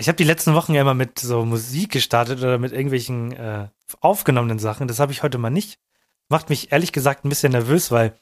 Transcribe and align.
Ich 0.00 0.06
habe 0.06 0.16
die 0.16 0.24
letzten 0.24 0.54
Wochen 0.54 0.74
ja 0.74 0.82
immer 0.82 0.94
mit 0.94 1.18
so 1.18 1.44
Musik 1.44 1.90
gestartet 1.90 2.38
oder 2.38 2.58
mit 2.58 2.70
irgendwelchen 2.70 3.32
äh, 3.32 3.66
aufgenommenen 4.00 4.60
Sachen. 4.60 4.86
Das 4.86 5.00
habe 5.00 5.10
ich 5.10 5.24
heute 5.24 5.38
mal 5.38 5.50
nicht. 5.50 5.80
Macht 6.28 6.50
mich 6.50 6.70
ehrlich 6.70 6.92
gesagt 6.92 7.24
ein 7.24 7.28
bisschen 7.28 7.50
nervös, 7.50 7.90
weil 7.90 8.16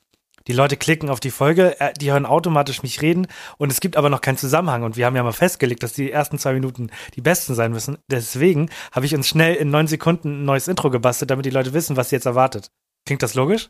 die 0.47 0.55
Leute 0.55 0.79
klicken 0.79 1.11
auf 1.11 1.21
die 1.21 1.31
Folge, 1.31 1.79
äh, 1.79 1.93
die 1.93 2.13
hören 2.13 2.25
automatisch 2.25 2.83
mich 2.83 3.03
reden 3.03 3.27
und 3.59 3.71
es 3.71 3.81
gibt 3.81 3.99
aber 3.99 4.09
noch 4.09 4.23
keinen 4.23 4.39
Zusammenhang. 4.39 4.85
Und 4.85 4.97
wir 4.97 5.05
haben 5.05 5.17
ja 5.17 5.23
mal 5.23 5.33
festgelegt, 5.33 5.83
dass 5.83 5.93
die 5.93 6.11
ersten 6.11 6.39
zwei 6.39 6.55
Minuten 6.55 6.91
die 7.15 7.21
besten 7.21 7.55
sein 7.55 7.73
müssen. 7.73 7.99
Deswegen 8.11 8.71
habe 8.91 9.05
ich 9.05 9.15
uns 9.15 9.29
schnell 9.29 9.55
in 9.57 9.69
neun 9.69 9.87
Sekunden 9.87 10.43
ein 10.43 10.45
neues 10.47 10.69
Intro 10.69 10.89
gebastelt, 10.89 11.31
damit 11.31 11.45
die 11.45 11.51
Leute 11.51 11.75
wissen, 11.75 11.97
was 11.99 12.09
sie 12.09 12.17
jetzt 12.17 12.27
erwartet. 12.27 12.71
Klingt 13.05 13.23
das 13.23 13.35
logisch? 13.35 13.69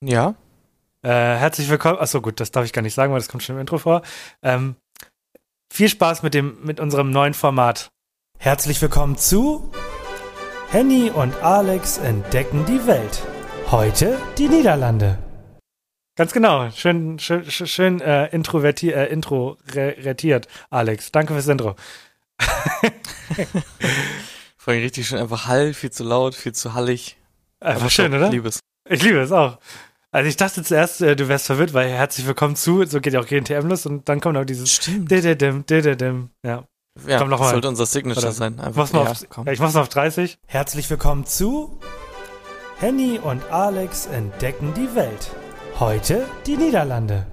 Ja. 0.00 0.36
Äh, 1.02 1.08
herzlich 1.10 1.68
willkommen. 1.68 1.98
Achso, 1.98 2.20
gut, 2.20 2.38
das 2.38 2.52
darf 2.52 2.64
ich 2.64 2.72
gar 2.72 2.82
nicht 2.82 2.94
sagen, 2.94 3.12
weil 3.12 3.20
das 3.20 3.28
kommt 3.28 3.42
schon 3.42 3.56
im 3.56 3.60
Intro 3.60 3.78
vor. 3.78 4.02
Ähm, 4.42 4.76
viel 5.70 5.88
Spaß 5.88 6.22
mit 6.22 6.34
dem, 6.34 6.58
mit 6.62 6.80
unserem 6.80 7.10
neuen 7.10 7.34
Format. 7.34 7.90
Herzlich 8.38 8.80
willkommen 8.80 9.16
zu 9.16 9.70
Henny 10.70 11.10
und 11.10 11.34
Alex 11.42 11.98
entdecken 11.98 12.64
die 12.66 12.86
Welt. 12.86 13.22
Heute 13.70 14.18
die 14.38 14.48
Niederlande. 14.48 15.18
Ganz 16.16 16.32
genau. 16.32 16.70
Schön, 16.70 17.18
schön, 17.18 17.48
schön 17.50 18.00
äh, 18.00 18.26
introvertiert, 18.28 18.96
äh, 18.96 19.06
introvertiert, 19.06 20.48
Alex. 20.70 21.12
Danke 21.12 21.34
fürs 21.34 21.48
Intro. 21.48 21.76
Vor 24.56 24.72
allem 24.72 24.82
richtig 24.82 25.06
schön 25.06 25.18
einfach 25.18 25.46
Hall, 25.46 25.74
viel 25.74 25.90
zu 25.90 26.02
laut, 26.04 26.34
viel 26.34 26.52
zu 26.52 26.74
hallig. 26.74 27.16
Einfach 27.60 27.90
schön, 27.90 28.12
oder? 28.14 28.26
Ich 28.26 28.32
liebe 28.32 28.48
es. 28.48 28.60
Ich 28.88 29.02
liebe 29.02 29.20
es 29.20 29.32
auch. 29.32 29.58
Also 30.10 30.28
ich 30.28 30.36
dachte 30.36 30.62
zuerst, 30.62 31.02
äh, 31.02 31.16
du 31.16 31.28
wärst 31.28 31.46
verwirrt, 31.46 31.74
weil 31.74 31.90
herzlich 31.90 32.26
willkommen 32.26 32.56
zu, 32.56 32.84
so 32.86 33.00
geht 33.00 33.12
ja 33.12 33.20
auch 33.20 33.26
GNTM 33.26 33.66
los 33.68 33.84
und 33.84 34.08
dann 34.08 34.20
kommt 34.20 34.38
auch 34.38 34.44
dieses 34.44 34.72
Stimmt. 34.72 35.10
Dididim, 35.10 35.66
dididim. 35.66 36.30
Ja. 36.42 36.64
Ja, 37.06 37.18
Komm 37.18 37.28
noch 37.28 37.38
das 37.38 37.46
mal. 37.48 37.52
sollte 37.52 37.68
unser 37.68 37.86
Signature 37.86 38.26
Oder- 38.26 38.32
sein. 38.32 38.58
Einfach, 38.58 38.74
Mach's 38.76 38.92
mal 38.92 39.04
ja, 39.04 39.10
auf, 39.12 39.22
komm. 39.28 39.46
ich 39.48 39.60
mach's 39.60 39.74
mal 39.74 39.82
auf 39.82 39.88
30. 39.90 40.38
Herzlich 40.46 40.88
willkommen 40.90 41.26
zu 41.26 41.78
Henny 42.78 43.20
und 43.22 43.42
Alex 43.52 44.06
entdecken 44.06 44.72
die 44.74 44.92
Welt. 44.96 45.30
Heute 45.78 46.26
die 46.46 46.56
Niederlande. 46.56 47.26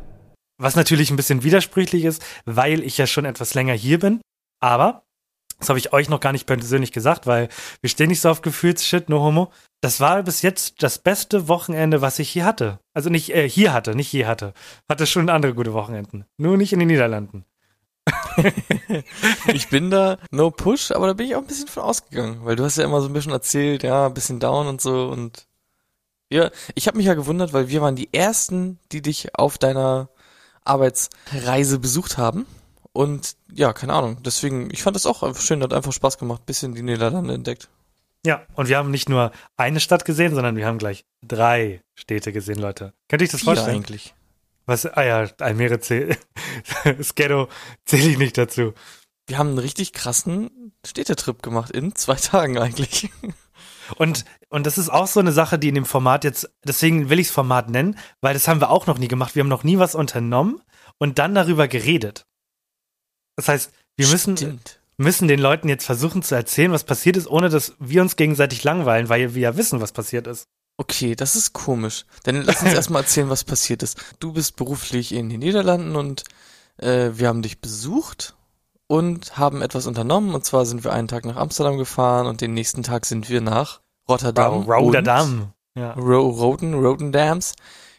Was 0.59 0.75
natürlich 0.75 1.09
ein 1.09 1.15
bisschen 1.15 1.43
widersprüchlich 1.43 2.03
ist, 2.03 2.23
weil 2.45 2.83
ich 2.83 2.97
ja 2.97 3.07
schon 3.07 3.25
etwas 3.25 3.53
länger 3.55 3.73
hier 3.73 3.99
bin. 3.99 4.21
Aber, 4.61 5.04
das 5.65 5.69
habe 5.69 5.79
ich 5.79 5.93
euch 5.93 6.09
noch 6.09 6.19
gar 6.19 6.31
nicht 6.31 6.45
persönlich 6.45 6.91
gesagt, 6.91 7.25
weil 7.25 7.49
wir 7.81 7.89
stehen 7.89 8.09
nicht 8.09 8.21
so 8.21 8.29
auf 8.29 8.43
Gefühlsshit, 8.43 9.09
no 9.09 9.23
homo. 9.23 9.51
Das 9.81 9.99
war 9.99 10.21
bis 10.21 10.43
jetzt 10.43 10.83
das 10.83 10.99
beste 10.99 11.47
Wochenende, 11.47 12.01
was 12.01 12.19
ich 12.19 12.29
hier 12.29 12.45
hatte. 12.45 12.79
Also 12.93 13.09
nicht 13.09 13.33
äh, 13.33 13.49
hier 13.49 13.73
hatte, 13.73 13.95
nicht 13.95 14.07
hier 14.07 14.27
hatte. 14.27 14.53
Hatte 14.87 15.07
schon 15.07 15.27
andere 15.27 15.55
gute 15.55 15.73
Wochenenden. 15.73 16.25
Nur 16.37 16.57
nicht 16.57 16.71
in 16.71 16.79
den 16.79 16.87
Niederlanden. 16.87 17.45
Ich 19.47 19.69
bin 19.69 19.89
da 19.89 20.19
no 20.29 20.51
push, 20.51 20.91
aber 20.91 21.07
da 21.07 21.13
bin 21.13 21.25
ich 21.25 21.35
auch 21.35 21.41
ein 21.41 21.47
bisschen 21.47 21.67
von 21.67 21.83
ausgegangen, 21.83 22.41
weil 22.43 22.55
du 22.55 22.63
hast 22.63 22.77
ja 22.77 22.83
immer 22.83 23.01
so 23.01 23.07
ein 23.07 23.13
bisschen 23.13 23.31
erzählt, 23.31 23.81
ja, 23.81 24.05
ein 24.05 24.13
bisschen 24.13 24.39
down 24.39 24.67
und 24.67 24.81
so 24.81 25.07
und 25.07 25.47
ja, 26.29 26.51
ich 26.75 26.87
habe 26.87 26.97
mich 26.97 27.07
ja 27.07 27.15
gewundert, 27.15 27.53
weil 27.53 27.69
wir 27.69 27.81
waren 27.81 27.95
die 27.95 28.13
ersten, 28.13 28.79
die 28.91 29.01
dich 29.01 29.35
auf 29.35 29.57
deiner 29.57 30.09
Arbeitsreise 30.63 31.79
besucht 31.79 32.19
haben 32.19 32.45
und 32.95 33.35
ja, 33.51 33.73
keine 33.73 33.91
Ahnung, 33.91 34.23
deswegen, 34.23 34.71
ich 34.71 34.81
fand 34.81 34.95
das 34.95 35.05
auch 35.05 35.21
einfach 35.21 35.41
schön, 35.41 35.61
hat 35.61 35.73
einfach 35.73 35.91
Spaß 35.91 36.17
gemacht, 36.17 36.45
bisschen 36.45 36.75
die 36.75 36.81
Niederlande 36.81 37.33
entdeckt. 37.33 37.67
Ja, 38.25 38.43
und 38.55 38.69
wir 38.69 38.77
haben 38.77 38.89
nicht 38.89 39.09
nur 39.09 39.33
eine 39.57 39.81
Stadt 39.81 40.05
gesehen, 40.05 40.33
sondern 40.33 40.55
wir 40.55 40.65
haben 40.65 40.77
gleich 40.77 41.03
drei 41.21 41.81
Städte 41.93 42.31
gesehen, 42.31 42.57
Leute. 42.57 42.93
Könnt 43.09 43.21
ihr 43.21 43.25
euch 43.25 43.31
das 43.31 43.43
vorstellen? 43.43 43.75
eigentlich. 43.75 44.15
Was, 44.65 44.85
ah 44.85 45.03
ja, 45.03 45.27
Almere 45.41 45.81
zählt, 45.81 46.17
Ghetto 47.15 47.49
zähle 47.85 48.11
ich 48.11 48.17
nicht 48.17 48.37
dazu. 48.37 48.73
Wir 49.27 49.39
haben 49.39 49.49
einen 49.49 49.59
richtig 49.59 49.91
krassen 49.91 50.71
Städtetrip 50.85 51.43
gemacht 51.43 51.71
in 51.71 51.95
zwei 51.95 52.15
Tagen 52.15 52.57
eigentlich. 52.57 53.09
Und, 53.97 54.23
und 54.47 54.65
das 54.65 54.77
ist 54.77 54.87
auch 54.87 55.07
so 55.07 55.19
eine 55.19 55.33
Sache, 55.33 55.59
die 55.59 55.67
in 55.67 55.75
dem 55.75 55.85
Format 55.85 56.23
jetzt, 56.23 56.49
deswegen 56.63 57.09
will 57.09 57.19
ich 57.19 57.27
es 57.27 57.33
Format 57.33 57.69
nennen, 57.69 57.99
weil 58.21 58.33
das 58.33 58.47
haben 58.47 58.61
wir 58.61 58.69
auch 58.69 58.87
noch 58.87 58.99
nie 58.99 59.09
gemacht. 59.09 59.35
Wir 59.35 59.41
haben 59.41 59.49
noch 59.49 59.65
nie 59.65 59.79
was 59.79 59.95
unternommen 59.95 60.61
und 60.97 61.19
dann 61.19 61.35
darüber 61.35 61.67
geredet. 61.67 62.25
Das 63.35 63.47
heißt, 63.47 63.71
wir 63.97 64.07
müssen, 64.07 64.37
Stimmt. 64.37 64.79
müssen 64.97 65.27
den 65.27 65.39
Leuten 65.39 65.69
jetzt 65.69 65.85
versuchen 65.85 66.23
zu 66.23 66.35
erzählen, 66.35 66.71
was 66.71 66.83
passiert 66.83 67.17
ist, 67.17 67.27
ohne 67.27 67.49
dass 67.49 67.73
wir 67.79 68.01
uns 68.01 68.15
gegenseitig 68.15 68.63
langweilen, 68.63 69.09
weil 69.09 69.35
wir 69.35 69.41
ja 69.41 69.57
wissen, 69.57 69.81
was 69.81 69.91
passiert 69.91 70.27
ist. 70.27 70.45
Okay, 70.77 71.15
das 71.15 71.35
ist 71.35 71.53
komisch. 71.53 72.05
Dann 72.23 72.41
lass 72.43 72.61
uns 72.61 72.73
erstmal 72.73 73.03
erzählen, 73.03 73.29
was 73.29 73.43
passiert 73.43 73.83
ist. 73.83 73.97
Du 74.19 74.33
bist 74.33 74.55
beruflich 74.55 75.13
in 75.13 75.29
den 75.29 75.39
Niederlanden 75.39 75.95
und 75.95 76.23
äh, 76.77 77.11
wir 77.13 77.29
haben 77.29 77.41
dich 77.41 77.61
besucht 77.61 78.35
und 78.87 79.37
haben 79.37 79.61
etwas 79.61 79.87
unternommen. 79.87 80.35
Und 80.35 80.45
zwar 80.45 80.65
sind 80.65 80.83
wir 80.83 80.91
einen 80.91 81.07
Tag 81.07 81.25
nach 81.25 81.37
Amsterdam 81.37 81.77
gefahren 81.77 82.27
und 82.27 82.41
den 82.41 82.53
nächsten 82.53 82.83
Tag 82.83 83.05
sind 83.05 83.29
wir 83.29 83.41
nach 83.41 83.81
Rotterdam. 84.09 84.63
Rotterdam. 84.63 85.53
Ja. 85.77 85.93
Ro 85.93 86.29
Roten, 86.29 86.73
Rotendams 86.73 87.53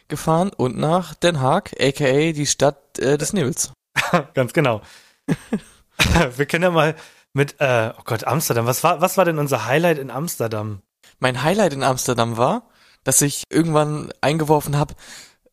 gefahren 0.07 0.51
und 0.55 0.77
nach 0.77 1.13
Den 1.13 1.41
Haag, 1.41 1.75
aka 1.79 2.31
die 2.31 2.47
Stadt 2.47 2.97
äh, 2.97 3.17
des 3.17 3.33
Nebels. 3.33 3.71
Ganz 4.33 4.53
genau. 4.53 4.81
wir 6.35 6.45
können 6.45 6.63
ja 6.63 6.71
mal 6.71 6.95
mit, 7.33 7.55
äh, 7.59 7.93
oh 7.97 8.01
Gott, 8.03 8.25
Amsterdam. 8.25 8.65
Was 8.65 8.83
war, 8.83 9.01
was 9.01 9.17
war 9.17 9.25
denn 9.25 9.39
unser 9.39 9.65
Highlight 9.65 9.99
in 9.99 10.11
Amsterdam? 10.11 10.81
Mein 11.19 11.43
Highlight 11.43 11.73
in 11.73 11.83
Amsterdam 11.83 12.37
war, 12.37 12.69
dass 13.03 13.21
ich 13.21 13.43
irgendwann 13.49 14.11
eingeworfen 14.21 14.77
habe, 14.77 14.95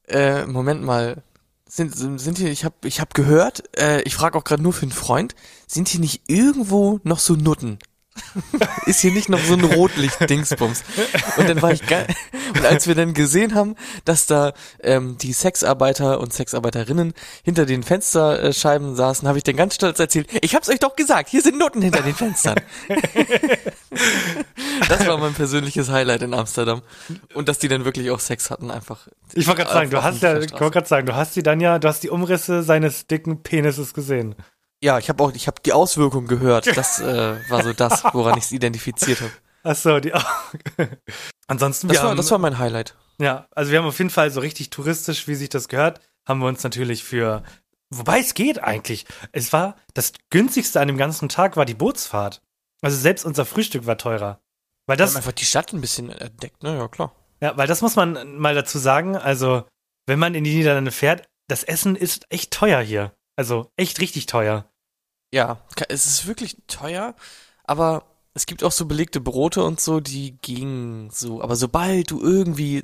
äh, 0.08 0.46
Moment 0.46 0.82
mal, 0.82 1.22
sind, 1.66 1.94
sind 1.96 2.38
hier, 2.38 2.50
ich 2.50 2.64
habe 2.64 2.74
ich 2.84 3.00
hab 3.00 3.14
gehört, 3.14 3.76
äh, 3.76 4.02
ich 4.02 4.14
frage 4.14 4.38
auch 4.38 4.44
gerade 4.44 4.62
nur 4.62 4.72
für 4.72 4.82
einen 4.82 4.92
Freund, 4.92 5.34
sind 5.66 5.88
hier 5.88 6.00
nicht 6.00 6.22
irgendwo 6.28 7.00
noch 7.02 7.18
so 7.18 7.34
Nutten? 7.34 7.78
Ist 8.86 9.00
hier 9.00 9.12
nicht 9.12 9.28
noch 9.28 9.40
so 9.40 9.54
ein 9.54 9.64
Rotlicht-Dingsbums? 9.64 10.84
Und 11.36 11.48
dann 11.48 11.60
war 11.62 11.72
ich 11.72 11.84
geil. 11.84 12.06
Und 12.54 12.64
als 12.64 12.86
wir 12.86 12.94
dann 12.94 13.14
gesehen 13.14 13.54
haben, 13.54 13.76
dass 14.04 14.26
da 14.26 14.52
ähm, 14.82 15.18
die 15.18 15.32
Sexarbeiter 15.32 16.20
und 16.20 16.32
Sexarbeiterinnen 16.32 17.14
hinter 17.42 17.66
den 17.66 17.82
Fensterscheiben 17.82 18.94
saßen, 18.94 19.26
habe 19.28 19.38
ich 19.38 19.44
dann 19.44 19.56
ganz 19.56 19.74
stolz 19.74 19.98
erzählt, 19.98 20.28
ich 20.42 20.54
hab's 20.54 20.68
euch 20.68 20.78
doch 20.78 20.96
gesagt, 20.96 21.28
hier 21.28 21.42
sind 21.42 21.58
Nutten 21.58 21.82
hinter 21.82 22.02
den 22.02 22.14
Fenstern. 22.14 22.60
Das 24.88 25.06
war 25.06 25.18
mein 25.18 25.34
persönliches 25.34 25.88
Highlight 25.88 26.22
in 26.22 26.34
Amsterdam. 26.34 26.82
Und 27.32 27.48
dass 27.48 27.58
die 27.58 27.68
dann 27.68 27.84
wirklich 27.84 28.10
auch 28.10 28.20
Sex 28.20 28.50
hatten, 28.50 28.70
einfach. 28.70 29.06
Ich 29.32 29.46
wollte 29.46 29.62
gerade 29.62 29.72
sagen, 29.72 29.90
du 29.90 30.02
hast 30.02 30.22
ja, 30.22 30.38
ich 30.38 30.52
wollte 30.52 30.70
gerade 30.70 30.88
sagen, 30.88 31.06
du 31.06 31.14
hast 31.14 31.34
sie 31.34 31.42
dann 31.42 31.60
ja, 31.60 31.78
du 31.78 31.88
hast 31.88 32.02
die 32.02 32.10
Umrisse 32.10 32.62
seines 32.62 33.06
dicken 33.06 33.42
Penises 33.42 33.94
gesehen. 33.94 34.34
Ja, 34.82 34.98
ich 34.98 35.08
habe 35.08 35.22
auch, 35.22 35.32
ich 35.32 35.46
habe 35.46 35.62
die 35.64 35.72
Auswirkung 35.72 36.26
gehört. 36.26 36.66
Das 36.74 37.00
äh, 37.00 37.36
war 37.48 37.62
so 37.62 37.72
das, 37.72 38.02
woran 38.12 38.36
ich 38.36 38.44
es 38.44 38.52
identifiziert 38.52 39.20
habe. 39.20 39.30
Ach 39.64 39.74
so, 39.76 39.98
die 39.98 40.12
Ansonsten, 41.46 41.88
Das 41.88 41.96
wir 41.96 42.02
war, 42.02 42.10
haben, 42.10 42.16
das 42.16 42.30
war 42.30 42.38
mein 42.38 42.58
Highlight. 42.58 42.96
ja, 43.18 43.46
also 43.50 43.70
wir 43.70 43.78
haben 43.78 43.86
auf 43.86 43.98
jeden 43.98 44.10
Fall 44.10 44.30
so 44.30 44.40
richtig 44.40 44.70
touristisch, 44.70 45.26
wie 45.26 45.34
sich 45.34 45.48
das 45.48 45.68
gehört, 45.68 46.00
haben 46.26 46.40
wir 46.40 46.46
uns 46.48 46.62
natürlich 46.62 47.02
für, 47.04 47.42
wobei 47.90 48.20
es 48.20 48.34
geht 48.34 48.62
eigentlich. 48.62 49.06
Es 49.32 49.52
war, 49.52 49.76
das 49.94 50.12
günstigste 50.30 50.80
an 50.80 50.88
dem 50.88 50.96
ganzen 50.96 51.28
Tag 51.28 51.56
war 51.56 51.64
die 51.64 51.74
Bootsfahrt. 51.74 52.40
Also 52.82 52.96
selbst 52.96 53.24
unser 53.24 53.44
Frühstück 53.44 53.86
war 53.86 53.98
teurer. 53.98 54.40
Weil 54.86 54.94
Wir 54.98 55.04
das, 55.04 55.10
haben 55.12 55.18
einfach 55.18 55.32
die 55.32 55.44
Stadt 55.46 55.72
ein 55.72 55.80
bisschen 55.80 56.10
entdeckt, 56.10 56.62
ne? 56.62 56.76
Ja, 56.76 56.88
klar. 56.88 57.14
Ja, 57.40 57.56
weil 57.56 57.66
das 57.66 57.80
muss 57.80 57.96
man 57.96 58.36
mal 58.38 58.54
dazu 58.54 58.78
sagen. 58.78 59.16
Also, 59.16 59.64
wenn 60.06 60.18
man 60.18 60.34
in 60.34 60.44
die 60.44 60.54
Niederlande 60.54 60.90
fährt, 60.92 61.26
das 61.48 61.62
Essen 61.64 61.96
ist 61.96 62.26
echt 62.30 62.52
teuer 62.52 62.80
hier. 62.80 63.12
Also, 63.36 63.70
echt 63.76 64.00
richtig 64.00 64.26
teuer. 64.26 64.66
Ja, 65.32 65.58
es 65.88 66.06
ist 66.06 66.26
wirklich 66.26 66.58
teuer, 66.66 67.14
aber 67.64 68.04
es 68.34 68.46
gibt 68.46 68.64
auch 68.64 68.72
so 68.72 68.86
belegte 68.86 69.20
Brote 69.20 69.62
und 69.62 69.80
so, 69.80 70.00
die 70.00 70.36
gingen 70.42 71.08
so. 71.10 71.40
Aber 71.40 71.54
sobald 71.54 72.10
du 72.10 72.20
irgendwie, 72.20 72.82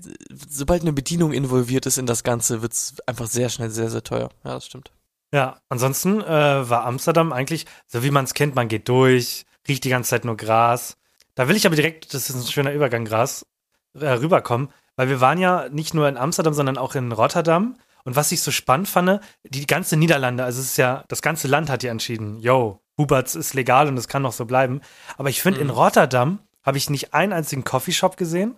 sobald 0.48 0.82
eine 0.82 0.92
Bedienung 0.92 1.32
involviert 1.32 1.86
ist 1.86 1.98
in 1.98 2.06
das 2.06 2.22
Ganze, 2.22 2.62
wird's 2.62 2.94
einfach 3.06 3.26
sehr 3.26 3.48
schnell 3.48 3.70
sehr, 3.70 3.90
sehr 3.90 4.04
teuer. 4.04 4.30
Ja, 4.44 4.54
das 4.54 4.66
stimmt. 4.66 4.92
Ja, 5.32 5.60
ansonsten 5.68 6.20
äh, 6.20 6.70
war 6.70 6.84
Amsterdam 6.84 7.32
eigentlich, 7.32 7.66
so 7.86 8.04
wie 8.04 8.12
man 8.12 8.24
es 8.24 8.34
kennt, 8.34 8.54
man 8.54 8.68
geht 8.68 8.88
durch, 8.88 9.44
riecht 9.66 9.84
die 9.84 9.90
ganze 9.90 10.10
Zeit 10.10 10.24
nur 10.24 10.36
Gras. 10.36 10.96
Da 11.34 11.48
will 11.48 11.56
ich 11.56 11.66
aber 11.66 11.76
direkt, 11.76 12.14
das 12.14 12.30
ist 12.30 12.36
ein 12.36 12.46
schöner 12.50 12.72
Übergang, 12.72 13.04
Gras, 13.04 13.46
äh, 13.94 14.06
rüberkommen, 14.06 14.68
weil 14.96 15.08
wir 15.08 15.20
waren 15.20 15.38
ja 15.38 15.68
nicht 15.68 15.94
nur 15.94 16.08
in 16.08 16.16
Amsterdam, 16.16 16.54
sondern 16.54 16.78
auch 16.78 16.94
in 16.94 17.10
Rotterdam. 17.10 17.76
Und 18.04 18.16
was 18.16 18.32
ich 18.32 18.40
so 18.40 18.50
spannend 18.50 18.88
fand, 18.88 19.20
die 19.44 19.66
ganze 19.66 19.96
Niederlande, 19.96 20.44
also 20.44 20.60
es 20.60 20.68
ist 20.68 20.78
ja, 20.78 21.04
das 21.08 21.22
ganze 21.22 21.48
Land 21.48 21.70
hat 21.70 21.82
ja 21.82 21.90
entschieden, 21.90 22.38
yo, 22.38 22.79
Huberts 23.00 23.34
ist 23.34 23.54
legal 23.54 23.88
und 23.88 23.96
es 23.96 24.08
kann 24.08 24.22
noch 24.22 24.32
so 24.32 24.44
bleiben. 24.44 24.80
Aber 25.16 25.30
ich 25.30 25.42
finde, 25.42 25.60
in 25.60 25.68
Mhm. 25.68 25.72
Rotterdam 25.72 26.38
habe 26.62 26.78
ich 26.78 26.90
nicht 26.90 27.14
einen 27.14 27.32
einzigen 27.32 27.64
Coffeeshop 27.64 28.16
gesehen 28.16 28.56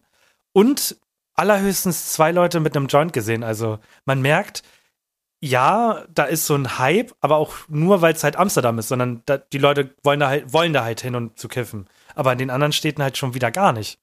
und 0.52 0.96
allerhöchstens 1.34 2.12
zwei 2.12 2.32
Leute 2.32 2.60
mit 2.60 2.76
einem 2.76 2.88
Joint 2.88 3.12
gesehen. 3.12 3.42
Also 3.44 3.78
man 4.04 4.20
merkt, 4.20 4.62
ja, 5.40 6.04
da 6.12 6.24
ist 6.24 6.46
so 6.46 6.54
ein 6.54 6.78
Hype, 6.78 7.14
aber 7.20 7.36
auch 7.36 7.54
nur, 7.68 8.00
weil 8.02 8.14
es 8.14 8.22
halt 8.22 8.36
Amsterdam 8.36 8.78
ist, 8.78 8.88
sondern 8.88 9.22
da, 9.26 9.38
die 9.38 9.58
Leute 9.58 9.94
wollen 10.02 10.20
da 10.20 10.28
halt, 10.28 10.52
wollen 10.52 10.72
da 10.72 10.84
halt 10.84 11.00
hin 11.00 11.14
und 11.14 11.38
zu 11.38 11.48
kiffen. 11.48 11.88
Aber 12.14 12.32
in 12.32 12.38
den 12.38 12.50
anderen 12.50 12.72
Städten 12.72 13.02
halt 13.02 13.16
schon 13.18 13.34
wieder 13.34 13.50
gar 13.50 13.72
nicht. 13.72 13.98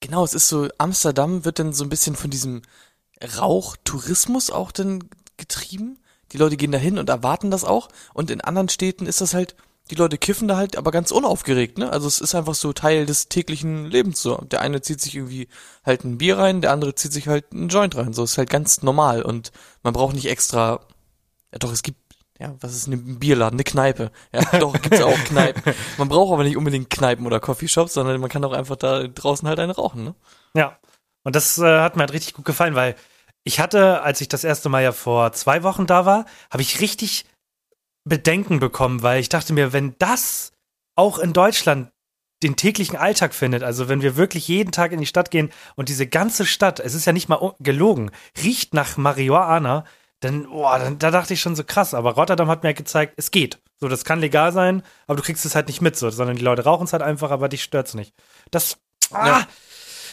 Genau, 0.00 0.24
es 0.24 0.34
ist 0.34 0.48
so, 0.48 0.68
Amsterdam 0.78 1.44
wird 1.44 1.58
dann 1.58 1.72
so 1.72 1.84
ein 1.84 1.90
bisschen 1.90 2.14
von 2.16 2.30
diesem 2.30 2.62
Rauchtourismus 3.38 4.50
auch 4.50 4.72
dann 4.72 5.08
getrieben. 5.36 5.98
Die 6.34 6.38
Leute 6.38 6.58
gehen 6.58 6.72
dahin 6.72 6.98
und 6.98 7.08
erwarten 7.08 7.50
das 7.50 7.64
auch. 7.64 7.88
Und 8.12 8.30
in 8.30 8.42
anderen 8.42 8.68
Städten 8.68 9.06
ist 9.06 9.22
das 9.22 9.32
halt 9.32 9.56
die 9.90 9.96
Leute 9.96 10.16
kiffen 10.16 10.48
da 10.48 10.56
halt 10.56 10.76
aber 10.76 10.90
ganz 10.90 11.10
unaufgeregt, 11.10 11.76
ne? 11.76 11.92
Also 11.92 12.08
es 12.08 12.18
ist 12.18 12.34
einfach 12.34 12.54
so 12.54 12.72
Teil 12.72 13.04
des 13.04 13.28
täglichen 13.28 13.84
Lebens 13.84 14.22
so. 14.22 14.36
Der 14.38 14.62
eine 14.62 14.80
zieht 14.80 15.00
sich 15.00 15.14
irgendwie 15.14 15.48
halt 15.84 16.04
ein 16.04 16.16
Bier 16.18 16.38
rein, 16.38 16.62
der 16.62 16.72
andere 16.72 16.94
zieht 16.94 17.12
sich 17.12 17.28
halt 17.28 17.52
einen 17.52 17.68
Joint 17.68 17.94
rein. 17.96 18.14
So 18.14 18.24
ist 18.24 18.38
halt 18.38 18.48
ganz 18.48 18.82
normal 18.82 19.22
und 19.22 19.52
man 19.82 19.92
braucht 19.92 20.14
nicht 20.14 20.26
extra. 20.26 20.80
Ja, 21.52 21.58
doch, 21.58 21.70
es 21.70 21.82
gibt 21.82 21.98
ja, 22.40 22.54
was 22.60 22.74
ist 22.74 22.88
ein 22.88 23.18
Bierladen? 23.18 23.56
Eine 23.56 23.64
Kneipe. 23.64 24.10
Ja, 24.32 24.40
doch, 24.58 24.72
gibt's 24.72 24.98
ja 24.98 25.06
auch 25.06 25.24
Kneipen. 25.24 25.62
Man 25.98 26.08
braucht 26.08 26.32
aber 26.32 26.44
nicht 26.44 26.56
unbedingt 26.56 26.90
Kneipen 26.90 27.26
oder 27.26 27.38
Coffeeshops, 27.38 27.94
sondern 27.94 28.20
man 28.20 28.30
kann 28.30 28.44
auch 28.44 28.52
einfach 28.52 28.76
da 28.76 29.06
draußen 29.06 29.46
halt 29.46 29.60
eine 29.60 29.74
rauchen, 29.74 30.02
ne? 30.04 30.14
Ja. 30.56 30.78
Und 31.22 31.36
das 31.36 31.58
äh, 31.58 31.80
hat 31.80 31.96
mir 31.96 32.00
halt 32.00 32.12
richtig 32.12 32.34
gut 32.34 32.44
gefallen, 32.44 32.74
weil 32.74 32.96
ich 33.44 33.60
hatte, 33.60 34.02
als 34.02 34.20
ich 34.20 34.28
das 34.28 34.44
erste 34.44 34.68
Mal 34.68 34.82
ja 34.82 34.92
vor 34.92 35.32
zwei 35.32 35.62
Wochen 35.62 35.86
da 35.86 36.06
war, 36.06 36.24
habe 36.50 36.62
ich 36.62 36.80
richtig 36.80 37.26
Bedenken 38.04 38.58
bekommen, 38.58 39.02
weil 39.02 39.20
ich 39.20 39.28
dachte 39.28 39.52
mir, 39.52 39.72
wenn 39.72 39.94
das 39.98 40.52
auch 40.96 41.18
in 41.18 41.32
Deutschland 41.32 41.90
den 42.42 42.56
täglichen 42.56 42.96
Alltag 42.96 43.34
findet, 43.34 43.62
also 43.62 43.88
wenn 43.88 44.02
wir 44.02 44.16
wirklich 44.16 44.48
jeden 44.48 44.72
Tag 44.72 44.92
in 44.92 45.00
die 45.00 45.06
Stadt 45.06 45.30
gehen 45.30 45.50
und 45.76 45.88
diese 45.88 46.06
ganze 46.06 46.44
Stadt, 46.44 46.80
es 46.80 46.94
ist 46.94 47.06
ja 47.06 47.12
nicht 47.12 47.28
mal 47.28 47.54
gelogen, 47.60 48.10
riecht 48.42 48.74
nach 48.74 48.96
Marihuana, 48.96 49.84
dann, 50.20 50.48
boah, 50.48 50.78
dann, 50.78 50.98
da 50.98 51.10
dachte 51.10 51.34
ich 51.34 51.40
schon 51.40 51.56
so 51.56 51.64
krass, 51.64 51.94
aber 51.94 52.12
Rotterdam 52.12 52.48
hat 52.48 52.62
mir 52.62 52.74
gezeigt, 52.74 53.14
es 53.16 53.30
geht. 53.30 53.60
So, 53.80 53.88
das 53.88 54.04
kann 54.04 54.20
legal 54.20 54.52
sein, 54.52 54.82
aber 55.06 55.16
du 55.16 55.22
kriegst 55.22 55.44
es 55.44 55.54
halt 55.54 55.68
nicht 55.68 55.80
mit, 55.80 55.96
so, 55.96 56.10
sondern 56.10 56.36
die 56.36 56.44
Leute 56.44 56.64
rauchen 56.64 56.84
es 56.84 56.92
halt 56.92 57.02
einfach, 57.02 57.30
aber 57.30 57.48
dich 57.48 57.62
stört's 57.62 57.94
nicht. 57.94 58.14
Das, 58.50 58.78
ah, 59.10 59.26
ja. 59.26 59.46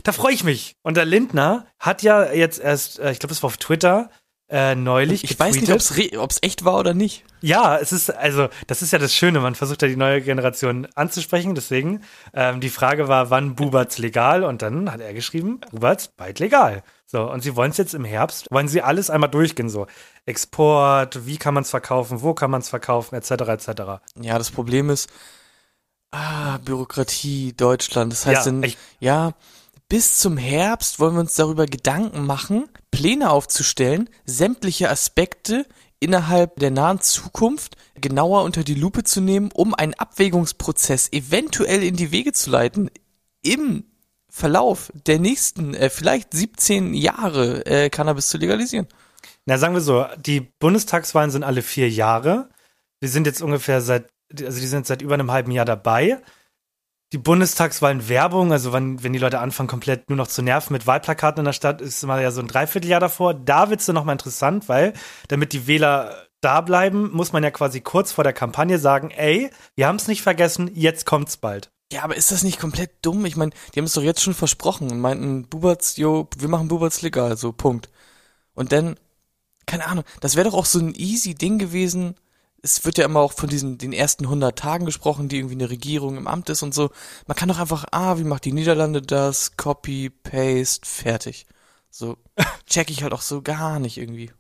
Da 0.04 0.12
freue 0.12 0.34
ich 0.34 0.44
mich. 0.44 0.76
Und 0.84 0.98
der 0.98 1.06
Lindner 1.06 1.66
hat 1.80 2.04
ja 2.04 2.32
jetzt 2.32 2.60
erst, 2.60 3.00
äh, 3.00 3.12
ich 3.12 3.20
glaube, 3.20 3.34
es 3.34 3.44
war 3.44 3.48
auf 3.48 3.58
Twitter, 3.58 4.10
äh, 4.52 4.76
neulich. 4.76 5.24
Ich 5.24 5.40
weiß 5.40 5.56
nicht, 5.56 5.72
ob 6.18 6.30
es 6.30 6.40
echt 6.42 6.66
war 6.66 6.78
oder 6.78 6.94
nicht. 6.94 7.24
Ja, 7.40 7.78
es 7.78 7.94
ist, 7.94 8.10
also, 8.10 8.50
das 8.68 8.82
ist 8.82 8.92
ja 8.92 9.00
das 9.00 9.16
Schöne, 9.16 9.40
man 9.40 9.56
versucht 9.56 9.82
ja 9.82 9.88
die 9.88 9.96
neue 9.96 10.22
Generation 10.22 10.90
anzusprechen, 10.94 11.56
deswegen. 11.56 12.04
Ähm, 12.34 12.60
die 12.60 12.70
Frage 12.70 13.08
war, 13.08 13.30
wann 13.30 13.56
Buberts 13.56 13.98
legal? 13.98 14.44
Und 14.44 14.62
dann 14.62 14.92
hat 14.92 15.00
er 15.00 15.14
geschrieben, 15.14 15.62
Buberts 15.72 16.10
bald 16.10 16.40
legal. 16.40 16.84
So, 17.06 17.32
und 17.32 17.42
sie 17.44 17.56
wollen 17.56 17.72
es 17.72 17.78
jetzt 17.78 17.94
im 17.94 18.04
Herbst, 18.04 18.48
wollen 18.52 18.68
sie 18.68 18.82
alles 18.82 19.10
einmal 19.10 19.30
durchgehen, 19.30 19.70
so 19.70 19.88
Export, 20.26 21.26
wie 21.26 21.38
kann 21.38 21.54
man 21.54 21.64
es 21.64 21.70
verkaufen, 21.70 22.22
wo 22.22 22.34
kann 22.34 22.52
man 22.52 22.60
es 22.60 22.68
verkaufen, 22.68 23.16
etc., 23.16 23.32
etc. 23.32 23.70
Ja, 24.20 24.38
das 24.38 24.52
Problem 24.52 24.90
ist, 24.90 25.10
ah, 26.12 26.58
Bürokratie, 26.58 27.54
Deutschland, 27.54 28.12
das 28.12 28.26
heißt, 28.26 28.46
ja, 28.48 28.52
in, 28.52 28.74
ja, 29.00 29.34
bis 29.92 30.20
zum 30.20 30.38
Herbst 30.38 31.02
wollen 31.02 31.16
wir 31.16 31.20
uns 31.20 31.36
darüber 31.36 31.66
Gedanken 31.66 32.26
machen, 32.26 32.70
Pläne 32.92 33.30
aufzustellen, 33.30 34.10
sämtliche 34.24 34.90
Aspekte 34.90 35.66
innerhalb 36.00 36.56
der 36.56 36.72
nahen 36.72 37.02
Zukunft 37.02 37.76
genauer 37.96 38.46
unter 38.46 38.64
die 38.64 38.76
Lupe 38.76 39.04
zu 39.04 39.20
nehmen, 39.20 39.50
um 39.54 39.74
einen 39.74 39.94
Abwägungsprozess 39.94 41.12
eventuell 41.12 41.84
in 41.84 41.98
die 41.98 42.14
Wege 42.14 42.32
zu 42.32 42.52
leiten 42.52 42.90
im 43.44 43.84
Verlauf 44.30 44.94
der 44.94 45.20
nächsten 45.20 45.74
äh, 45.74 45.90
vielleicht 45.90 46.34
17 46.34 46.94
Jahre 46.94 47.66
äh, 47.66 47.90
Cannabis 47.90 48.30
zu 48.30 48.38
legalisieren? 48.38 48.88
Na, 49.46 49.58
sagen 49.58 49.74
wir 49.74 49.82
so, 49.82 50.06
die 50.18 50.40
Bundestagswahlen 50.40 51.32
sind 51.32 51.44
alle 51.44 51.64
vier 51.64 51.90
Jahre. 51.90 52.48
Wir 53.02 53.10
sind 53.10 53.28
jetzt 53.28 53.42
ungefähr 53.42 53.82
seit, 53.82 54.08
also 54.40 54.58
die 54.58 54.68
sind 54.68 54.88
seit 54.88 55.02
über 55.02 55.16
einem 55.16 55.32
halben 55.32 55.52
Jahr 55.52 55.66
dabei. 55.66 56.22
Die 57.14 57.18
Bundestagswahlen 57.18 58.08
Werbung, 58.08 58.54
also 58.54 58.72
wenn, 58.72 59.04
wenn 59.04 59.12
die 59.12 59.20
Leute 59.20 59.40
anfangen, 59.40 59.68
komplett 59.68 60.10
nur 60.10 60.16
noch 60.16 60.28
zu 60.28 60.42
nerven 60.42 60.72
mit 60.72 60.88
Wahlplakaten 60.88 61.40
in 61.40 61.46
der 61.46 61.52
Stadt, 61.54 61.82
ist 61.82 62.06
mal 62.06 62.22
ja 62.22 62.32
so 62.32 62.40
ein 62.40 62.48
Dreivierteljahr 62.48 63.02
davor. 63.02 63.34
Da 63.34 63.70
wird's 63.70 63.86
dann 63.86 63.96
nochmal 63.96 64.14
interessant, 64.16 64.70
weil 64.70 64.94
damit 65.28 65.52
die 65.52 65.68
Wähler 65.68 66.28
da 66.40 66.62
bleiben, 66.62 67.12
muss 67.12 67.34
man 67.34 67.44
ja 67.44 67.52
quasi 67.52 67.82
kurz 67.82 68.14
vor 68.14 68.24
der 68.24 68.32
Kampagne 68.32 68.80
sagen, 68.80 69.12
ey, 69.12 69.52
wir 69.76 69.88
haben's 69.88 70.08
nicht 70.08 70.22
vergessen, 70.22 70.72
jetzt 70.74 71.06
kommt's 71.06 71.36
bald. 71.36 71.70
Ja, 71.92 72.04
aber 72.04 72.16
ist 72.16 72.32
das 72.32 72.44
nicht 72.44 72.60
komplett 72.60 72.92
dumm? 73.02 73.26
Ich 73.26 73.36
meine, 73.36 73.52
die 73.74 73.80
haben 73.80 73.86
es 73.86 73.94
doch 73.94 74.02
jetzt 74.02 74.24
schon 74.24 74.34
versprochen 74.34 74.90
und 74.90 75.02
meinten, 75.02 75.48
Buberts, 75.48 75.98
jo, 75.98 76.30
wir 76.38 76.48
machen 76.48 76.70
Buberts 76.70 77.02
legal, 77.02 77.36
so, 77.36 77.52
Punkt. 77.52 77.90
Und 78.54 78.72
dann, 78.72 78.96
keine 79.66 79.86
Ahnung, 79.86 80.06
das 80.22 80.38
wäre 80.38 80.50
doch 80.50 80.58
auch 80.58 80.66
so 80.66 80.80
ein 80.80 80.96
easy 80.96 81.36
Ding 81.36 81.60
gewesen. 81.60 82.16
Es 82.64 82.86
wird 82.86 82.98
ja 82.98 83.06
immer 83.06 83.22
auch 83.22 83.34
von 83.34 83.50
diesen, 83.50 83.78
den 83.78 83.92
ersten 83.92 84.26
100 84.26 84.58
Tagen 84.58 84.86
gesprochen, 84.86 85.30
die 85.30 85.38
irgendwie 85.38 85.56
eine 85.56 85.70
Regierung 85.70 86.18
im 86.18 86.28
Amt 86.28 86.50
ist 86.50 86.62
und 86.62 86.74
so. 86.74 86.92
Man 87.26 87.36
kann 87.36 87.50
doch 87.50 87.60
einfach, 87.60 87.86
ah, 87.92 88.18
wie 88.18 88.24
macht 88.24 88.46
die 88.46 88.54
Niederlande 88.54 89.02
das? 89.02 89.58
Copy, 89.58 90.10
Paste, 90.10 90.88
fertig. 90.88 91.48
So, 91.90 92.18
check 92.68 92.90
ich 92.90 93.04
halt 93.04 93.14
auch 93.14 93.22
so 93.22 93.42
gar 93.42 93.80
nicht 93.80 93.98
irgendwie. 93.98 94.32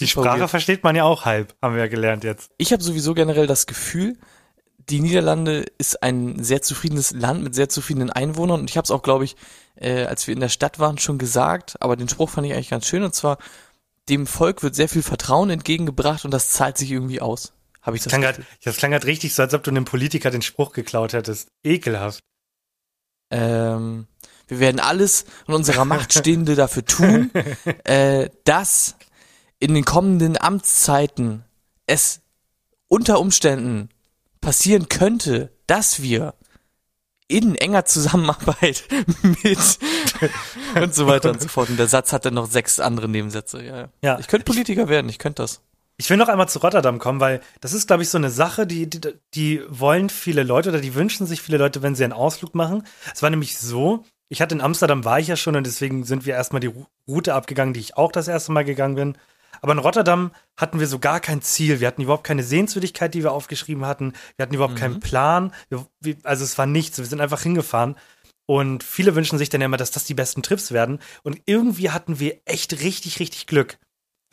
Die 0.00 0.08
Sprache 0.08 0.40
weird. 0.40 0.50
versteht 0.50 0.82
man 0.82 0.96
ja 0.96 1.04
auch 1.04 1.24
halb, 1.24 1.54
haben 1.62 1.74
wir 1.74 1.82
ja 1.82 1.88
gelernt 1.88 2.24
jetzt. 2.24 2.50
Ich 2.58 2.72
habe 2.72 2.82
sowieso 2.82 3.14
generell 3.14 3.46
das 3.46 3.66
Gefühl, 3.66 4.18
die 4.88 5.00
Niederlande 5.00 5.66
ist 5.78 6.02
ein 6.02 6.42
sehr 6.42 6.62
zufriedenes 6.62 7.12
Land 7.12 7.42
mit 7.42 7.54
sehr 7.54 7.68
zufriedenen 7.68 8.10
Einwohnern 8.10 8.60
und 8.60 8.70
ich 8.70 8.76
habe 8.76 8.84
es 8.84 8.90
auch, 8.90 9.02
glaube 9.02 9.24
ich, 9.24 9.36
äh, 9.76 10.04
als 10.04 10.26
wir 10.26 10.34
in 10.34 10.40
der 10.40 10.48
Stadt 10.48 10.78
waren, 10.78 10.98
schon 10.98 11.18
gesagt, 11.18 11.80
aber 11.80 11.96
den 11.96 12.08
Spruch 12.08 12.30
fand 12.30 12.46
ich 12.46 12.52
eigentlich 12.52 12.70
ganz 12.70 12.86
schön 12.86 13.02
und 13.02 13.14
zwar, 13.14 13.38
dem 14.08 14.26
Volk 14.26 14.62
wird 14.62 14.74
sehr 14.74 14.88
viel 14.88 15.02
Vertrauen 15.02 15.50
entgegengebracht 15.50 16.24
und 16.24 16.30
das 16.32 16.50
zahlt 16.50 16.76
sich 16.76 16.90
irgendwie 16.90 17.20
aus. 17.20 17.52
Habe 17.84 17.96
ich 17.96 18.02
das? 18.02 18.10
Das 18.10 18.18
klang, 18.18 18.22
grad, 18.22 18.46
das 18.64 18.76
klang 18.76 18.90
grad 18.90 19.04
richtig 19.04 19.34
so, 19.34 19.42
als 19.42 19.54
ob 19.54 19.62
du 19.62 19.70
einem 19.70 19.84
Politiker 19.84 20.30
den 20.30 20.42
Spruch 20.42 20.72
geklaut 20.72 21.12
hättest. 21.12 21.48
Ekelhaft. 21.62 22.20
Ähm, 23.30 24.06
wir 24.48 24.58
werden 24.58 24.80
alles 24.80 25.26
in 25.46 25.54
unserer 25.54 25.84
Macht 25.84 26.12
Stehende 26.12 26.54
dafür 26.56 26.84
tun, 26.84 27.30
äh, 27.84 28.30
dass 28.44 28.96
in 29.58 29.74
den 29.74 29.84
kommenden 29.84 30.40
Amtszeiten 30.40 31.44
es 31.86 32.22
unter 32.88 33.20
Umständen 33.20 33.90
passieren 34.40 34.88
könnte, 34.88 35.52
dass 35.66 36.02
wir 36.02 36.34
in 37.28 37.54
enger 37.54 37.84
Zusammenarbeit 37.84 38.84
mit 39.22 39.58
und 40.82 40.94
so 40.94 41.06
weiter 41.06 41.30
und 41.30 41.40
so 41.40 41.48
fort. 41.48 41.68
Und 41.68 41.78
der 41.78 41.88
Satz 41.88 42.12
hat 42.12 42.24
dann 42.24 42.34
noch 42.34 42.50
sechs 42.50 42.80
andere 42.80 43.08
Nebensätze. 43.08 43.62
Ja, 43.62 43.88
ja. 44.02 44.18
Ich 44.18 44.26
könnte 44.26 44.44
Politiker 44.44 44.88
werden, 44.88 45.08
ich 45.08 45.18
könnte 45.18 45.42
das. 45.42 45.60
Ich 45.96 46.10
will 46.10 46.16
noch 46.16 46.28
einmal 46.28 46.48
zu 46.48 46.58
Rotterdam 46.58 46.98
kommen, 46.98 47.20
weil 47.20 47.40
das 47.60 47.72
ist, 47.72 47.86
glaube 47.86 48.02
ich, 48.02 48.08
so 48.08 48.18
eine 48.18 48.30
Sache, 48.30 48.66
die, 48.66 48.90
die, 48.90 49.14
die 49.34 49.62
wollen 49.68 50.10
viele 50.10 50.42
Leute 50.42 50.70
oder 50.70 50.80
die 50.80 50.94
wünschen 50.94 51.26
sich 51.26 51.40
viele 51.40 51.58
Leute, 51.58 51.82
wenn 51.82 51.94
sie 51.94 52.02
einen 52.02 52.12
Ausflug 52.12 52.54
machen. 52.54 52.84
Es 53.14 53.22
war 53.22 53.30
nämlich 53.30 53.56
so, 53.58 54.04
ich 54.28 54.42
hatte 54.42 54.54
in 54.54 54.60
Amsterdam 54.60 55.04
war 55.04 55.20
ich 55.20 55.28
ja 55.28 55.36
schon 55.36 55.54
und 55.54 55.66
deswegen 55.66 56.04
sind 56.04 56.26
wir 56.26 56.34
erstmal 56.34 56.60
die 56.60 56.72
Route 57.08 57.34
abgegangen, 57.34 57.74
die 57.74 57.80
ich 57.80 57.96
auch 57.96 58.10
das 58.10 58.26
erste 58.26 58.50
Mal 58.50 58.64
gegangen 58.64 58.96
bin. 58.96 59.18
Aber 59.60 59.72
in 59.72 59.78
Rotterdam 59.78 60.32
hatten 60.56 60.80
wir 60.80 60.88
so 60.88 60.98
gar 60.98 61.20
kein 61.20 61.42
Ziel. 61.42 61.78
Wir 61.78 61.86
hatten 61.86 62.02
überhaupt 62.02 62.24
keine 62.24 62.42
Sehenswürdigkeit, 62.42 63.14
die 63.14 63.22
wir 63.22 63.32
aufgeschrieben 63.32 63.86
hatten. 63.86 64.12
Wir 64.36 64.42
hatten 64.42 64.54
überhaupt 64.54 64.74
mhm. 64.74 64.78
keinen 64.78 65.00
Plan. 65.00 65.52
Wir, 65.68 65.86
wir, 66.00 66.16
also 66.24 66.44
es 66.44 66.58
war 66.58 66.66
nichts. 66.66 66.98
Wir 66.98 67.04
sind 67.04 67.20
einfach 67.20 67.42
hingefahren. 67.42 67.96
Und 68.46 68.82
viele 68.82 69.14
wünschen 69.14 69.38
sich 69.38 69.48
dann 69.48 69.60
ja 69.60 69.66
immer, 69.66 69.76
dass 69.76 69.90
das 69.90 70.04
die 70.04 70.14
besten 70.14 70.42
Trips 70.42 70.72
werden. 70.72 70.98
Und 71.22 71.40
irgendwie 71.46 71.90
hatten 71.90 72.18
wir 72.18 72.40
echt 72.44 72.72
richtig, 72.82 73.20
richtig 73.20 73.46
Glück. 73.46 73.78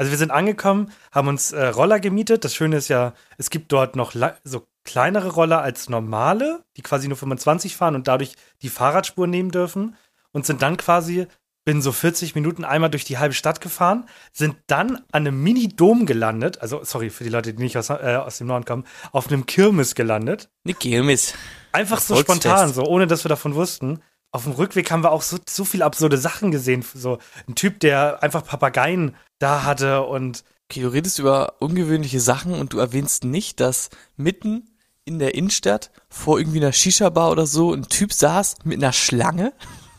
Also 0.01 0.09
wir 0.09 0.17
sind 0.17 0.31
angekommen, 0.31 0.91
haben 1.11 1.27
uns 1.27 1.51
äh, 1.51 1.67
Roller 1.67 1.99
gemietet. 1.99 2.43
Das 2.43 2.55
Schöne 2.55 2.77
ist 2.77 2.87
ja, 2.87 3.13
es 3.37 3.51
gibt 3.51 3.71
dort 3.71 3.95
noch 3.95 4.15
so 4.43 4.65
kleinere 4.83 5.29
Roller 5.29 5.61
als 5.61 5.89
normale, 5.89 6.63
die 6.75 6.81
quasi 6.81 7.07
nur 7.07 7.17
25 7.17 7.75
fahren 7.75 7.93
und 7.93 8.07
dadurch 8.07 8.33
die 8.63 8.69
Fahrradspur 8.69 9.27
nehmen 9.27 9.51
dürfen. 9.51 9.95
Und 10.31 10.47
sind 10.47 10.63
dann 10.63 10.77
quasi 10.77 11.27
bin 11.65 11.83
so 11.83 11.91
40 11.91 12.33
Minuten 12.33 12.65
einmal 12.65 12.89
durch 12.89 13.03
die 13.03 13.19
halbe 13.19 13.35
Stadt 13.35 13.61
gefahren, 13.61 14.07
sind 14.31 14.55
dann 14.65 14.95
an 15.11 15.27
einem 15.27 15.43
Mini-Dom 15.43 16.07
gelandet, 16.07 16.59
also 16.63 16.83
sorry 16.83 17.11
für 17.11 17.23
die 17.23 17.29
Leute, 17.29 17.53
die 17.53 17.61
nicht 17.61 17.77
aus, 17.77 17.91
äh, 17.91 18.17
aus 18.19 18.39
dem 18.39 18.47
Norden 18.47 18.65
kommen, 18.65 18.85
auf 19.11 19.27
einem 19.27 19.45
Kirmes 19.45 19.93
gelandet. 19.93 20.49
Eine 20.65 20.73
Kirmes. 20.73 21.35
Einfach 21.73 21.99
so 21.99 22.15
spontan, 22.15 22.73
so 22.73 22.85
ohne 22.85 23.05
dass 23.05 23.23
wir 23.23 23.29
davon 23.29 23.53
wussten. 23.53 24.01
Auf 24.31 24.43
dem 24.43 24.53
Rückweg 24.53 24.89
haben 24.91 25.03
wir 25.03 25.11
auch 25.11 25.21
so, 25.21 25.37
so 25.47 25.65
viele 25.65 25.85
absurde 25.85 26.17
Sachen 26.17 26.51
gesehen. 26.51 26.85
So 26.93 27.19
ein 27.47 27.55
Typ, 27.55 27.79
der 27.81 28.23
einfach 28.23 28.45
Papageien 28.45 29.15
da 29.39 29.63
hatte 29.63 30.03
und. 30.03 30.43
Okay, 30.69 30.81
du 30.81 30.87
redest 30.87 31.19
über 31.19 31.55
ungewöhnliche 31.59 32.21
Sachen 32.21 32.53
und 32.53 32.71
du 32.71 32.79
erwähnst 32.79 33.25
nicht, 33.25 33.59
dass 33.59 33.89
mitten 34.15 34.69
in 35.03 35.19
der 35.19 35.35
Innenstadt 35.35 35.91
vor 36.09 36.39
irgendwie 36.39 36.59
einer 36.59 36.71
Shisha-Bar 36.71 37.31
oder 37.31 37.45
so 37.45 37.73
ein 37.73 37.89
Typ 37.89 38.13
saß 38.13 38.55
mit 38.63 38.77
einer 38.77 38.93
Schlange. 38.93 39.51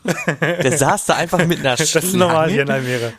Der 0.41 0.77
saß 0.77 1.05
da 1.05 1.15
einfach 1.15 1.45
mit 1.45 1.59
einer 1.59 1.77
Schlange. 1.77 1.91
Das 1.93 2.03
ist 2.03 2.15
normal 2.15 2.49
hier 2.49 2.63
in 2.63 2.69
Almere. 2.69 3.13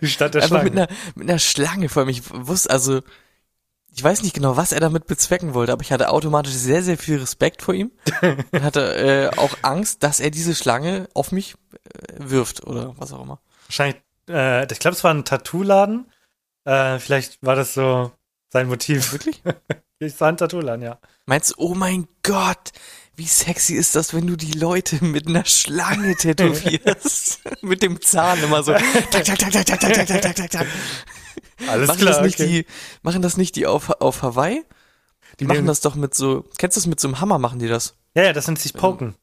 Die 0.00 0.06
Stadt 0.06 0.34
der 0.34 0.42
einfach 0.42 0.60
Schlange. 0.60 0.70
Mit 0.70 0.78
einer, 0.78 0.88
mit 1.14 1.30
einer 1.30 1.38
Schlange 1.38 1.88
vor 1.88 2.04
mich. 2.04 2.18
Ich 2.18 2.24
wusste, 2.32 2.70
also, 2.70 3.00
ich 3.96 4.02
weiß 4.02 4.22
nicht 4.22 4.34
genau, 4.34 4.56
was 4.56 4.72
er 4.72 4.80
damit 4.80 5.06
bezwecken 5.06 5.54
wollte, 5.54 5.72
aber 5.72 5.82
ich 5.82 5.92
hatte 5.92 6.10
automatisch 6.10 6.52
sehr, 6.52 6.82
sehr 6.82 6.98
viel 6.98 7.18
Respekt 7.18 7.62
vor 7.62 7.74
ihm 7.74 7.92
und 8.50 8.62
hatte 8.62 9.30
äh, 9.32 9.38
auch 9.38 9.56
Angst, 9.62 10.02
dass 10.02 10.18
er 10.18 10.30
diese 10.30 10.56
Schlange 10.56 11.08
auf 11.14 11.30
mich 11.30 11.54
äh, 11.72 12.14
wirft 12.18 12.64
oder 12.64 12.94
was 12.98 13.12
auch 13.12 13.22
immer. 13.22 13.40
Wahrscheinlich, 13.68 14.02
äh, 14.28 14.70
ich 14.70 14.80
glaube, 14.80 14.96
es 14.96 15.04
war 15.04 15.14
ein 15.14 15.24
Tattoo-Laden. 15.24 16.10
Äh, 16.64 16.98
vielleicht 16.98 17.38
war 17.42 17.54
das 17.54 17.74
so 17.74 18.10
sein 18.52 18.66
Motiv. 18.66 19.12
Wirklich? 19.12 19.42
ich 20.00 20.14
sah 20.14 20.28
ein 20.28 20.36
Tattoo-Laden, 20.36 20.82
ja. 20.82 20.98
Meinst 21.26 21.50
du, 21.50 21.54
oh 21.58 21.74
mein 21.74 22.08
Gott, 22.24 22.72
wie 23.14 23.26
sexy 23.26 23.74
ist 23.74 23.94
das, 23.94 24.12
wenn 24.12 24.26
du 24.26 24.34
die 24.34 24.58
Leute 24.58 25.04
mit 25.04 25.28
einer 25.28 25.44
Schlange 25.44 26.16
tätowierst? 26.16 27.42
mit 27.62 27.82
dem 27.82 28.00
Zahn 28.00 28.42
immer 28.42 28.64
so. 28.64 28.72
Tak, 29.10 29.24
tak, 29.24 29.38
tak, 29.38 29.52
tak, 29.52 29.66
tak, 29.66 29.80
tak, 29.80 30.06
tak, 30.06 30.20
tak, 30.20 30.36
tak, 30.36 30.50
tak. 30.50 30.66
Alles 31.68 31.88
machen 31.88 32.00
klar. 32.00 32.14
Das 32.14 32.22
nicht 32.22 32.40
okay. 32.40 32.48
die, 32.48 32.66
machen 33.02 33.22
das 33.22 33.36
nicht 33.36 33.56
die 33.56 33.66
auf, 33.66 33.90
auf 34.00 34.22
Hawaii? 34.22 34.64
Die 35.40 35.46
machen 35.46 35.66
das 35.66 35.80
doch 35.80 35.94
mit 35.94 36.14
so, 36.14 36.44
kennst 36.58 36.76
du 36.76 36.80
das 36.80 36.86
mit 36.86 37.00
so 37.00 37.08
einem 37.08 37.20
Hammer 37.20 37.38
machen 37.38 37.58
die 37.58 37.68
das? 37.68 37.96
Ja, 38.14 38.24
ja, 38.24 38.32
das 38.32 38.46
nennt 38.46 38.60
sich 38.60 38.72
Poken. 38.72 39.14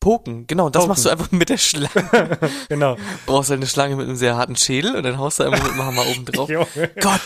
Poken, 0.00 0.46
genau, 0.46 0.68
das 0.68 0.80
Poken. 0.80 0.88
machst 0.88 1.04
du 1.06 1.10
einfach 1.10 1.30
mit 1.30 1.48
der 1.48 1.58
Schlange. 1.58 2.38
Genau. 2.68 2.96
Brauchst 3.24 3.50
halt 3.50 3.58
eine 3.58 3.66
Schlange 3.66 3.96
mit 3.96 4.08
einem 4.08 4.16
sehr 4.16 4.36
harten 4.36 4.56
Schädel 4.56 4.96
und 4.96 5.04
dann 5.04 5.18
haust 5.18 5.38
du 5.38 5.44
einfach 5.44 5.62
mit 5.62 5.72
dem 5.72 5.82
Hammer 5.82 6.06
oben 6.06 6.24
drauf. 6.24 6.50
Gott, 7.00 7.20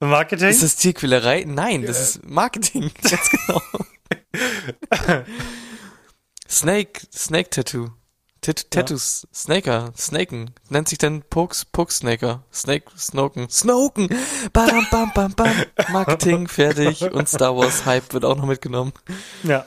Marketing? 0.00 0.48
ist 0.48 0.62
das 0.62 0.76
Tierquälerei? 0.76 1.44
Nein, 1.46 1.84
das 1.84 2.00
ist 2.00 2.24
Marketing, 2.24 2.90
ganz 3.02 3.30
genau. 3.30 3.60
Snake, 6.48 7.00
Snake 7.12 7.50
Tattoo. 7.50 7.90
Tat 8.40 8.70
Tattoos, 8.70 9.26
Snaker, 9.34 9.92
Snaken, 9.96 10.52
nennt 10.68 10.88
sich 10.88 10.98
dann 10.98 11.22
Pokes, 11.28 11.64
Pokesnaker, 11.64 12.44
Snake, 12.52 12.86
Snoken, 12.96 13.48
Snoken, 13.50 14.08
bam, 14.52 14.86
bam, 14.90 15.12
bam, 15.12 15.32
bam, 15.34 15.52
Marketing, 15.92 16.46
fertig 16.48 17.02
und 17.02 17.28
Star 17.28 17.56
Wars 17.56 17.84
Hype 17.84 18.12
wird 18.14 18.24
auch 18.24 18.36
noch 18.36 18.46
mitgenommen. 18.46 18.92
Ja. 19.42 19.66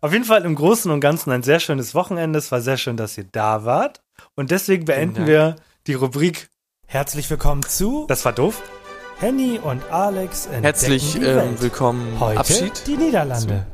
Auf 0.00 0.12
jeden 0.12 0.24
Fall 0.24 0.44
im 0.44 0.54
Großen 0.54 0.90
und 0.90 1.00
Ganzen 1.00 1.30
ein 1.32 1.42
sehr 1.42 1.60
schönes 1.60 1.94
Wochenende. 1.94 2.38
Es 2.38 2.50
war 2.52 2.60
sehr 2.60 2.76
schön, 2.76 2.96
dass 2.96 3.16
ihr 3.18 3.24
da 3.24 3.64
wart. 3.64 4.02
Und 4.34 4.50
deswegen 4.50 4.84
beenden 4.84 5.26
wir 5.26 5.56
die 5.86 5.94
Rubrik 5.94 6.48
Herzlich 6.86 7.30
willkommen 7.30 7.62
zu 7.62 8.04
Das 8.08 8.24
war 8.24 8.32
doof. 8.32 8.60
Henny 9.18 9.58
und 9.58 9.82
Alex 9.90 10.44
entdecken 10.46 10.64
Herzlich 10.64 11.16
ähm, 11.22 11.60
willkommen, 11.60 12.20
Heute 12.20 12.40
Abschied. 12.40 12.86
die 12.86 12.96
Niederlande. 12.98 13.66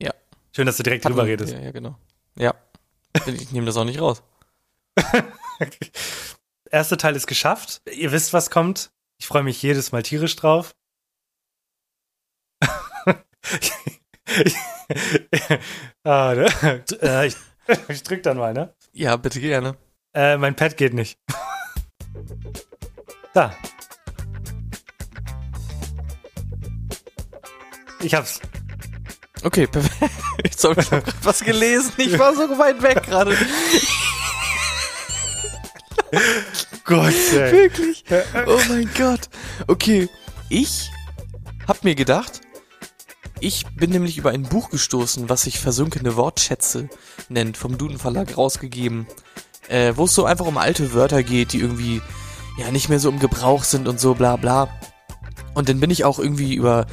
Ja. 0.00 0.12
Schön, 0.52 0.64
dass 0.66 0.76
du 0.78 0.82
direkt 0.82 1.04
Hatten- 1.04 1.14
drüber 1.14 1.26
redest. 1.28 1.52
Ja, 1.52 1.58
ja, 1.58 1.70
genau. 1.72 1.96
Ja. 2.36 2.54
Ich 3.26 3.52
nehme 3.52 3.66
das 3.66 3.76
auch 3.76 3.84
nicht 3.84 4.00
raus. 4.00 4.22
Erster 6.70 6.96
Teil 6.98 7.16
ist 7.16 7.26
geschafft. 7.26 7.82
Ihr 7.92 8.12
wisst, 8.12 8.32
was 8.32 8.50
kommt. 8.50 8.92
Ich 9.18 9.26
freue 9.26 9.42
mich 9.42 9.60
jedes 9.62 9.92
Mal 9.92 10.02
tierisch 10.02 10.36
drauf. 10.36 10.74
ah, 16.04 16.34
ne? 16.34 16.46
äh, 17.02 17.26
ich, 17.26 17.36
ich 17.88 18.02
drück 18.02 18.22
dann 18.22 18.36
mal, 18.38 18.52
ne? 18.52 18.74
Ja, 18.92 19.16
bitte 19.16 19.40
gerne. 19.40 19.76
Äh, 20.14 20.36
mein 20.36 20.56
Pad 20.56 20.76
geht 20.76 20.94
nicht. 20.94 21.18
Da. 23.34 23.54
Ich 28.00 28.14
hab's. 28.14 28.40
Okay, 29.42 29.66
perfekt. 29.66 30.12
Ich 30.42 30.64
habe 30.64 30.74
gerade 30.82 31.12
was 31.22 31.40
gelesen. 31.40 31.92
Ich 31.96 32.18
war 32.18 32.34
so 32.34 32.58
weit 32.58 32.82
weg 32.82 33.02
gerade. 33.02 33.36
Gott, 36.84 37.14
ey. 37.32 37.52
Wirklich? 37.52 38.04
Oh 38.46 38.58
mein 38.68 38.90
Gott. 38.96 39.28
Okay, 39.66 40.08
ich 40.48 40.90
hab 41.68 41.84
mir 41.84 41.94
gedacht, 41.94 42.40
ich 43.38 43.64
bin 43.76 43.90
nämlich 43.90 44.18
über 44.18 44.30
ein 44.30 44.42
Buch 44.42 44.70
gestoßen, 44.70 45.28
was 45.28 45.42
sich 45.42 45.58
Versunkene 45.60 46.16
Wortschätze 46.16 46.88
nennt, 47.28 47.56
vom 47.56 47.78
Duden 47.78 47.98
Verlag 47.98 48.36
rausgegeben, 48.36 49.06
äh, 49.68 49.94
wo 49.96 50.04
es 50.04 50.14
so 50.14 50.24
einfach 50.24 50.46
um 50.46 50.58
alte 50.58 50.92
Wörter 50.92 51.22
geht, 51.22 51.52
die 51.52 51.60
irgendwie 51.60 52.02
ja 52.58 52.70
nicht 52.70 52.88
mehr 52.88 53.00
so 53.00 53.08
im 53.08 53.18
Gebrauch 53.18 53.64
sind 53.64 53.88
und 53.88 53.98
so 54.00 54.14
bla 54.14 54.36
bla. 54.36 54.68
Und 55.54 55.68
dann 55.68 55.80
bin 55.80 55.90
ich 55.90 56.04
auch 56.04 56.18
irgendwie 56.18 56.54
über, 56.54 56.86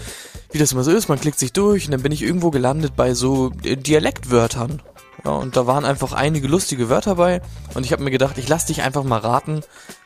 wie 0.51 0.58
das 0.58 0.72
immer 0.72 0.84
so 0.84 0.92
ist, 0.92 1.10
man 1.10 1.20
klickt 1.20 1.39
sich 1.39 1.54
durch 1.54 1.86
und 1.86 1.92
dann 1.92 2.01
bin 2.01 2.12
ich 2.12 2.24
irgendwo 2.24 2.51
gelandet 2.51 2.96
bei 2.96 3.13
so 3.13 3.51
äh, 3.63 3.75
Dialektwörtern. 3.75 4.82
Ja, 5.25 5.32
und 5.32 5.58
da 5.58 5.66
waren 5.66 5.84
einfach 5.84 6.13
einige 6.13 6.48
lustige 6.48 6.89
Wörter 6.89 7.16
bei 7.16 7.42
und 7.74 7.86
ich 7.86 7.92
habe 7.92 8.04
mir 8.04 8.12
gedacht, 8.12 8.38
ich 8.38 8.48
lass 8.48 8.66
dich 8.66 8.84
einfach 8.84 9.04
mal 9.04 9.20
raten, 9.20 9.62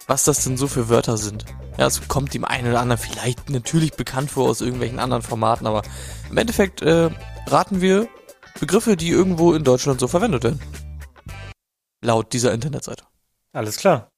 was 0.07 0.23
das 0.23 0.43
denn 0.43 0.57
so 0.57 0.67
für 0.67 0.89
Wörter 0.89 1.17
sind. 1.17 1.45
Ja, 1.77 1.87
es 1.87 2.07
kommt 2.07 2.33
dem 2.33 2.45
einen 2.45 2.69
oder 2.69 2.79
anderen 2.79 3.01
vielleicht 3.01 3.49
natürlich 3.49 3.93
bekannt 3.93 4.31
vor 4.31 4.49
aus 4.49 4.61
irgendwelchen 4.61 4.99
anderen 4.99 5.21
Formaten, 5.21 5.67
aber 5.67 5.83
im 6.29 6.37
Endeffekt 6.37 6.81
äh, 6.81 7.09
raten 7.47 7.81
wir 7.81 8.07
Begriffe, 8.59 8.97
die 8.97 9.09
irgendwo 9.09 9.53
in 9.53 9.63
Deutschland 9.63 9.99
so 9.99 10.07
verwendet 10.07 10.43
werden. 10.43 10.61
Laut 12.01 12.33
dieser 12.33 12.53
Internetseite. 12.53 13.03
Alles 13.53 13.77
klar. 13.77 14.09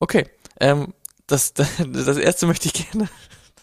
Okay, 0.00 0.26
ähm, 0.60 0.94
das, 1.26 1.52
das 1.54 2.16
erste 2.16 2.46
möchte 2.46 2.66
ich 2.66 2.90
gerne, 2.90 3.08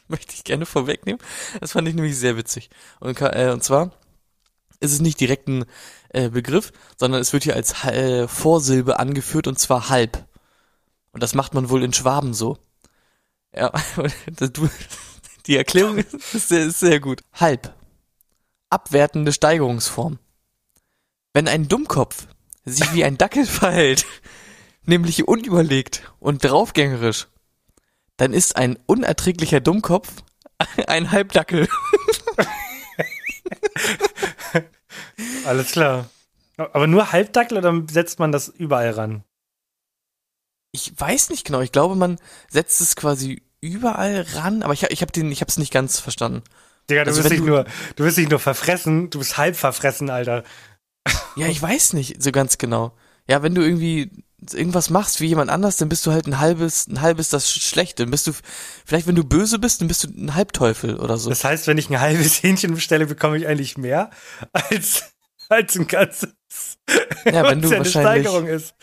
möchte 0.08 0.34
ich 0.34 0.44
gerne 0.44 0.66
vorwegnehmen. 0.66 1.22
Das 1.60 1.74
fand 1.74 1.88
ich 1.88 1.96
nämlich 1.96 2.18
sehr 2.18 2.38
witzig. 2.38 2.70
Und, 3.00 3.20
äh, 3.22 3.52
und 3.52 3.64
zwar 3.64 3.92
ist 4.80 4.92
es 4.92 5.02
nicht 5.02 5.20
direkt 5.20 5.48
ein 5.48 5.66
äh, 6.10 6.30
Begriff, 6.30 6.72
sondern 6.98 7.22
es 7.22 7.34
wird 7.34 7.44
hier 7.44 7.56
als 7.56 7.84
äh, 7.86 8.28
Vorsilbe 8.28 9.00
angeführt 9.00 9.48
und 9.48 9.60
zwar 9.60 9.90
halb. 9.90 10.26
Und 11.12 11.24
das 11.24 11.34
macht 11.34 11.54
man 11.54 11.70
wohl 11.70 11.84
in 11.84 11.94
Schwaben 11.94 12.34
so. 12.34 12.58
Ja, 13.56 13.72
du, 14.28 14.70
die 15.46 15.58
Erklärung 15.58 15.98
ist 15.98 16.50
sehr, 16.50 16.66
ist 16.66 16.80
sehr 16.80 17.00
gut. 17.00 17.22
Halb. 17.34 17.74
Abwertende 18.70 19.32
Steigerungsform. 19.32 20.20
Wenn 21.34 21.48
ein 21.48 21.68
Dummkopf 21.68 22.28
sich 22.66 22.94
wie 22.94 23.06
ein 23.06 23.18
Dackel 23.18 23.46
verhält, 23.46 24.06
nämlich 24.84 25.28
unüberlegt 25.28 26.04
und 26.20 26.44
draufgängerisch, 26.44 27.28
dann 28.18 28.34
ist 28.34 28.56
ein 28.56 28.78
unerträglicher 28.86 29.60
Dummkopf 29.60 30.10
ein 30.88 31.12
Halbdackel. 31.12 31.68
Alles 35.46 35.72
klar. 35.72 36.10
Aber 36.58 36.88
nur 36.88 37.12
Halbdackel 37.12 37.58
oder 37.58 37.74
setzt 37.90 38.20
man 38.20 38.32
das 38.32 38.48
überall 38.48 38.92
ran? 38.92 39.24
Ich 40.72 40.94
weiß 40.98 41.30
nicht 41.30 41.46
genau, 41.46 41.62
ich 41.62 41.72
glaube, 41.72 41.96
man 41.96 42.18
setzt 42.50 42.82
es 42.82 42.96
quasi 42.96 43.44
überall 43.62 44.26
ran, 44.34 44.64
aber 44.64 44.74
ich, 44.74 44.84
ich 44.84 45.02
habe 45.02 45.12
den, 45.12 45.32
ich 45.32 45.42
habe 45.42 45.50
es 45.50 45.58
nicht 45.58 45.74
ganz 45.74 46.00
verstanden. 46.00 46.44
Digga, 46.90 47.04
du 47.04 47.10
Also 47.10 47.20
wirst 47.24 47.30
wenn 47.32 47.38
nicht 47.38 47.48
du- 47.48 47.52
nur, 47.52 47.66
du 47.96 48.04
wirst 48.04 48.18
nicht 48.18 48.30
nur 48.30 48.40
verfressen, 48.40 49.10
du 49.10 49.20
bist 49.20 49.38
halb 49.38 49.56
verfressen, 49.56 50.10
Alter. 50.10 50.44
Ja, 51.36 51.48
ich 51.48 51.62
weiß 51.62 51.94
nicht 51.94 52.22
so 52.22 52.32
ganz 52.32 52.58
genau. 52.58 52.96
Ja, 53.28 53.42
wenn 53.44 53.56
du 53.56 53.62
irgendwie 53.62 54.12
irgendwas 54.54 54.90
machst 54.90 55.22
wie 55.22 55.28
jemand 55.28 55.50
anders, 55.50 55.78
dann 55.78 55.90
bist 55.90 56.06
du 56.06 56.12
halt 56.12 56.28
ein 56.28 56.40
halbes, 56.40 56.88
ein 56.88 57.02
halbes 57.02 57.30
das 57.30 57.50
Schlechte. 57.52 58.04
Dann 58.04 58.12
bist 58.12 58.28
du, 58.28 58.34
vielleicht 58.86 59.08
wenn 59.08 59.16
du 59.16 59.24
böse 59.24 59.60
bist, 59.60 59.82
dann 59.82 59.88
bist 59.88 60.04
du 60.04 60.08
ein 60.10 60.36
Halbteufel 60.36 61.00
oder 61.00 61.18
so. 61.18 61.30
Das 61.30 61.44
heißt, 61.44 61.68
wenn 61.68 61.78
ich 61.78 61.90
ein 61.90 62.00
halbes 62.00 62.44
Hähnchen 62.44 62.74
bestelle, 62.76 63.06
bekomme 63.08 63.38
ich 63.38 63.48
eigentlich 63.48 63.78
mehr 63.78 64.10
als, 64.52 65.04
als 65.50 65.76
ein 65.76 65.88
ganzes. 65.88 66.30
Ja, 67.26 67.50
wenn 67.50 67.62
du 67.62 67.70
ja 67.70 67.76
eine 67.78 67.86
wahrscheinlich- 67.86 68.24
Steigerung 68.28 68.48
ist. 68.48 68.76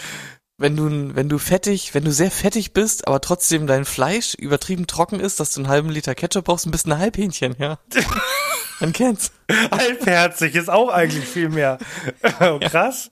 wenn 0.58 0.76
du, 0.76 1.14
wenn 1.14 1.28
du 1.28 1.38
fettig, 1.38 1.94
wenn 1.94 2.04
du 2.04 2.12
sehr 2.12 2.30
fettig 2.30 2.72
bist, 2.72 3.06
aber 3.08 3.20
trotzdem 3.20 3.66
dein 3.66 3.84
Fleisch 3.84 4.34
übertrieben 4.34 4.86
trocken 4.86 5.20
ist, 5.20 5.40
dass 5.40 5.52
du 5.52 5.60
einen 5.60 5.68
halben 5.68 5.88
Liter 5.90 6.14
Ketchup 6.14 6.44
brauchst, 6.44 6.64
dann 6.66 6.72
bist 6.72 6.86
du 6.86 6.90
ein 6.92 6.98
Halbhähnchen, 6.98 7.56
ja. 7.58 7.78
Man 8.80 8.92
kennt's. 8.92 9.30
Halbherzig 9.70 10.56
ist 10.56 10.68
auch 10.68 10.88
eigentlich 10.88 11.24
viel 11.24 11.48
mehr. 11.48 11.78
Oh, 12.40 12.58
krass. 12.58 13.10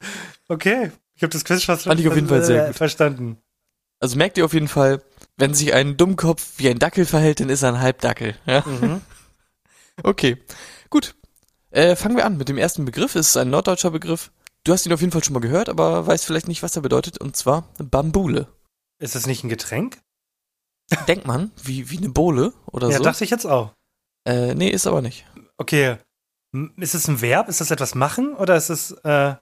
Okay. 0.49 0.91
Ich 1.21 1.23
habe 1.23 1.35
das 1.35 1.45
Quiz 1.45 1.65
fast 1.65 1.83
Fand 1.85 2.01
ich 2.01 2.09
auf 2.09 2.15
jeden 2.15 2.29
Fall 2.29 2.43
sehr 2.43 2.69
gut. 2.69 2.77
verstanden. 2.77 3.37
Also 4.01 4.17
merkt 4.17 4.39
ihr 4.39 4.45
auf 4.47 4.55
jeden 4.55 4.69
Fall, 4.69 5.03
wenn 5.37 5.53
sich 5.53 5.75
ein 5.75 5.99
Dummkopf 5.99 6.55
wie 6.57 6.71
ein 6.71 6.79
Dackel 6.79 7.05
verhält, 7.05 7.41
dann 7.41 7.51
ist 7.51 7.63
er 7.63 7.75
ein 7.75 7.81
Halbdackel, 7.81 8.37
ja. 8.47 8.65
Mhm. 8.67 9.03
Okay, 10.03 10.43
gut. 10.89 11.15
Äh, 11.73 11.95
fangen 11.95 12.17
wir 12.17 12.25
an 12.25 12.39
mit 12.39 12.49
dem 12.49 12.57
ersten 12.57 12.87
Begriff. 12.87 13.17
Es 13.17 13.29
ist 13.29 13.37
ein 13.37 13.51
norddeutscher 13.51 13.91
Begriff. 13.91 14.33
Du 14.65 14.73
hast 14.73 14.87
ihn 14.87 14.95
auf 14.95 15.01
jeden 15.01 15.13
Fall 15.13 15.23
schon 15.23 15.35
mal 15.35 15.41
gehört, 15.41 15.69
aber 15.69 16.07
weißt 16.07 16.25
vielleicht 16.25 16.49
nicht, 16.49 16.63
was 16.63 16.75
er 16.75 16.81
bedeutet. 16.81 17.19
Und 17.19 17.37
zwar 17.37 17.69
Bambule. 17.77 18.49
Ist 18.99 19.15
das 19.15 19.27
nicht 19.27 19.45
ein 19.45 19.51
Getränk? 19.51 19.99
Denkt 21.07 21.27
man, 21.27 21.51
wie, 21.63 21.91
wie 21.91 21.99
eine 21.99 22.09
Bohle 22.09 22.55
oder 22.65 22.89
ja, 22.89 22.97
so. 22.97 23.03
dachte 23.03 23.25
ich 23.25 23.31
jetzt 23.31 23.45
auch. 23.45 23.75
Äh, 24.25 24.55
nee, 24.55 24.71
ist 24.71 24.87
aber 24.87 25.03
nicht. 25.03 25.27
Okay. 25.59 25.99
Ist 26.79 26.95
es 26.95 27.07
ein 27.09 27.21
Verb? 27.21 27.51
Ist 27.51 27.61
das 27.61 27.71
etwas 27.71 27.95
machen? 27.95 28.35
Oder 28.37 28.57
ist 28.57 28.71
es 28.71 28.93
äh, 29.05 29.35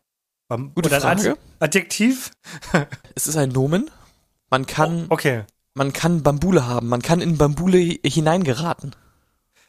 Gute 0.48 0.88
oder 0.88 1.00
Frage. 1.00 1.32
Ad- 1.32 1.38
Adjektiv? 1.60 2.30
Es 3.14 3.26
ist 3.26 3.36
ein 3.36 3.50
Nomen. 3.50 3.90
Man 4.50 4.64
kann, 4.66 5.06
Okay. 5.10 5.44
man 5.74 5.92
kann 5.92 6.22
Bambule 6.22 6.66
haben. 6.66 6.88
Man 6.88 7.02
kann 7.02 7.20
in 7.20 7.36
Bambule 7.36 7.78
hi- 7.78 8.00
hineingeraten. 8.04 8.96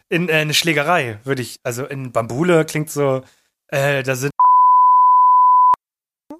In 0.08 0.30
äh, 0.30 0.34
eine 0.36 0.54
Schlägerei 0.54 1.20
würde 1.26 1.42
ich, 1.42 1.58
also 1.64 1.86
in 1.86 2.12
Bambule 2.14 2.64
klingt 2.66 2.90
so, 2.90 3.24
äh, 3.68 4.04
da 4.04 4.16
sind 4.16 4.32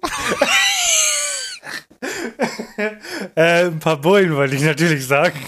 äh, 3.34 3.66
ein 3.66 3.78
paar 3.78 3.98
Bullen, 3.98 4.34
wollte 4.34 4.54
ich 4.56 4.62
natürlich 4.62 5.06
sagen. 5.06 5.38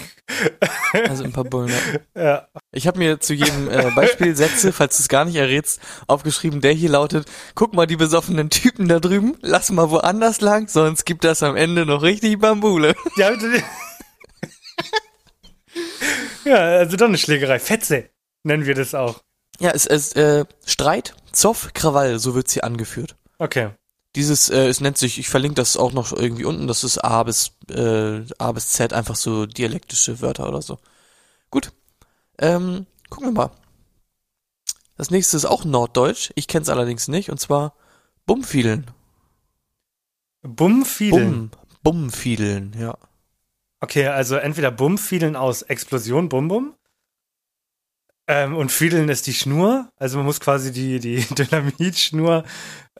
Also 1.07 1.23
ein 1.23 1.31
paar 1.31 1.43
Bullen. 1.45 1.69
Ja. 2.15 2.15
Ja. 2.23 2.47
Ich 2.75 2.87
habe 2.87 2.97
mir 2.97 3.19
zu 3.19 3.35
jedem 3.35 3.69
äh, 3.69 3.91
Beispiel 3.91 4.35
Sätze, 4.35 4.73
falls 4.73 4.97
du 4.97 5.03
es 5.03 5.07
gar 5.07 5.25
nicht 5.25 5.35
errätst, 5.35 5.79
aufgeschrieben, 6.07 6.59
der 6.59 6.73
hier 6.73 6.89
lautet, 6.89 7.27
guck 7.53 7.75
mal 7.75 7.85
die 7.85 7.95
besoffenen 7.95 8.49
Typen 8.49 8.87
da 8.87 8.99
drüben, 8.99 9.37
lass 9.41 9.69
mal 9.69 9.91
woanders 9.91 10.41
lang, 10.41 10.67
sonst 10.67 11.05
gibt 11.05 11.23
das 11.23 11.43
am 11.43 11.55
Ende 11.55 11.85
noch 11.85 12.01
richtig 12.01 12.39
Bambule. 12.39 12.95
Ja, 13.15 13.29
bitte. 13.29 13.63
ja, 16.45 16.55
also 16.55 16.97
doch 16.97 17.07
eine 17.07 17.19
Schlägerei. 17.19 17.59
Fetze 17.59 18.09
nennen 18.41 18.65
wir 18.65 18.73
das 18.73 18.95
auch. 18.95 19.21
Ja, 19.59 19.69
es 19.69 19.85
ist 19.85 20.15
äh, 20.15 20.45
Streit, 20.65 21.13
Zoff, 21.31 21.69
Krawall, 21.73 22.17
so 22.17 22.33
wird's 22.33 22.53
hier 22.53 22.63
angeführt. 22.63 23.15
Okay. 23.37 23.69
Dieses, 24.15 24.49
äh, 24.49 24.67
es 24.67 24.81
nennt 24.81 24.97
sich, 24.97 25.19
ich 25.19 25.29
verlinke 25.29 25.55
das 25.55 25.77
auch 25.77 25.91
noch 25.91 26.11
irgendwie 26.11 26.45
unten, 26.45 26.65
das 26.65 26.83
ist 26.83 26.97
A 26.97 27.21
bis, 27.21 27.51
äh, 27.69 28.21
A 28.39 28.51
bis 28.51 28.69
Z, 28.69 28.93
einfach 28.93 29.15
so 29.15 29.45
dialektische 29.45 30.21
Wörter 30.21 30.49
oder 30.49 30.63
so. 30.63 30.79
Gut. 31.51 31.71
Ähm, 32.39 32.85
gucken 33.09 33.29
wir 33.29 33.33
mal. 33.33 33.51
Das 34.97 35.11
nächste 35.11 35.37
ist 35.37 35.45
auch 35.45 35.65
Norddeutsch. 35.65 36.31
Ich 36.35 36.47
kenne 36.47 36.63
es 36.63 36.69
allerdings 36.69 37.07
nicht. 37.07 37.29
Und 37.29 37.39
zwar 37.39 37.75
Bumfiedeln. 38.25 38.91
Bumfiedeln. 40.43 41.49
Bum, 41.49 42.01
Bumfiedeln, 42.01 42.73
ja. 42.77 42.97
Okay, 43.79 44.07
also 44.07 44.35
entweder 44.35 44.71
Bumfiedeln 44.71 45.35
aus 45.35 45.61
Explosion, 45.63 46.29
Bum 46.29 46.47
Bum. 46.47 46.75
Ähm, 48.27 48.55
und 48.55 48.71
Fiedeln 48.71 49.09
ist 49.09 49.27
die 49.27 49.33
Schnur. 49.33 49.91
Also 49.97 50.17
man 50.17 50.25
muss 50.25 50.39
quasi 50.39 50.71
die, 50.71 50.99
die 50.99 51.21
Dynamitschnur 51.35 52.43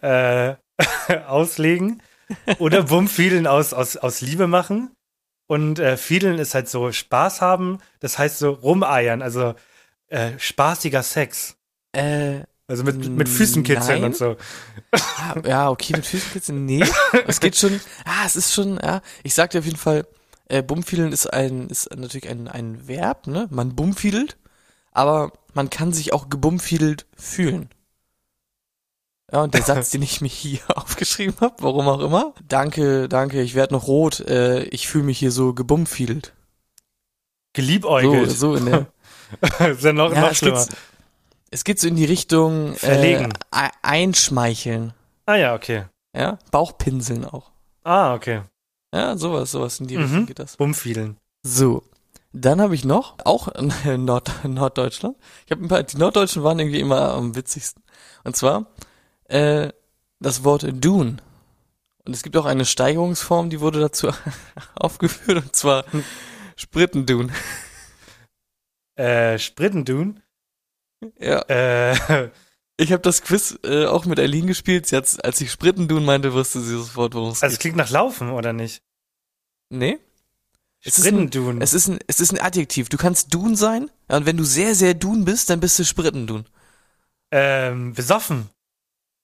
äh, 0.02 0.56
auslegen. 1.28 2.02
Oder 2.60 2.84
Bumfiedeln 2.84 3.48
aus, 3.48 3.74
aus, 3.74 3.98
aus 3.98 4.22
Liebe 4.22 4.48
machen. 4.48 4.96
Und 5.54 5.78
äh, 5.78 5.98
Fiedeln 5.98 6.40
ist 6.40 6.56
halt 6.56 6.68
so 6.68 6.92
Spaß 6.92 7.42
haben. 7.42 7.78
Das 8.00 8.18
heißt 8.18 8.40
so 8.40 8.50
rumeiern, 8.50 9.22
also 9.22 9.54
äh, 10.08 10.32
spaßiger 10.40 11.04
Sex. 11.04 11.56
Äh, 11.92 12.42
Also 12.66 12.84
mit, 12.84 13.08
mit 13.08 13.30
Füßen 13.30 13.62
kitzeln 13.64 14.02
Nein. 14.02 14.12
und 14.12 14.16
so. 14.16 14.36
Ah, 14.92 15.36
ja, 15.46 15.70
okay, 15.70 15.94
mit 15.96 16.06
Füßen 16.08 16.34
geht's 16.34 16.50
nee. 16.50 16.84
Es 17.28 17.40
geht 17.40 17.56
schon, 17.56 17.80
ah, 18.06 18.26
es 18.26 18.36
ist 18.36 18.54
schon, 18.54 18.80
ja. 18.82 19.02
Ich 19.22 19.36
sag 19.36 19.52
dir 19.52 19.60
auf 19.60 19.66
jeden 19.66 19.78
Fall, 19.78 20.08
äh, 20.50 20.64
Bumfiedeln 20.64 21.12
ist 21.12 21.28
ein, 21.32 21.68
ist 21.70 21.90
natürlich 21.96 22.30
ein, 22.30 22.48
ein 22.48 22.88
Verb, 22.88 23.28
ne? 23.28 23.48
Man 23.52 23.76
bumfiedelt, 23.76 24.38
aber 24.92 25.34
man 25.54 25.70
kann 25.70 25.94
sich 25.94 26.14
auch 26.14 26.30
gebumfiedelt 26.30 27.06
fühlen. 27.16 27.70
Ja, 29.34 29.42
und 29.42 29.54
der 29.54 29.64
Satz, 29.64 29.90
den 29.92 30.02
ich 30.04 30.22
mir 30.22 30.28
hier 30.30 30.60
aufgeschrieben 30.76 31.36
habe, 31.42 31.56
warum 31.60 31.88
auch 31.88 32.00
immer. 32.02 32.34
Danke, 32.48 33.10
danke, 33.10 33.42
ich 33.42 33.56
werde 33.56 33.74
noch 33.74 33.88
rot, 33.88 34.20
äh, 34.22 34.64
ich 34.66 34.88
fühle 34.88 35.06
mich 35.06 35.18
hier 35.20 35.32
so 35.32 35.54
gebumfiedelt. 35.54 36.28
So, 36.28 36.32
Geliebäugelt. 37.54 38.32
so 38.32 38.56
in 38.56 38.66
der, 38.66 38.88
ist 39.70 39.84
ja 39.84 39.94
noch, 39.94 40.12
ja, 40.14 40.22
noch 40.22 40.32
es 40.32 40.38
schlimmer. 40.38 40.66
geht, 40.66 40.76
es 41.52 41.64
geht 41.64 41.80
so 41.80 41.88
in 41.88 41.96
die 41.96 42.06
Richtung, 42.06 42.74
Verlegen. 42.76 43.32
äh, 43.52 43.70
einschmeicheln. 43.84 44.94
Ah 45.26 45.36
ja, 45.36 45.54
okay. 45.56 45.86
Ja, 46.16 46.40
Bauchpinseln 46.52 47.26
auch. 47.26 47.52
Ah, 47.84 48.14
okay. 48.16 48.42
Ja, 48.94 49.18
sowas, 49.18 49.52
sowas 49.52 49.80
in 49.80 49.88
die 49.88 49.98
Mhm. 49.98 50.04
Richtung 50.04 50.26
geht 50.28 50.40
das. 50.40 50.58
Bumfiedeln. 50.58 51.18
So. 51.44 51.84
Dann 52.36 52.60
habe 52.62 52.74
ich 52.74 52.84
noch, 52.86 53.16
auch 53.26 53.48
in 53.50 54.06
Nord 54.06 54.32
Norddeutschland. 54.44 55.16
Ich 55.46 55.52
habe 55.52 55.64
ein 55.64 55.68
paar, 55.68 55.84
die 55.84 55.98
Norddeutschen 55.98 56.44
waren 56.44 56.58
irgendwie 56.58 56.80
immer 56.80 57.12
am 57.14 57.36
witzigsten. 57.36 57.84
Und 58.24 58.36
zwar 58.36 58.66
äh, 59.26 59.70
das 60.20 60.44
Wort 60.44 60.66
Dune. 60.72 61.18
Und 62.06 62.14
es 62.14 62.24
gibt 62.24 62.36
auch 62.38 62.46
eine 62.46 62.66
Steigerungsform, 62.66 63.50
die 63.50 63.60
wurde 63.62 63.80
dazu 63.80 64.10
aufgeführt, 64.76 65.44
und 65.44 65.56
zwar 65.56 65.86
Spritendun. 66.56 67.32
Äh, 68.96 69.40
Sprittendun. 69.40 70.22
Ja, 71.20 71.42
Äh, 71.48 72.30
ich 72.78 72.92
habe 72.92 73.02
das 73.02 73.22
Quiz 73.22 73.58
äh, 73.64 73.86
auch 73.86 74.06
mit 74.06 74.20
Eileen 74.20 74.48
gespielt. 74.48 74.86
Sie 74.88 74.96
als 74.96 75.42
ich 75.42 75.52
Spritendun 75.52 76.06
meinte, 76.06 76.34
wusste 76.34 76.62
sie 76.62 76.78
sofort, 76.78 77.14
worum 77.14 77.30
es 77.30 77.44
also 77.44 77.54
es 77.54 77.58
geht. 77.58 77.62
klingt 77.62 77.78
nach 77.78 77.90
Laufen, 77.90 78.30
oder 78.32 78.54
nicht? 78.54 78.84
Nee? 79.70 80.00
Es 80.82 80.98
ist, 80.98 81.06
ein, 81.06 81.30
Sprittendun. 81.30 81.62
es, 81.62 81.74
ist 81.74 81.88
ein, 81.88 82.00
es 82.08 82.20
ist 82.20 82.32
ein 82.34 82.42
Adjektiv. 82.42 82.90
Du 82.90 82.98
kannst 82.98 83.34
Dun 83.34 83.56
sein, 83.56 83.90
und 84.10 84.26
wenn 84.26 84.38
du 84.38 84.44
sehr, 84.44 84.76
sehr 84.76 84.94
Dun 84.94 85.24
bist, 85.24 85.50
dann 85.50 85.60
bist 85.62 85.80
du 85.80 85.86
Spritendun. 85.86 86.46
Ähm, 87.32 87.94
besoffen. 87.94 88.50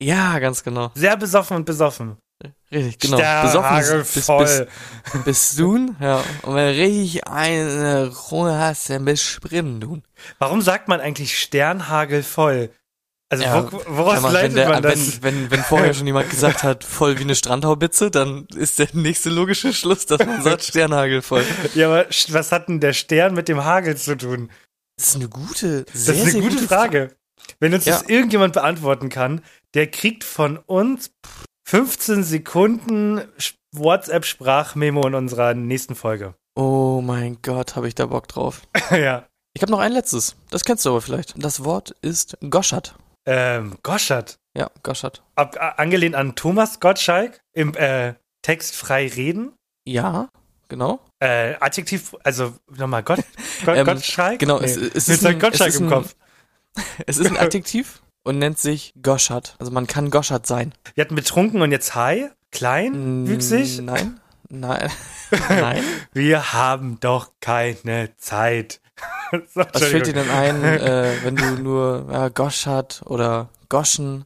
Ja, 0.02 0.40
ganz 0.40 0.64
genau. 0.64 0.92
Sehr 0.96 1.18
besoffen 1.18 1.58
und 1.58 1.66
besoffen. 1.66 2.18
Richtig, 2.72 3.00
genau. 3.00 3.18
Besoffen 3.42 3.78
bis, 4.00 4.14
bis, 4.14 4.26
voll. 4.26 4.68
bis 5.26 5.56
du, 5.58 5.94
ja. 6.00 6.24
Und 6.44 6.56
wenn 6.56 6.74
du 6.74 6.82
richtig 6.82 7.28
eine 7.28 8.08
Runde 8.32 8.58
hast, 8.58 8.90
dann 8.90 9.04
bist 9.04 9.24
du 9.24 9.28
Spritendun. 9.28 10.04
Warum 10.38 10.62
sagt 10.62 10.88
man 10.88 11.02
eigentlich 11.02 11.38
Sternhagel 11.38 12.24
voll? 12.24 12.70
Also 13.32 13.44
Ja, 13.44 13.70
wo, 13.72 13.82
woraus 13.88 14.18
Einmal, 14.18 14.34
leitet 14.34 14.52
wenn, 14.52 14.56
der, 14.56 14.70
man 14.70 14.84
das? 14.84 15.22
wenn, 15.22 15.42
wenn, 15.44 15.52
wenn 15.52 15.64
vorher 15.64 15.94
schon 15.94 16.08
jemand 16.08 16.30
gesagt 16.32 16.64
hat, 16.64 16.84
voll 16.86 17.18
wie 17.20 17.24
eine 17.24 17.36
Strandhaubitze, 17.36 18.10
dann 18.10 18.48
ist 18.56 18.80
der 18.80 18.88
nächste 18.94 19.30
logische 19.30 19.74
Schluss, 19.74 20.06
dass 20.06 20.26
man 20.26 20.42
sagt 20.42 20.64
Sternhagel 20.64 21.22
voll. 21.22 21.44
ja, 21.76 21.88
aber 21.88 22.06
was 22.30 22.52
hat 22.54 22.70
denn 22.70 22.80
der 22.80 22.94
Stern 22.94 23.34
mit 23.34 23.50
dem 23.50 23.66
Hagel 23.66 23.98
zu 23.98 24.16
tun? 24.16 24.50
Das 24.98 25.10
ist 25.10 25.16
eine 25.16 25.28
gute, 25.28 25.84
Das 25.84 26.06
sehr, 26.06 26.16
ist 26.16 26.36
eine 26.36 26.44
gute 26.44 26.56
gute 26.56 26.68
Frage. 26.68 27.16
Wenn 27.60 27.74
uns 27.74 27.86
das 27.86 28.02
Ja. 28.04 28.10
irgendjemand 28.10 28.54
beantworten 28.54 29.10
kann, 29.10 29.42
der 29.76 29.88
kriegt 29.92 30.24
von 30.24 30.58
uns 30.58 31.12
15 31.68 32.24
Sekunden 32.24 33.22
WhatsApp-Sprachmemo 33.76 35.06
in 35.08 35.14
unserer 35.16 35.54
nächsten 35.54 35.96
Folge. 35.96 36.34
Oh 36.56 37.02
mein 37.04 37.38
Gott, 37.42 37.76
habe 37.76 37.88
ich 37.88 37.96
da 37.96 38.06
Bock 38.08 38.28
drauf. 38.28 38.62
ja. 38.92 39.28
Ich 39.54 39.62
habe 39.62 39.72
noch 39.72 39.80
ein 39.80 39.92
letztes. 39.92 40.36
Das 40.50 40.64
kennst 40.64 40.86
du 40.86 40.90
aber 40.90 41.02
vielleicht. 41.02 41.34
Das 41.44 41.64
Wort 41.64 41.96
ist 42.02 42.38
Goschert. 42.50 42.96
Ähm, 43.26 43.78
Goschert. 43.84 44.40
Ja, 44.58 44.70
Goschert. 44.84 45.24
Ab, 45.36 45.56
angelehnt 45.78 46.16
an 46.16 46.36
Thomas 46.36 46.80
Gottschalk 46.80 47.40
im 47.54 47.76
äh, 47.76 48.14
Text 48.42 48.76
frei 48.76 49.08
reden. 49.08 49.54
Ja, 49.88 50.30
genau. 50.68 51.00
Äh, 51.20 51.56
Adjektiv, 51.60 52.16
also 52.24 52.54
nochmal 52.76 53.04
Gott, 53.04 53.20
Gott, 53.66 53.78
Ähm, 53.78 53.86
Gottschalk? 53.86 54.40
genau, 54.40 54.60
Nee, 54.60 54.66
es- 54.66 54.78
es 54.78 55.10
ist 55.10 55.26
ein- 55.26 55.40
Gottschalk 55.40 55.70
es 55.70 55.76
ist 55.76 55.82
im 55.82 55.88
ein- 55.88 55.94
Kopf. 55.94 56.16
Es 57.08 57.18
ist 57.18 57.28
ein 57.28 57.38
Adjektiv 57.38 58.02
und 58.24 58.38
nennt 58.40 58.60
sich 58.60 58.94
Goschert. 59.02 59.56
Also 59.60 59.72
man 59.72 59.88
kann 59.88 60.10
Goschert 60.10 60.46
sein. 60.46 60.74
Wir 60.96 61.04
hatten 61.04 61.16
betrunken 61.16 61.62
und 61.62 61.72
jetzt 61.72 61.96
high, 61.96 62.32
klein, 62.52 63.28
wüchsig. 63.28 63.82
Nein, 63.82 64.20
nein, 64.50 64.90
nein. 65.50 65.84
Wir 66.14 66.54
haben 66.54 67.00
doch 67.00 67.32
keine 67.42 68.16
Zeit. 68.18 68.82
so, 69.32 69.62
Was 69.72 69.84
fällt 69.84 70.08
dir 70.08 70.14
denn 70.14 70.30
ein, 70.30 70.64
äh, 70.64 71.14
wenn 71.24 71.36
du 71.36 71.52
nur 71.62 72.08
ja, 72.12 72.30
Goschert 72.30 73.02
oder 73.06 73.50
Goschen 73.70 74.26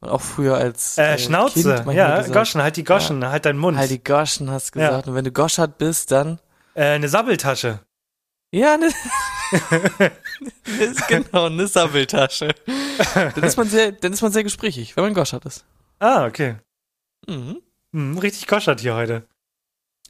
auch 0.00 0.20
früher 0.20 0.56
als 0.56 0.98
Äh, 0.98 1.16
Kind 1.16 1.20
Schnauze, 1.20 1.68
manchmal 1.68 1.94
ja, 1.94 2.16
gesagt, 2.18 2.34
Goschen, 2.34 2.62
halt 2.62 2.76
die 2.76 2.84
Goschen, 2.84 3.26
halt 3.26 3.44
deinen 3.46 3.58
Mund. 3.58 3.78
Halt 3.78 3.90
die 3.90 4.02
Goschen 4.02 4.50
hast 4.50 4.72
gesagt. 4.72 5.08
Und 5.08 5.14
wenn 5.14 5.24
du 5.24 5.32
Goschert 5.32 5.78
bist, 5.78 6.10
dann 6.10 6.38
äh, 6.74 6.84
eine 6.84 7.08
Sabbeltasche. 7.08 7.80
Ja, 8.54 8.76
ne, 8.76 8.86
ist 10.78 11.08
genau 11.08 11.46
eine 11.46 11.66
Sabbeltasche. 11.66 12.54
Dann 13.14 13.42
ist 13.42 13.56
man 13.56 13.68
sehr, 13.68 13.92
dann 13.92 14.12
ist 14.12 14.22
man 14.22 14.32
sehr 14.32 14.44
gesprächig, 14.44 14.96
wenn 14.96 15.04
man 15.04 15.14
Goschert 15.14 15.44
ist. 15.44 15.64
Ah, 15.98 16.24
okay. 16.26 16.56
Mhm. 17.26 17.60
Hm, 17.92 18.18
richtig 18.18 18.46
Goschert 18.46 18.80
hier 18.80 18.94
heute. 18.94 19.26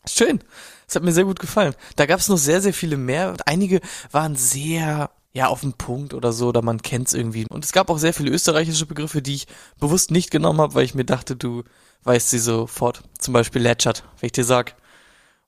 Schön. 0.07 0.40
Das 0.87 0.96
hat 0.96 1.02
mir 1.02 1.12
sehr 1.12 1.24
gut 1.24 1.40
gefallen. 1.40 1.74
Da 1.96 2.04
gab 2.04 2.20
es 2.20 2.28
noch 2.28 2.37
sehr, 2.37 2.61
sehr 2.61 2.74
viele 2.74 2.98
mehr. 2.98 3.35
Einige 3.46 3.80
waren 4.11 4.37
sehr, 4.37 5.11
ja, 5.33 5.46
auf 5.46 5.62
den 5.62 5.72
Punkt 5.72 6.12
oder 6.12 6.33
so, 6.33 6.48
oder 6.48 6.61
man 6.61 6.83
kennt's 6.83 7.14
irgendwie. 7.14 7.46
Und 7.48 7.64
es 7.64 7.72
gab 7.72 7.88
auch 7.88 7.98
sehr 7.98 8.12
viele 8.12 8.30
österreichische 8.30 8.85
Begriffe, 8.85 9.22
die 9.22 9.37
ich 9.37 9.46
bewusst 9.80 10.11
nicht 10.11 10.30
genommen 10.30 10.61
habe, 10.61 10.74
weil 10.74 10.85
ich 10.85 10.94
mir 10.94 11.07
dachte, 11.07 11.35
du 11.35 11.64
weißt 12.02 12.28
sie 12.28 12.38
sofort. 12.38 13.02
Zum 13.18 13.33
Beispiel 13.33 13.62
Lätschert. 13.62 14.04
Wenn 14.20 14.26
ich 14.26 14.33
dir 14.33 14.44
sag, 14.44 14.74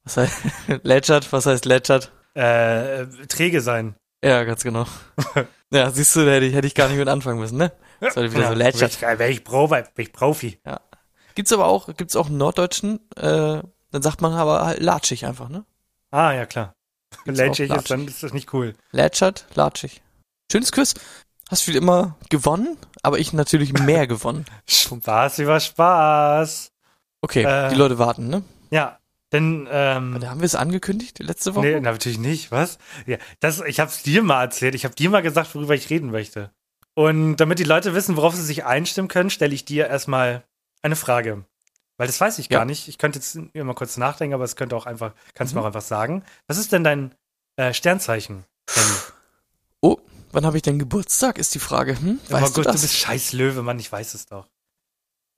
was 0.05 0.17
heißt 0.17 0.35
Lätschert, 0.83 1.31
was 1.33 1.45
heißt 1.45 1.67
Lätschert? 1.67 2.11
Äh, 2.37 3.07
träge 3.29 3.61
sein. 3.63 3.95
Ja, 4.23 4.45
ganz 4.45 4.63
genau. 4.63 4.87
ja, 5.73 5.91
siehst 5.91 6.15
du, 6.17 6.25
da 6.25 6.33
hätte 6.33 6.47
ich, 6.47 6.55
hätte 6.55 6.67
ich 6.67 6.75
gar 6.75 6.89
nicht 6.89 6.99
mit 6.99 7.09
anfangen 7.09 7.39
müssen, 7.39 7.57
ne? 7.57 7.73
Das 8.01 8.17
war 8.17 8.25
wieder 8.25 8.49
so 8.49 8.55
Lätschert. 8.55 9.01
Wäre 9.01 9.29
ich, 9.31 9.43
Pro, 9.43 9.71
wär 9.71 9.87
ich 9.97 10.13
Profi. 10.13 10.61
Gibt's 11.35 11.53
aber 11.53 11.67
auch, 11.67 11.89
gibt's 11.97 12.15
auch 12.17 12.27
einen 12.27 12.37
Norddeutschen, 12.37 13.01
äh, 13.17 13.63
dann 13.91 14.03
sagt 14.03 14.21
man 14.21 14.33
aber 14.35 14.67
halt 14.67 14.81
latschig 14.81 15.25
einfach, 15.25 15.49
ne? 15.49 15.65
Ah, 16.11 16.33
ja, 16.33 16.45
klar. 16.47 16.75
Lätschig 17.25 17.71
ist, 17.71 17.91
dann 17.91 18.07
ist 18.07 18.23
das 18.23 18.35
nicht 18.35 18.53
cool. 18.53 18.75
Lätschert, 18.91 19.47
latschig. 19.55 20.03
Schönes 20.53 20.73
Quiz. 20.73 20.95
Hast 21.49 21.69
wie 21.69 21.77
immer 21.77 22.17
gewonnen, 22.29 22.77
aber 23.03 23.19
ich 23.19 23.33
natürlich 23.33 23.73
mehr 23.73 24.07
gewonnen. 24.09 24.45
Spaß 24.69 25.39
über 25.39 25.61
Spaß. 25.61 26.69
Okay, 27.23 27.45
Äh. 27.45 27.71
die 27.71 27.77
Leute 27.77 27.99
warten, 27.99 28.29
ne? 28.29 28.43
Ja, 28.71 28.99
denn, 29.33 29.69
ähm, 29.71 30.19
Da 30.21 30.31
haben 30.31 30.41
wir 30.41 30.47
es 30.47 30.55
angekündigt, 30.55 31.19
letzte 31.19 31.55
Woche? 31.55 31.67
nee, 31.67 31.81
natürlich 31.81 32.19
nicht, 32.19 32.51
was? 32.53 32.79
Ja, 33.07 33.19
das, 33.41 33.61
ich 33.61 33.81
hab's 33.81 34.03
dir 34.03 34.23
mal 34.23 34.43
erzählt. 34.45 34.75
Ich 34.75 34.85
habe 34.85 34.95
dir 34.95 35.11
mal 35.11 35.23
gesagt, 35.23 35.55
worüber 35.55 35.75
ich 35.75 35.91
reden 35.91 36.11
möchte. 36.11 36.51
Und 36.95 37.37
damit 37.37 37.59
die 37.59 37.65
Leute 37.65 37.95
wissen, 37.95 38.17
worauf 38.17 38.35
sie 38.35 38.43
sich 38.45 38.65
einstimmen 38.65 39.09
können, 39.09 39.29
stelle 39.31 39.55
ich 39.55 39.65
dir 39.65 39.87
erstmal 39.89 40.45
eine 40.83 40.97
Frage. 40.97 41.45
Weil 41.99 42.07
das 42.07 42.21
weiß 42.21 42.39
ich 42.39 42.49
Ja. 42.51 42.59
gar 42.61 42.65
nicht. 42.65 42.89
Ich 42.89 42.99
könnte 42.99 43.19
jetzt 43.19 43.37
immer 43.53 43.75
kurz 43.75 43.97
nachdenken, 43.97 44.35
aber 44.35 44.45
es 44.45 44.55
könnte 44.57 44.77
auch 44.77 44.87
einfach, 44.87 45.13
kannst 45.35 45.53
du 45.53 45.57
Mhm. 45.57 45.61
mir 45.61 45.63
auch 45.65 45.67
einfach 45.69 45.83
sagen. 45.87 46.25
Was 46.47 46.59
ist 46.59 46.73
denn 46.73 46.85
dein 46.85 47.15
äh, 47.57 47.73
Sternzeichen? 47.73 48.45
Oh, 49.81 49.99
wann 50.33 50.45
habe 50.47 50.57
ich 50.57 50.63
denn 50.63 50.79
Geburtstag, 50.79 51.39
ist 51.39 51.55
die 51.55 51.59
Frage. 51.59 51.99
Hm? 51.99 52.21
Aber 52.29 52.43
Weißt 52.43 52.55
gut, 52.55 52.67
du 52.67 52.69
du 52.69 52.73
das? 52.73 52.83
bist 52.83 52.95
scheiß 52.97 53.33
Löwe, 53.33 53.63
Mann, 53.63 53.79
ich 53.79 53.91
weiß 53.91 54.15
es 54.15 54.27
doch. 54.27 54.47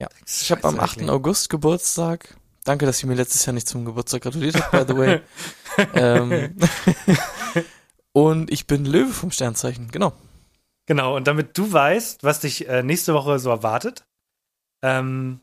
Ja. 0.01 0.07
ich 0.25 0.51
habe 0.51 0.63
am 0.65 0.79
8. 0.79 0.99
Scheiße, 1.01 1.11
August 1.11 1.49
Geburtstag. 1.49 2.35
Danke, 2.63 2.85
dass 2.85 3.01
ihr 3.01 3.07
mir 3.07 3.15
letztes 3.15 3.45
Jahr 3.45 3.53
nicht 3.53 3.67
zum 3.67 3.85
Geburtstag 3.85 4.21
gratuliert 4.21 4.55
habt, 4.55 4.71
by 4.71 4.83
the 4.93 4.97
way. 4.97 5.21
ähm, 5.93 6.55
und 8.13 8.51
ich 8.51 8.67
bin 8.67 8.85
Löwe 8.85 9.11
vom 9.13 9.31
Sternzeichen, 9.31 9.89
genau. 9.91 10.13
Genau, 10.87 11.15
und 11.15 11.27
damit 11.27 11.57
du 11.57 11.71
weißt, 11.71 12.23
was 12.23 12.39
dich 12.41 12.67
äh, 12.67 12.83
nächste 12.83 13.13
Woche 13.13 13.39
so 13.39 13.49
erwartet, 13.49 14.05
ähm, 14.83 15.41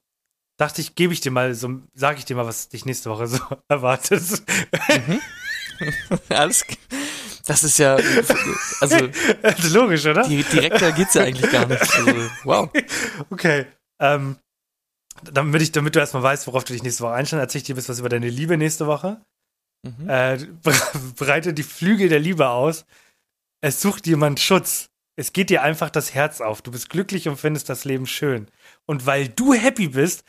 dachte 0.59 0.81
ich, 0.81 0.95
gebe 0.95 1.13
ich 1.13 1.21
dir 1.21 1.31
mal 1.31 1.55
so, 1.55 1.81
sage 1.95 2.19
ich 2.19 2.25
dir 2.25 2.37
mal, 2.37 2.47
was 2.47 2.69
dich 2.69 2.85
nächste 2.85 3.11
Woche 3.11 3.27
so 3.29 3.39
erwartet. 3.69 4.23
Alles. 6.29 6.67
g- 6.67 6.77
Das 7.47 7.63
ist 7.63 7.79
ja, 7.79 7.97
also 8.81 9.09
Logisch, 9.69 10.05
oder? 10.07 10.23
di 10.27 10.43
direkter 10.43 10.91
geht's 10.93 11.15
ja 11.15 11.23
eigentlich 11.23 11.51
gar 11.53 11.67
nicht. 11.67 11.81
Also, 11.81 12.13
wow. 12.45 12.69
Okay. 13.31 13.67
Ähm, 14.01 14.37
damit, 15.23 15.63
ich, 15.63 15.73
damit 15.73 15.95
du 15.95 15.99
erstmal 15.99 16.23
weißt, 16.23 16.47
worauf 16.47 16.65
du 16.65 16.73
dich 16.73 16.83
nächste 16.83 17.05
Woche 17.05 17.15
einstellst, 17.15 17.43
erzähl 17.43 17.61
ich 17.61 17.65
dir 17.65 17.75
ein 17.75 17.77
bisschen 17.77 17.93
was 17.93 18.01
über 18.01 18.09
deine 18.09 18.29
Liebe 18.29 18.57
nächste 18.57 18.87
Woche. 18.87 19.21
Mhm. 19.83 20.09
Äh, 20.09 20.39
breite 21.17 21.55
die 21.55 21.63
Flügel 21.63 22.09
der 22.09 22.21
Liebe 22.21 22.49
aus. 22.49 22.85
Es 23.61 23.81
sucht 23.81 24.07
jemand 24.07 24.41
Schutz. 24.41 24.91
Es 25.17 25.33
geht 25.33 25.51
dir 25.51 25.63
einfach 25.63 25.91
das 25.91 26.15
Herz 26.15 26.41
auf. 26.41 26.61
Du 26.63 26.71
bist 26.71 26.91
glücklich 26.91 27.29
und 27.29 27.39
findest 27.39 27.69
das 27.69 27.85
Leben 27.85 28.07
schön. 28.07 28.49
Und 28.85 29.07
weil 29.07 29.29
du 29.29 29.55
happy 29.55 29.89
bist, 29.89 30.25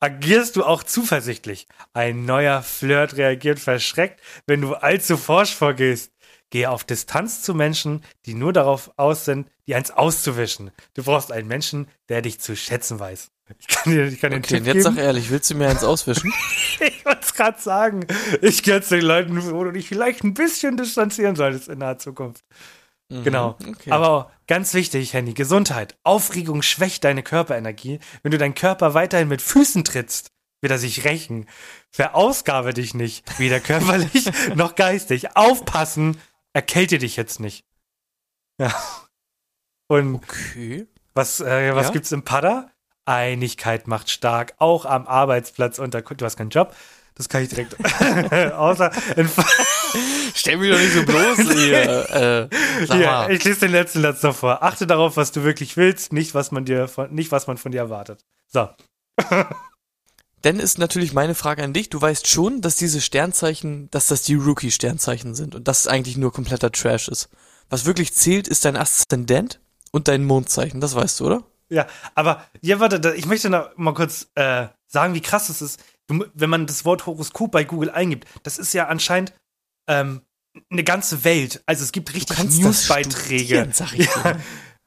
agierst 0.00 0.56
du 0.56 0.64
auch 0.64 0.82
zuversichtlich. 0.82 1.66
Ein 1.92 2.24
neuer 2.24 2.62
Flirt 2.62 3.16
reagiert 3.16 3.60
verschreckt, 3.60 4.20
wenn 4.46 4.62
du 4.62 4.74
allzu 4.74 5.16
forsch 5.16 5.54
vorgehst. 5.54 6.12
Gehe 6.48 6.70
auf 6.70 6.84
Distanz 6.84 7.42
zu 7.42 7.54
Menschen, 7.54 8.02
die 8.26 8.34
nur 8.34 8.52
darauf 8.52 8.90
aus 8.96 9.24
sind, 9.24 9.48
dir 9.68 9.76
eins 9.76 9.90
auszuwischen. 9.92 10.72
Du 10.94 11.04
brauchst 11.04 11.30
einen 11.30 11.46
Menschen, 11.46 11.86
der 12.08 12.22
dich 12.22 12.40
zu 12.40 12.56
schätzen 12.56 12.98
weiß. 12.98 13.30
Ich 13.58 13.66
kann 13.68 13.92
dir, 13.92 14.06
ich 14.06 14.20
kann 14.20 14.32
Okay, 14.32 14.36
und 14.36 14.46
Tipp 14.46 14.66
jetzt 14.66 14.72
geben. 14.74 14.82
sag 14.82 14.96
ehrlich, 14.96 15.30
willst 15.30 15.50
du 15.50 15.54
mir 15.54 15.68
eins 15.68 15.84
auswischen? 15.84 16.32
Ich 16.82 17.04
wollte 17.04 17.20
es 17.22 17.34
gerade 17.34 17.60
sagen. 17.60 18.06
Ich 18.40 18.62
kenne 18.62 18.80
den 18.80 19.02
Leuten, 19.02 19.50
wo 19.52 19.64
du 19.64 19.72
dich 19.72 19.86
vielleicht 19.88 20.24
ein 20.24 20.32
bisschen 20.34 20.76
distanzieren 20.78 21.36
solltest 21.36 21.68
in 21.68 21.78
naher 21.78 21.98
Zukunft. 21.98 22.42
Mhm, 23.10 23.24
Genau. 23.24 23.58
Okay. 23.68 23.90
Aber 23.90 24.30
ganz 24.46 24.72
wichtig, 24.72 25.12
Handy, 25.12 25.34
Gesundheit. 25.34 25.98
Aufregung 26.04 26.62
schwächt 26.62 27.04
deine 27.04 27.22
Körperenergie. 27.22 27.98
Wenn 28.22 28.32
du 28.32 28.38
deinen 28.38 28.54
Körper 28.54 28.94
weiterhin 28.94 29.28
mit 29.28 29.42
Füßen 29.42 29.84
trittst, 29.84 30.30
wird 30.62 30.70
er 30.70 30.78
sich 30.78 31.04
rächen. 31.04 31.46
Verausgabe 31.90 32.72
dich 32.72 32.94
nicht, 32.94 33.38
weder 33.38 33.60
körperlich 33.60 34.30
noch 34.54 34.74
geistig. 34.74 35.36
Aufpassen, 35.36 36.18
erkälte 36.54 36.98
dich 36.98 37.16
jetzt 37.16 37.40
nicht. 37.40 37.64
Ja. 38.58 38.72
Und 39.88 40.14
okay. 40.16 40.86
was, 41.14 41.40
äh, 41.40 41.74
was 41.74 41.88
Ja? 41.88 41.92
gibt's 41.92 42.12
im 42.12 42.22
Pada? 42.24 42.69
Einigkeit 43.10 43.88
macht 43.88 44.10
stark, 44.10 44.54
auch 44.58 44.84
am 44.84 45.06
Arbeitsplatz 45.06 45.78
unter, 45.78 46.02
du 46.02 46.24
hast 46.24 46.36
keinen 46.36 46.50
Job. 46.50 46.74
Das 47.14 47.28
kann 47.28 47.42
ich 47.42 47.50
direkt, 47.50 47.76
außer 48.54 48.90
Stell 50.34 50.56
mich 50.58 50.70
doch 50.70 50.78
nicht 50.78 50.92
so 50.92 51.02
bloß 51.02 51.38
hier. 51.54 52.48
Äh, 52.88 52.88
mal. 52.88 53.30
ich 53.30 53.44
lese 53.44 53.60
den 53.60 53.72
letzten 53.72 54.02
Satz 54.02 54.22
noch 54.22 54.34
vor. 54.34 54.62
Achte 54.62 54.86
darauf, 54.86 55.16
was 55.16 55.32
du 55.32 55.42
wirklich 55.44 55.76
willst, 55.76 56.12
nicht 56.12 56.34
was 56.34 56.50
man 56.50 56.64
dir 56.64 56.88
von, 56.88 57.12
nicht 57.12 57.32
was 57.32 57.46
man 57.46 57.56
von 57.56 57.72
dir 57.72 57.78
erwartet. 57.78 58.24
So. 58.48 58.68
Dann 60.42 60.58
ist 60.58 60.78
natürlich 60.78 61.12
meine 61.12 61.34
Frage 61.34 61.62
an 61.62 61.74
dich. 61.74 61.90
Du 61.90 62.00
weißt 62.00 62.26
schon, 62.26 62.62
dass 62.62 62.76
diese 62.76 63.00
Sternzeichen, 63.00 63.90
dass 63.90 64.06
das 64.06 64.22
die 64.22 64.36
Rookie-Sternzeichen 64.36 65.34
sind 65.34 65.54
und 65.54 65.68
dass 65.68 65.80
es 65.80 65.86
eigentlich 65.86 66.16
nur 66.16 66.32
kompletter 66.32 66.72
Trash 66.72 67.08
ist. 67.08 67.28
Was 67.68 67.84
wirklich 67.84 68.14
zählt, 68.14 68.48
ist 68.48 68.64
dein 68.64 68.76
Aszendent 68.76 69.60
und 69.90 70.08
dein 70.08 70.24
Mondzeichen. 70.24 70.80
Das 70.80 70.94
weißt 70.94 71.20
du, 71.20 71.26
oder? 71.26 71.42
Ja, 71.70 71.86
aber 72.14 72.44
ja, 72.60 72.80
warte, 72.80 73.14
ich 73.14 73.26
möchte 73.26 73.48
noch 73.48 73.76
mal 73.76 73.94
kurz 73.94 74.28
äh, 74.34 74.66
sagen, 74.86 75.14
wie 75.14 75.20
krass 75.20 75.46
das 75.46 75.62
ist. 75.62 75.82
Wenn 76.08 76.50
man 76.50 76.66
das 76.66 76.84
Wort 76.84 77.06
Horoskop 77.06 77.52
bei 77.52 77.62
Google 77.62 77.90
eingibt, 77.90 78.26
das 78.42 78.58
ist 78.58 78.72
ja 78.72 78.88
anscheinend 78.88 79.32
ähm, 79.88 80.22
eine 80.68 80.82
ganze 80.82 81.22
Welt. 81.22 81.62
Also 81.66 81.84
es 81.84 81.92
gibt 81.92 82.12
richtig 82.12 82.36
Newsbeiträge. 82.58 83.54
Ja, 84.14 84.36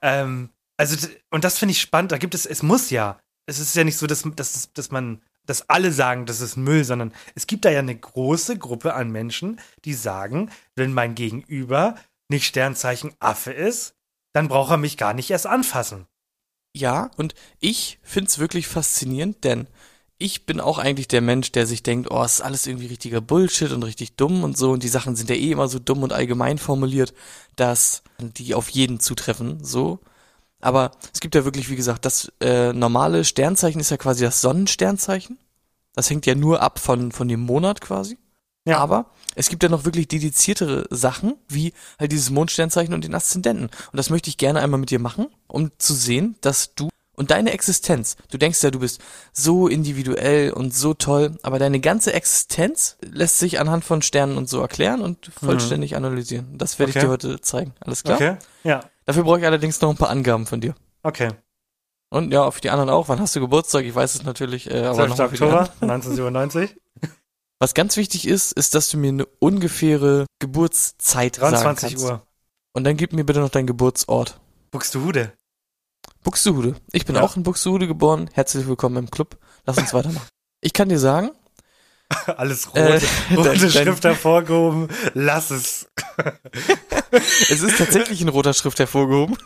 ähm, 0.01 0.49
also 0.77 1.07
und 1.29 1.45
das 1.45 1.57
finde 1.57 1.71
ich 1.71 1.81
spannend. 1.81 2.11
Da 2.11 2.17
gibt 2.17 2.35
es, 2.35 2.45
es 2.45 2.61
muss 2.61 2.89
ja. 2.89 3.19
Es 3.45 3.59
ist 3.59 3.75
ja 3.75 3.85
nicht 3.85 3.97
so, 3.97 4.07
dass, 4.07 4.23
dass, 4.35 4.73
dass 4.73 4.91
man, 4.91 5.21
dass 5.45 5.69
alle 5.69 5.93
sagen, 5.93 6.25
das 6.25 6.41
ist 6.41 6.57
Müll, 6.57 6.83
sondern 6.83 7.13
es 7.35 7.47
gibt 7.47 7.63
da 7.65 7.69
ja 7.69 7.79
eine 7.79 7.97
große 7.97 8.57
Gruppe 8.57 8.93
an 8.93 9.09
Menschen, 9.09 9.59
die 9.85 9.93
sagen, 9.93 10.49
wenn 10.75 10.93
mein 10.93 11.15
Gegenüber 11.15 11.95
nicht 12.29 12.45
Sternzeichen 12.45 13.13
Affe 13.19 13.53
ist, 13.53 13.95
dann 14.33 14.47
braucht 14.47 14.71
er 14.71 14.77
mich 14.77 14.97
gar 14.97 15.13
nicht 15.13 15.29
erst 15.29 15.45
anfassen. 15.45 16.07
Ja, 16.75 17.11
und 17.17 17.35
ich 17.59 17.99
find's 18.01 18.39
wirklich 18.39 18.67
faszinierend, 18.67 19.43
denn 19.43 19.67
ich 20.17 20.45
bin 20.45 20.59
auch 20.59 20.77
eigentlich 20.79 21.07
der 21.07 21.21
Mensch, 21.21 21.51
der 21.51 21.67
sich 21.67 21.83
denkt, 21.83 22.09
oh, 22.09 22.23
es 22.23 22.35
ist 22.35 22.41
alles 22.41 22.65
irgendwie 22.65 22.87
richtiger 22.87 23.21
Bullshit 23.21 23.71
und 23.71 23.83
richtig 23.83 24.15
dumm 24.15 24.43
und 24.43 24.57
so 24.57 24.71
und 24.71 24.83
die 24.83 24.87
Sachen 24.87 25.15
sind 25.15 25.29
ja 25.29 25.35
eh 25.35 25.51
immer 25.51 25.67
so 25.67 25.79
dumm 25.79 26.01
und 26.03 26.13
allgemein 26.13 26.57
formuliert, 26.57 27.13
dass 27.55 28.03
die 28.19 28.55
auf 28.55 28.69
jeden 28.69 28.99
zutreffen, 28.99 29.63
so. 29.63 29.99
Aber 30.61 30.91
es 31.13 31.19
gibt 31.19 31.35
ja 31.35 31.45
wirklich, 31.45 31.69
wie 31.69 31.75
gesagt, 31.75 32.05
das 32.05 32.31
äh, 32.41 32.73
normale 32.73 33.25
Sternzeichen 33.25 33.81
ist 33.81 33.91
ja 33.91 33.97
quasi 33.97 34.23
das 34.23 34.41
Sonnensternzeichen. 34.41 35.37
Das 35.93 36.09
hängt 36.09 36.25
ja 36.25 36.35
nur 36.35 36.61
ab 36.61 36.79
von, 36.79 37.11
von 37.11 37.27
dem 37.27 37.41
Monat 37.41 37.81
quasi. 37.81 38.17
Ja. 38.65 38.77
Aber 38.77 39.07
es 39.35 39.49
gibt 39.49 39.63
ja 39.63 39.69
noch 39.69 39.83
wirklich 39.85 40.07
dediziertere 40.07 40.85
Sachen, 40.89 41.35
wie 41.49 41.73
halt 41.99 42.11
dieses 42.11 42.29
Mondsternzeichen 42.29 42.93
und 42.93 43.03
den 43.03 43.13
Aszendenten. 43.15 43.65
Und 43.65 43.97
das 43.97 44.09
möchte 44.09 44.29
ich 44.29 44.37
gerne 44.37 44.61
einmal 44.61 44.79
mit 44.79 44.89
dir 44.89 44.99
machen, 44.99 45.27
um 45.47 45.71
zu 45.79 45.93
sehen, 45.93 46.35
dass 46.41 46.73
du 46.75 46.89
und 47.15 47.29
deine 47.29 47.51
Existenz, 47.51 48.15
du 48.31 48.39
denkst 48.39 48.63
ja, 48.63 48.71
du 48.71 48.79
bist 48.79 48.99
so 49.33 49.67
individuell 49.67 50.51
und 50.51 50.73
so 50.73 50.95
toll, 50.95 51.37
aber 51.43 51.59
deine 51.59 51.79
ganze 51.79 52.11
Existenz 52.11 52.97
lässt 53.01 53.37
sich 53.37 53.59
anhand 53.59 53.85
von 53.85 54.01
Sternen 54.01 54.35
und 54.35 54.49
so 54.49 54.61
erklären 54.61 55.01
und 55.01 55.29
vollständig 55.39 55.95
analysieren. 55.95 56.57
Das 56.57 56.79
werde 56.79 56.89
Okay. 56.89 56.99
ich 56.99 57.05
dir 57.05 57.11
heute 57.11 57.39
zeigen. 57.41 57.75
Alles 57.81 58.03
klar? 58.03 58.15
Okay? 58.15 58.37
Ja, 58.63 58.85
Dafür 59.05 59.23
brauche 59.25 59.37
ich 59.39 59.45
allerdings 59.45 59.79
noch 59.81 59.91
ein 59.91 59.97
paar 59.97 60.09
Angaben 60.09 60.47
von 60.47 60.59
dir. 60.61 60.73
okay. 61.03 61.29
Und 62.09 62.31
ja, 62.31 62.49
für 62.51 62.61
die 62.61 62.69
anderen 62.69 62.89
auch. 62.91 63.09
Wann 63.09 63.19
hast 63.19 63.35
du 63.35 63.39
Geburtstag? 63.39 63.85
Ich 63.85 63.93
weiß 63.95 64.13
es 64.15 64.23
natürlich. 64.23 64.69
Äh, 64.69 64.83
aber 64.85 65.07
12. 65.07 65.09
noch 65.09 65.17
mal 65.17 65.29
für 65.29 65.35
die 65.35 65.43
Oktober 65.43 65.59
anderen. 65.81 65.89
1997. 65.91 66.75
Was 67.59 67.73
ganz 67.73 67.95
wichtig 67.97 68.27
ist, 68.27 68.51
ist, 68.51 68.75
dass 68.75 68.89
du 68.89 68.97
mir 68.97 69.09
eine 69.09 69.25
ungefähre 69.39 70.25
Geburtszeit 70.39 71.35
sagen 71.37 71.53
23 71.55 71.89
kannst. 71.91 72.05
Uhr. 72.05 72.27
Und 72.73 72.83
dann 72.83 72.97
gib 72.97 73.13
mir 73.13 73.23
bitte 73.23 73.39
noch 73.39 73.49
deinen 73.49 73.67
Geburtsort. 73.67 74.39
Buxtehude. 74.71 75.33
Buxtehude. 76.23 76.75
Ich 76.91 77.05
bin 77.05 77.15
Ja. 77.15 77.21
auch 77.21 77.35
in 77.37 77.43
Buxtehude 77.43 77.87
geboren. 77.87 78.29
Herzlich 78.33 78.67
willkommen 78.67 78.97
im 78.97 79.11
Club. 79.11 79.37
Lass 79.65 79.77
uns 79.77 79.93
weitermachen. 79.93 80.27
Ich 80.61 80.73
kann 80.73 80.89
dir 80.89 80.99
sagen, 80.99 81.31
Alles 82.37 82.67
rote, 82.69 82.79
Äh, 82.95 83.01
rote 83.35 83.49
dein- 83.49 83.59
dein- 83.59 83.69
Schrift 83.71 84.03
hervorgehoben. 84.03 84.89
Lass 85.13 85.49
es. 85.51 85.87
es 87.49 87.61
ist 87.61 87.77
tatsächlich 87.77 88.21
in 88.21 88.29
roter 88.29 88.53
Schrift 88.53 88.79
hervorgehoben. 88.79 89.37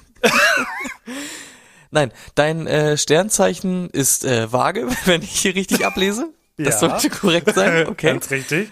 Nein, 1.92 2.12
dein 2.36 2.68
äh, 2.68 2.98
Sternzeichen 2.98 3.90
ist 3.92 4.26
äh, 4.26 4.52
Waage, 4.52 4.88
wenn 5.06 5.22
ich 5.22 5.40
hier 5.40 5.56
richtig 5.56 5.86
ablese. 5.86 6.34
Das 6.58 6.82
Ja. 6.82 6.90
sollte 6.90 7.10
korrekt 7.10 7.54
sein. 7.54 7.88
Okay. 7.88 8.08
Ganz 8.08 8.30
richtig. 8.32 8.70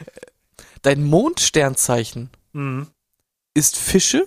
Dein 0.82 1.04
Mondsternzeichen 1.04 2.30
Mhm. 2.54 2.88
ist 3.54 3.78
Fische. 3.78 4.26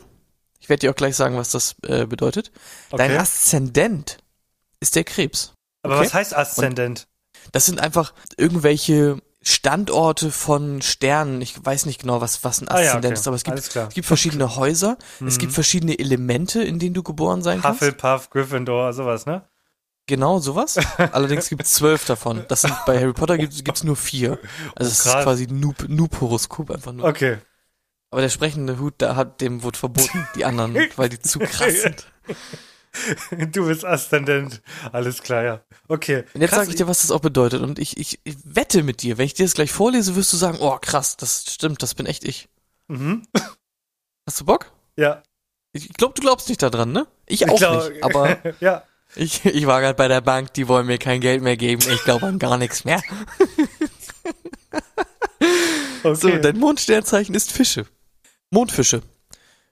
Ich 0.61 0.68
werde 0.68 0.81
dir 0.81 0.90
auch 0.90 0.97
gleich 0.97 1.16
sagen, 1.16 1.37
was 1.37 1.51
das 1.51 1.77
äh, 1.83 2.07
bedeutet. 2.07 2.51
Dein 2.90 3.11
Okay. 3.12 3.18
Aszendent 3.21 4.18
ist 4.81 4.97
der 4.97 5.05
Krebs. 5.05 5.53
Aber 5.83 5.97
okay. 5.97 6.07
was 6.07 6.14
heißt 6.14 6.37
Aszendent? 6.37 7.07
Das 7.53 7.66
sind 7.66 7.81
einfach 7.81 8.12
irgendwelche 8.37 9.21
Standorte 9.42 10.31
von 10.31 10.83
Sternen. 10.83 11.40
Ich 11.40 11.64
weiß 11.64 11.87
nicht 11.87 12.01
genau, 12.01 12.21
was, 12.21 12.44
was 12.44 12.61
ein 12.61 12.68
Ah 12.68 12.81
ja, 12.81 12.88
Aszendent 12.88 13.12
okay. 13.12 13.21
ist, 13.21 13.27
aber 13.29 13.37
es 13.37 13.44
gibt, 13.44 13.59
es 13.59 13.94
gibt 13.94 14.07
verschiedene 14.07 14.57
Häuser, 14.57 14.99
es 15.27 15.37
Mhm. 15.37 15.38
gibt 15.38 15.53
verschiedene 15.53 15.99
Elemente, 15.99 16.62
in 16.62 16.79
denen 16.79 16.94
du 16.94 17.03
geboren 17.03 17.42
sein 17.42 17.62
kannst. 17.62 17.81
Hufflepuff, 17.81 18.29
Gryffindor, 18.31 18.92
sowas, 18.92 19.25
ne? 19.27 19.49
Genau, 20.09 20.38
sowas. 20.38 20.79
Allerdings 21.12 21.49
gibt 21.51 21.62
es 21.62 21.75
zwölf 21.75 22.05
davon. 22.07 22.44
Das 22.49 22.62
sind 22.62 22.75
bei 22.87 22.99
Harry 22.99 23.12
Potter 23.12 23.37
gibt 23.38 23.77
es 23.77 23.85
nur 23.85 23.94
vier. 23.94 24.38
Also 24.75 24.90
es 24.90 25.01
ist 25.01 25.12
krass. 25.12 25.23
quasi 25.23 25.47
Noob, 25.47 25.87
Noob-Horoskop 25.87 26.71
einfach 26.71 26.92
nur. 26.92 27.07
Okay. 27.07 27.38
Aber 28.11 28.23
der 28.23 28.31
sprechende 28.31 28.79
Hut, 28.79 28.94
da 28.99 29.16
hat 29.16 29.42
dem 29.42 29.62
wurde 29.62 29.79
verboten, 29.79 30.27
die 30.35 30.47
anderen, 30.47 30.75
weil 30.97 31.11
die 31.11 31.21
zu 31.21 31.38
krass 31.38 31.83
sind. 31.83 32.07
Du 33.53 33.66
bist 33.66 33.85
Aszendent. 33.85 34.61
Alles 34.92 35.23
klar, 35.23 35.44
ja. 35.44 35.61
Okay. 35.87 36.25
Und 36.35 36.40
jetzt 36.40 36.55
sage 36.55 36.71
ich 36.71 36.75
dir, 36.75 36.88
was 36.88 37.03
das 37.03 37.12
auch 37.12 37.21
bedeutet. 37.21 37.61
Und 37.61 37.79
ich, 37.79 37.97
ich, 37.99 38.18
ich 38.25 38.37
wette 38.44 38.83
mit 38.83 39.03
dir, 39.03 39.18
wenn 39.18 39.27
ich 39.27 39.35
dir 39.35 39.44
das 39.44 39.55
gleich 39.55 39.71
vorlese, 39.71 40.16
wirst 40.16 40.33
du 40.33 40.37
sagen, 40.37 40.59
oh 40.61 40.77
krass, 40.81 41.16
das 41.16 41.44
stimmt, 41.53 41.83
das 41.83 41.94
bin 41.94 42.07
echt 42.07 42.25
ich. 42.25 42.49
Mhm. 42.88 43.23
Hast 44.27 44.40
du 44.40 44.47
Bock? 44.47 44.73
Ja. 44.97 45.23
Ich 45.73 45.92
glaube, 45.92 46.14
du 46.14 46.23
glaubst 46.23 46.49
nicht 46.49 46.62
daran, 46.62 46.90
ne? 46.90 47.07
Ich 47.27 47.49
auch 47.49 47.59
glaub- 47.59 47.88
nicht. 47.90 48.03
Aber 48.03 48.38
ja. 48.59 48.83
Ich, 49.16 49.44
ich 49.44 49.66
war 49.66 49.81
gerade 49.81 49.94
bei 49.97 50.09
der 50.09 50.21
Bank, 50.21 50.53
die 50.55 50.68
wollen 50.68 50.87
mir 50.87 50.99
kein 50.99 51.21
Geld 51.21 51.42
mehr 51.42 51.57
geben. 51.57 51.83
Ich 51.92 52.05
glaube 52.05 52.27
an 52.27 52.38
gar 52.38 52.57
nichts 52.59 52.85
mehr. 52.85 53.03
Okay. 56.05 56.14
So, 56.14 56.37
dein 56.38 56.59
Mondsternzeichen 56.59 57.35
ist 57.35 57.51
Fische. 57.51 57.87
Mondfische. 58.51 59.03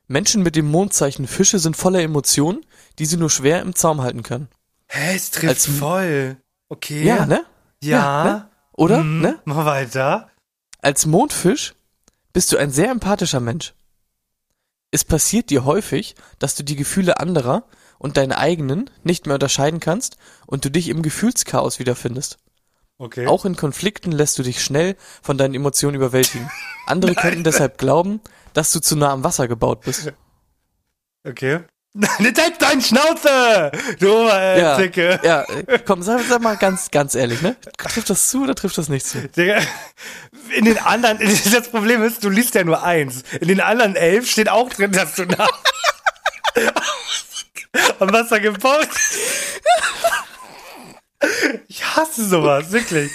Menschen 0.08 0.42
mit 0.42 0.56
dem 0.56 0.68
Mondzeichen 0.70 1.26
Fische 1.28 1.58
sind 1.58 1.76
voller 1.76 2.00
Emotionen, 2.02 2.64
die 2.98 3.06
sie 3.06 3.16
nur 3.16 3.30
schwer 3.30 3.62
im 3.62 3.74
Zaum 3.74 4.02
halten 4.02 4.22
können. 4.22 4.48
Hä, 4.88 5.14
es 5.14 5.30
trifft 5.30 5.48
als- 5.48 5.66
voll. 5.66 6.36
Okay. 6.68 7.04
Ja, 7.04 7.26
ne? 7.26 7.44
Ja. 7.82 7.98
Ja, 7.98 8.24
ne? 8.24 8.50
Oder? 8.72 9.02
Mhm. 9.04 9.20
Ne? 9.20 9.40
Mal 9.44 9.64
weiter. 9.66 10.30
Als 10.82 11.06
Mondfisch 11.06 11.74
bist 12.32 12.52
du 12.52 12.56
ein 12.56 12.70
sehr 12.70 12.90
empathischer 12.90 13.40
Mensch. 13.40 13.74
Es 14.90 15.04
passiert 15.04 15.50
dir 15.50 15.64
häufig, 15.64 16.14
dass 16.38 16.54
du 16.54 16.62
die 16.64 16.76
Gefühle 16.76 17.18
anderer 17.20 17.64
und 17.98 18.16
deine 18.16 18.38
eigenen 18.38 18.90
nicht 19.04 19.26
mehr 19.26 19.34
unterscheiden 19.34 19.80
kannst 19.80 20.16
und 20.46 20.64
du 20.64 20.70
dich 20.70 20.88
im 20.88 21.02
Gefühlschaos 21.02 21.78
wiederfindest. 21.78 22.38
Okay. 22.98 23.26
Auch 23.26 23.44
in 23.44 23.56
Konflikten 23.56 24.10
lässt 24.12 24.38
du 24.38 24.42
dich 24.42 24.62
schnell 24.62 24.96
von 25.22 25.36
deinen 25.36 25.54
Emotionen 25.54 25.96
überwältigen. 25.96 26.50
Andere 26.86 27.14
könnten 27.16 27.44
deshalb 27.44 27.78
glauben, 27.78 28.20
dass 28.54 28.72
du 28.72 28.80
zu 28.80 28.96
nah 28.96 29.12
am 29.12 29.22
Wasser 29.24 29.48
gebaut 29.48 29.82
bist. 29.82 30.12
Okay. 31.26 31.60
Nicht 32.18 32.38
halt 32.40 32.60
dein 32.60 32.82
Schnauze! 32.82 33.72
Du 33.98 34.28
äh, 34.28 34.60
Ja, 34.60 34.76
Dicke. 34.76 35.18
ja, 35.22 35.46
komm, 35.86 36.02
sag, 36.02 36.20
sag 36.28 36.42
mal 36.42 36.56
ganz, 36.58 36.90
ganz 36.90 37.14
ehrlich, 37.14 37.40
ne? 37.40 37.56
Trifft 37.78 38.10
das 38.10 38.28
zu 38.28 38.42
oder 38.42 38.54
trifft 38.54 38.76
das 38.76 38.90
nicht 38.90 39.06
zu? 39.06 39.26
Digga, 39.28 39.60
in 40.54 40.66
den 40.66 40.76
anderen, 40.78 41.18
das 41.52 41.68
Problem 41.70 42.02
ist, 42.02 42.22
du 42.22 42.28
liest 42.28 42.54
ja 42.54 42.64
nur 42.64 42.82
eins. 42.82 43.22
In 43.40 43.48
den 43.48 43.62
anderen 43.62 43.96
elf 43.96 44.30
steht 44.30 44.50
auch 44.50 44.68
drin, 44.68 44.92
dass 44.92 45.14
du 45.14 45.24
nach 47.98 48.00
am 48.00 48.12
Wasser 48.12 48.40
gebaut 48.40 48.88
Ich 51.68 51.84
hasse 51.84 52.28
sowas, 52.28 52.70
wirklich. 52.72 53.10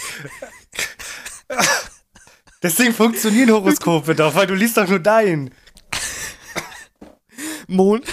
Deswegen 2.63 2.93
funktionieren 2.93 3.51
Horoskope 3.51 4.15
doch, 4.15 4.35
weil 4.35 4.47
du 4.47 4.53
liest 4.53 4.77
doch 4.77 4.87
nur 4.87 4.99
deinen. 4.99 5.53
Mond, 7.67 8.05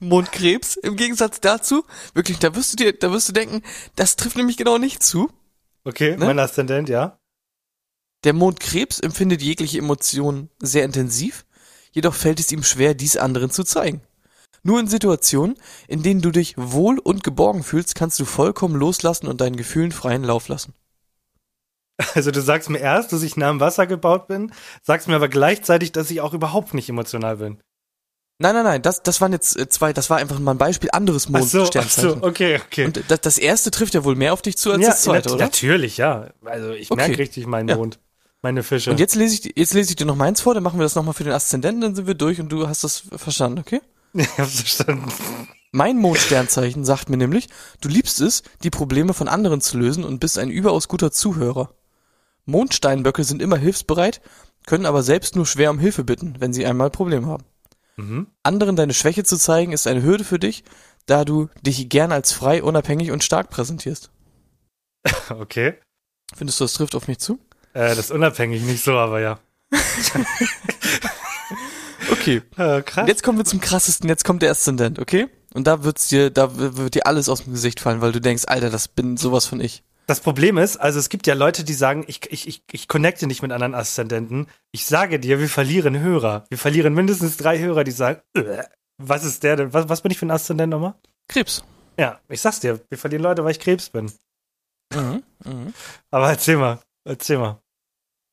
Mondkrebs, 0.00 0.76
im 0.76 0.96
Gegensatz 0.96 1.40
dazu, 1.40 1.84
wirklich, 2.14 2.38
da 2.38 2.54
wirst 2.54 2.72
du 2.72 2.76
dir, 2.76 2.92
da 2.92 3.12
wirst 3.12 3.28
du 3.28 3.32
denken, 3.32 3.62
das 3.94 4.16
trifft 4.16 4.36
nämlich 4.36 4.56
genau 4.56 4.78
nicht 4.78 5.02
zu. 5.02 5.30
Okay, 5.84 6.16
Ne? 6.16 6.26
mein 6.26 6.38
Aszendent, 6.38 6.88
ja. 6.88 7.18
Der 8.24 8.32
Mondkrebs 8.32 9.00
empfindet 9.00 9.42
jegliche 9.42 9.78
Emotion 9.78 10.48
sehr 10.60 10.84
intensiv, 10.84 11.44
jedoch 11.90 12.14
fällt 12.14 12.40
es 12.40 12.52
ihm 12.52 12.62
schwer, 12.62 12.94
dies 12.94 13.16
anderen 13.16 13.50
zu 13.50 13.64
zeigen. 13.64 14.00
Nur 14.62 14.78
in 14.78 14.86
Situationen, 14.86 15.56
in 15.88 16.02
denen 16.02 16.20
du 16.22 16.30
dich 16.30 16.54
wohl 16.56 16.98
und 16.98 17.24
geborgen 17.24 17.62
fühlst, 17.64 17.94
kannst 17.94 18.20
du 18.20 18.24
vollkommen 18.24 18.76
loslassen 18.76 19.26
und 19.26 19.40
deinen 19.40 19.56
Gefühlen 19.56 19.90
freien 19.92 20.22
Lauf 20.24 20.48
lassen. 20.48 20.74
Also 22.14 22.30
du 22.30 22.40
sagst 22.40 22.70
mir 22.70 22.78
erst, 22.78 23.12
dass 23.12 23.22
ich 23.22 23.36
nah 23.36 23.48
am 23.48 23.60
Wasser 23.60 23.86
gebaut 23.86 24.26
bin, 24.26 24.52
sagst 24.82 25.08
mir 25.08 25.14
aber 25.16 25.28
gleichzeitig, 25.28 25.92
dass 25.92 26.10
ich 26.10 26.20
auch 26.20 26.32
überhaupt 26.32 26.74
nicht 26.74 26.88
emotional 26.88 27.36
bin. 27.36 27.60
Nein, 28.38 28.54
nein, 28.54 28.64
nein, 28.64 28.82
das, 28.82 29.02
das 29.04 29.20
waren 29.20 29.32
jetzt 29.32 29.56
äh, 29.56 29.68
zwei, 29.68 29.92
das 29.92 30.10
war 30.10 30.16
einfach 30.16 30.38
mal 30.40 30.52
ein 30.52 30.58
Beispiel 30.58 30.90
anderes 30.92 31.28
Ach 31.32 31.42
so, 31.42 31.70
ach 31.76 31.90
so, 31.90 32.18
okay, 32.22 32.60
okay. 32.64 32.86
Und 32.86 33.04
das, 33.08 33.20
das 33.20 33.38
erste 33.38 33.70
trifft 33.70 33.94
ja 33.94 34.02
wohl 34.02 34.16
mehr 34.16 34.32
auf 34.32 34.42
dich 34.42 34.56
zu 34.56 34.72
als 34.72 34.82
ja, 34.82 34.88
das 34.88 35.02
zweite, 35.02 35.28
nat- 35.28 35.34
oder? 35.34 35.44
Natürlich, 35.44 35.96
ja. 35.98 36.30
Also 36.44 36.70
ich 36.70 36.90
Okay. 36.90 37.00
merke 37.06 37.18
richtig 37.18 37.46
meinen 37.46 37.68
Ja. 37.68 37.76
Mond, 37.76 38.00
meine 38.40 38.64
Fische. 38.64 38.90
Und 38.90 38.98
jetzt 38.98 39.14
lese 39.14 39.34
ich, 39.34 39.56
jetzt 39.56 39.74
lese 39.74 39.90
ich 39.90 39.96
dir 39.96 40.06
noch 40.06 40.16
meins 40.16 40.40
vor, 40.40 40.54
dann 40.54 40.62
machen 40.64 40.80
wir 40.80 40.84
das 40.84 40.96
nochmal 40.96 41.14
für 41.14 41.22
den 41.24 41.34
Aszendenten, 41.34 41.82
dann 41.82 41.94
sind 41.94 42.08
wir 42.08 42.14
durch 42.14 42.40
und 42.40 42.48
du 42.48 42.66
hast 42.66 42.82
das 42.82 43.04
verstanden, 43.14 43.60
okay? 43.60 43.80
ich 44.20 44.38
hab's 44.38 44.60
verstanden. 44.60 45.10
Mein 45.72 45.96
Mondsternzeichen 45.96 46.84
sagt 46.84 47.08
mir 47.08 47.16
nämlich, 47.16 47.48
du 47.80 47.88
liebst 47.88 48.20
es, 48.20 48.42
die 48.62 48.70
Probleme 48.70 49.14
von 49.14 49.26
anderen 49.26 49.62
zu 49.62 49.78
lösen 49.78 50.04
und 50.04 50.20
bist 50.20 50.38
ein 50.38 50.50
überaus 50.50 50.86
guter 50.86 51.10
Zuhörer. 51.10 51.74
Mondsteinböcke 52.44 53.24
sind 53.24 53.40
immer 53.40 53.56
hilfsbereit, 53.56 54.20
können 54.66 54.84
aber 54.84 55.02
selbst 55.02 55.34
nur 55.34 55.46
schwer 55.46 55.70
um 55.70 55.78
Hilfe 55.78 56.04
bitten, 56.04 56.36
wenn 56.40 56.52
sie 56.52 56.66
einmal 56.66 56.90
Probleme 56.90 57.26
haben. 57.26 57.44
Mhm. 57.96 58.26
Anderen 58.42 58.76
deine 58.76 58.94
Schwäche 58.94 59.24
zu 59.24 59.38
zeigen, 59.38 59.72
ist 59.72 59.86
eine 59.86 60.02
Hürde 60.02 60.24
für 60.24 60.38
dich, 60.38 60.64
da 61.06 61.24
du 61.24 61.48
dich 61.62 61.88
gern 61.88 62.12
als 62.12 62.32
frei, 62.32 62.62
unabhängig 62.62 63.10
und 63.10 63.24
stark 63.24 63.50
präsentierst. 63.50 64.10
Okay. 65.30 65.74
Findest 66.34 66.60
du, 66.60 66.64
das 66.64 66.74
trifft 66.74 66.94
auf 66.94 67.08
mich 67.08 67.18
zu? 67.18 67.38
Äh, 67.72 67.88
das 67.88 67.98
ist 67.98 68.10
unabhängig, 68.10 68.62
nicht 68.62 68.84
so, 68.84 68.92
aber 68.92 69.20
ja. 69.20 69.38
Okay. 72.22 72.42
Äh, 72.56 72.82
krass. 72.82 73.08
Jetzt 73.08 73.22
kommen 73.22 73.38
wir 73.38 73.44
zum 73.44 73.60
krassesten, 73.60 74.08
jetzt 74.08 74.24
kommt 74.24 74.42
der 74.42 74.50
Aszendent, 74.50 74.98
okay? 74.98 75.28
Und 75.54 75.66
da 75.66 75.84
wird's 75.84 76.08
dir, 76.08 76.30
da 76.30 76.56
wird 76.56 76.94
dir 76.94 77.06
alles 77.06 77.28
aus 77.28 77.44
dem 77.44 77.52
Gesicht 77.52 77.80
fallen, 77.80 78.00
weil 78.00 78.12
du 78.12 78.20
denkst, 78.20 78.44
Alter, 78.46 78.70
das 78.70 78.88
bin 78.88 79.16
sowas 79.16 79.46
von 79.46 79.60
ich. 79.60 79.82
Das 80.06 80.20
Problem 80.20 80.58
ist, 80.58 80.78
also 80.78 80.98
es 80.98 81.08
gibt 81.08 81.26
ja 81.26 81.34
Leute, 81.34 81.62
die 81.64 81.74
sagen, 81.74 82.04
ich, 82.08 82.20
ich, 82.30 82.48
ich, 82.48 82.62
ich 82.72 82.88
connecte 82.88 83.26
nicht 83.26 83.42
mit 83.42 83.52
anderen 83.52 83.74
Aszendenten. 83.74 84.46
Ich 84.72 84.86
sage 84.86 85.20
dir, 85.20 85.38
wir 85.38 85.48
verlieren 85.48 85.98
Hörer. 86.00 86.44
Wir 86.48 86.58
verlieren 86.58 86.94
mindestens 86.94 87.36
drei 87.36 87.58
Hörer, 87.58 87.84
die 87.84 87.92
sagen, 87.92 88.20
"Äh, 88.34 88.64
was 88.98 89.24
ist 89.24 89.42
der 89.42 89.56
denn? 89.56 89.72
Was, 89.72 89.88
was 89.88 90.00
bin 90.02 90.10
ich 90.10 90.18
für 90.18 90.26
ein 90.26 90.30
Aszendent 90.30 90.70
nochmal? 90.70 90.94
Krebs. 91.28 91.62
Ja, 91.98 92.20
ich 92.28 92.40
sag's 92.40 92.60
dir, 92.60 92.80
wir 92.88 92.98
verlieren 92.98 93.22
Leute, 93.22 93.44
weil 93.44 93.52
ich 93.52 93.60
Krebs 93.60 93.90
bin. 93.90 94.10
Mhm. 94.94 95.22
Mhm. 95.44 95.74
Aber 96.10 96.30
erzähl 96.30 96.56
mal, 96.56 96.78
erzähl 97.04 97.38
mal. 97.38 97.60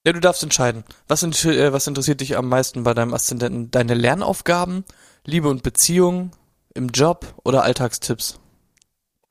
Ja, 0.06 0.14
du 0.14 0.20
darfst 0.22 0.44
entscheiden. 0.44 0.84
Was, 1.08 1.24
äh, 1.24 1.74
was 1.74 1.88
interessiert 1.88 2.22
dich 2.22 2.38
am 2.38 2.48
meisten 2.48 2.84
bei 2.84 2.94
deinem 2.94 3.14
Aszendenten? 3.14 3.70
Deine 3.70 3.96
Lernaufgaben, 3.96 4.86
Liebe 5.26 5.50
und 5.50 5.62
Beziehung, 5.62 6.32
im 6.74 6.90
Job 6.90 7.34
oder 7.44 7.64
Alltagstipps? 7.64 8.40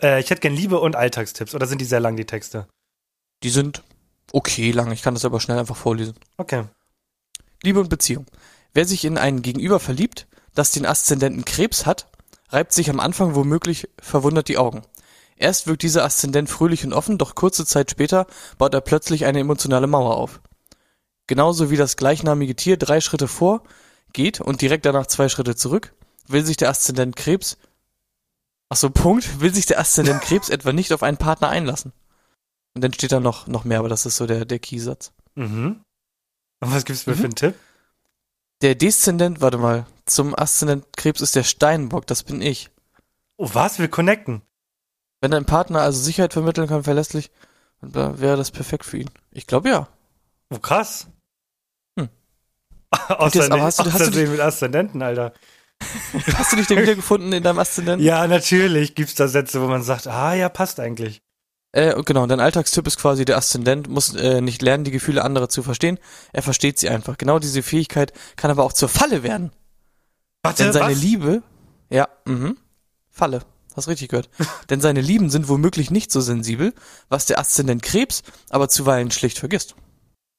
Äh, 0.03 0.21
ich 0.21 0.29
hätte 0.29 0.43
gern 0.43 0.55
Liebe 0.55 0.79
und 0.79 0.97
Alltagstipps, 0.97 1.55
oder 1.55 1.67
sind 1.67 1.81
die 1.81 1.87
sehr 1.87 2.01
lang, 2.01 2.17
die 2.17 2.27
Texte? 2.27 2.69
Die 3.43 3.51
sind 3.51 3.83
okay 4.33 4.71
lang, 4.71 4.93
ich 4.93 5.03
kann 5.03 5.15
das 5.15 5.25
aber 5.25 5.41
schnell 5.41 5.59
einfach 5.59 5.77
vorlesen. 5.77 6.15
Okay. 6.37 6.65
Liebe 7.63 7.81
und 7.81 7.89
Beziehung. 7.89 8.27
Wer 8.75 8.85
sich 8.85 9.05
in 9.05 9.17
einen 9.17 9.41
Gegenüber 9.41 9.81
verliebt, 9.81 10.27
das 10.55 10.71
den 10.71 10.85
Aszendenten 10.85 11.45
Krebs 11.45 11.87
hat, 11.87 12.11
reibt 12.51 12.73
sich 12.73 12.91
am 12.91 13.01
Anfang 13.01 13.35
womöglich 13.35 13.89
verwundert 13.99 14.49
die 14.49 14.59
Augen. 14.59 14.83
Erst 15.37 15.67
wirkt 15.67 15.83
dieser 15.83 16.05
Aszendent 16.05 16.51
fröhlich 16.51 16.85
und 16.85 16.93
offen, 16.93 17.17
doch 17.17 17.35
kurze 17.35 17.65
Zeit 17.65 17.91
später 17.91 18.27
baut 18.59 18.75
er 18.75 18.81
plötzlich 18.81 19.25
eine 19.25 19.39
emotionale 19.41 19.87
Mauer 19.87 20.17
auf. 20.17 20.41
Genauso 21.29 21.71
wie 21.71 21.77
das 21.77 21.97
gleichnamige 21.97 22.57
Tier 22.57 22.77
drei 22.77 23.01
Schritte 23.01 23.29
vor 23.29 23.63
geht 24.13 24.41
und 24.41 24.61
direkt 24.63 24.85
danach 24.87 25.07
zwei 25.07 25.29
Schritte 25.29 25.55
zurück, 25.55 25.95
will 26.27 26.45
sich 26.45 26.57
der 26.57 26.71
Aszendent 26.71 27.15
Krebs, 27.15 27.59
ach 28.71 28.77
so, 28.79 28.91
Punkt, 28.91 29.41
will 29.41 29.55
sich 29.55 29.67
der 29.67 29.79
Aszendent 29.79 30.23
Krebs 30.23 30.49
etwa 30.49 30.73
nicht 30.73 30.93
auf 30.93 31.03
einen 31.03 31.19
Partner 31.19 31.49
einlassen. 31.51 31.93
Und 32.75 32.83
dann 32.83 32.93
steht 32.93 33.13
da 33.13 33.21
noch, 33.21 33.47
noch 33.47 33.65
mehr, 33.65 33.79
aber 33.79 33.89
das 33.89 34.07
ist 34.07 34.17
so 34.17 34.27
der, 34.27 34.45
der 34.45 34.59
Keysatz. 34.59 35.13
Mhm. 35.35 35.83
Und 36.61 36.73
was 36.75 36.85
gibt's 36.85 37.07
mir 37.07 37.13
Mhm. 37.15 37.19
für 37.19 37.25
einen 37.25 37.35
Tipp? 37.35 37.55
Der 38.63 38.75
Deszendent, 38.75 39.41
warte 39.41 39.59
mal, 39.59 39.87
zum 40.07 40.35
Aszendent 40.37 40.97
Krebs 40.97 41.21
ist 41.21 41.37
der 41.37 41.45
Steinbock, 41.45 42.07
das 42.07 42.23
bin 42.25 42.41
ich. 42.43 42.71
Oh, 43.37 43.51
was? 43.53 43.79
Wir 43.79 43.89
connecten. 43.89 44.43
Wenn 45.21 45.31
dein 45.31 45.45
Partner 45.45 45.81
also 45.83 46.01
Sicherheit 46.01 46.33
vermitteln 46.33 46.67
kann, 46.69 46.85
verlässlich, 46.85 47.31
dann 47.83 48.19
wäre 48.19 48.37
das 48.37 48.51
perfekt 48.51 48.85
für 48.85 48.99
ihn. 48.99 49.11
Ich 49.31 49.47
glaube 49.47 49.69
ja. 49.69 49.89
Oh, 50.51 50.59
krass. 50.59 51.07
Außer, 53.09 53.51
aber 53.53 53.63
hast 53.63 53.81
du- 53.81 53.93
hast 53.93 54.15
du 54.15 54.27
mit 54.27 54.41
Aszendenten, 54.41 55.03
Alter. 55.03 55.33
Hast 56.35 56.51
du 56.51 56.57
dich 56.57 56.67
denn 56.67 56.83
wiedergefunden 56.83 57.33
in 57.33 57.43
deinem 57.45 57.61
Aszendenten? 57.61 58.05
Ja, 58.05 58.27
natürlich 58.27 58.97
gibt's 58.97 59.15
da 59.15 59.29
Sätze, 59.29 59.63
wo 59.63 59.69
man 59.69 59.83
sagt, 59.85 60.09
ah 60.09 60.35
ja, 60.35 60.49
passt 60.49 60.81
eigentlich. 60.81 61.23
Äh, 61.71 61.95
und 61.95 62.05
genau, 62.05 62.27
dein 62.27 62.41
Alltagstipp 62.41 62.87
ist 62.89 62.99
quasi, 62.99 63.25
der 63.25 63.37
Aszendent 63.37 63.89
muss 63.89 64.13
äh, 64.17 64.41
nicht 64.41 64.61
lernen, 64.63 64.83
die 64.83 64.91
Gefühle 64.91 65.23
anderer 65.23 65.49
zu 65.49 65.63
verstehen. 65.63 65.99
Er 66.33 66.43
versteht 66.43 66.81
sie 66.81 66.89
einfach. 66.89 67.17
Genau 67.17 67.39
diese 67.39 67.63
Fähigkeit 67.63 68.13
kann 68.37 68.51
aber 68.51 68.65
auch 68.65 68.73
zur 68.73 68.89
Falle 68.89 69.23
werden. 69.23 69.53
Warte, 70.43 70.65
Denn 70.65 70.73
seine 70.73 70.95
was? 70.95 71.01
Liebe, 71.01 71.43
ja, 71.91 72.09
mhm, 72.25 72.57
Falle, 73.11 73.43
hast 73.77 73.87
richtig 73.87 74.09
gehört. 74.09 74.31
Denn 74.71 74.81
seine 74.81 75.01
Lieben 75.01 75.31
sind 75.31 75.49
womöglich 75.49 75.91
nicht 75.93 76.11
so 76.11 76.21
sensibel, 76.21 76.75
was 77.09 77.27
der 77.27 77.39
Aszendent 77.39 77.83
Krebs 77.83 78.23
aber 78.51 78.69
zuweilen 78.69 79.11
schlicht 79.13 79.39
vergisst. 79.39 79.77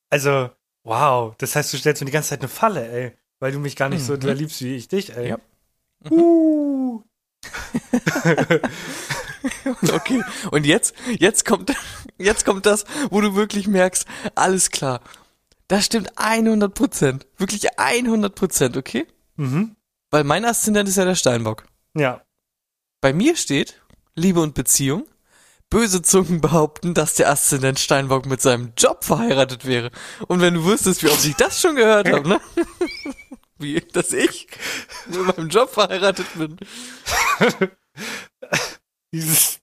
Also, 0.10 0.50
wow, 0.90 1.36
das 1.38 1.56
heißt, 1.56 1.72
du 1.72 1.78
stellst 1.78 2.02
mir 2.02 2.08
die 2.08 2.12
ganze 2.12 2.30
Zeit 2.30 2.40
eine 2.40 2.50
Falle, 2.50 2.90
ey. 2.90 3.12
Weil 3.40 3.52
du 3.54 3.60
mich 3.60 3.76
gar 3.76 3.88
nicht 3.90 4.04
so 4.04 4.14
Mhm. 4.14 4.20
da 4.22 4.34
liebst 4.34 4.62
wie 4.62 4.76
ich 4.76 4.88
dich, 4.88 5.16
ey. 5.16 5.30
Ja. 5.30 5.38
Uh. 6.10 7.04
Okay, 9.94 10.22
und 10.52 10.66
jetzt, 10.66 10.94
jetzt 11.18 11.46
kommt, 11.46 11.74
jetzt 12.18 12.44
kommt 12.46 12.66
das, 12.66 12.84
wo 13.10 13.22
du 13.22 13.36
wirklich 13.36 13.68
merkst, 13.68 14.06
alles 14.36 14.70
klar. 14.70 15.00
Das 15.70 15.86
stimmt 15.86 16.12
100 16.18 16.74
Prozent. 16.74 17.28
Wirklich 17.38 17.80
100 17.80 18.36
Prozent, 18.36 18.76
okay? 18.76 19.08
Mhm. 19.38 19.78
Weil 20.12 20.26
mein 20.26 20.44
Aszendent 20.44 20.90
ist 20.90 20.98
ja 20.98 21.06
der 21.06 21.16
Steinbock. 21.16 21.64
Ja. 21.96 22.22
Bei 23.00 23.14
mir 23.14 23.38
steht 23.38 23.82
Liebe 24.16 24.42
und 24.42 24.56
Beziehung. 24.56 25.06
Böse 25.70 26.02
Zungen 26.02 26.42
behaupten, 26.42 26.94
dass 26.94 27.14
der 27.14 27.30
Aszendent 27.30 27.80
Steinbock 27.80 28.26
mit 28.26 28.42
seinem 28.42 28.74
Job 28.76 29.04
verheiratet 29.04 29.66
wäre. 29.66 29.92
Und 30.28 30.42
wenn 30.42 30.56
du 30.56 30.66
wüsstest, 30.66 31.04
wie 31.04 31.10
oft 31.10 31.24
ich 31.26 31.36
das 31.36 31.62
schon 31.62 31.76
gehört 31.76 32.12
habe, 32.12 32.28
ne? 32.28 32.42
Wie, 33.62 33.82
dass 33.82 34.14
ich 34.14 34.48
mit 35.08 35.38
meinem 35.38 35.50
Job 35.50 35.70
verheiratet 35.70 36.28
bin. 36.36 36.58
Dieses, 39.12 39.60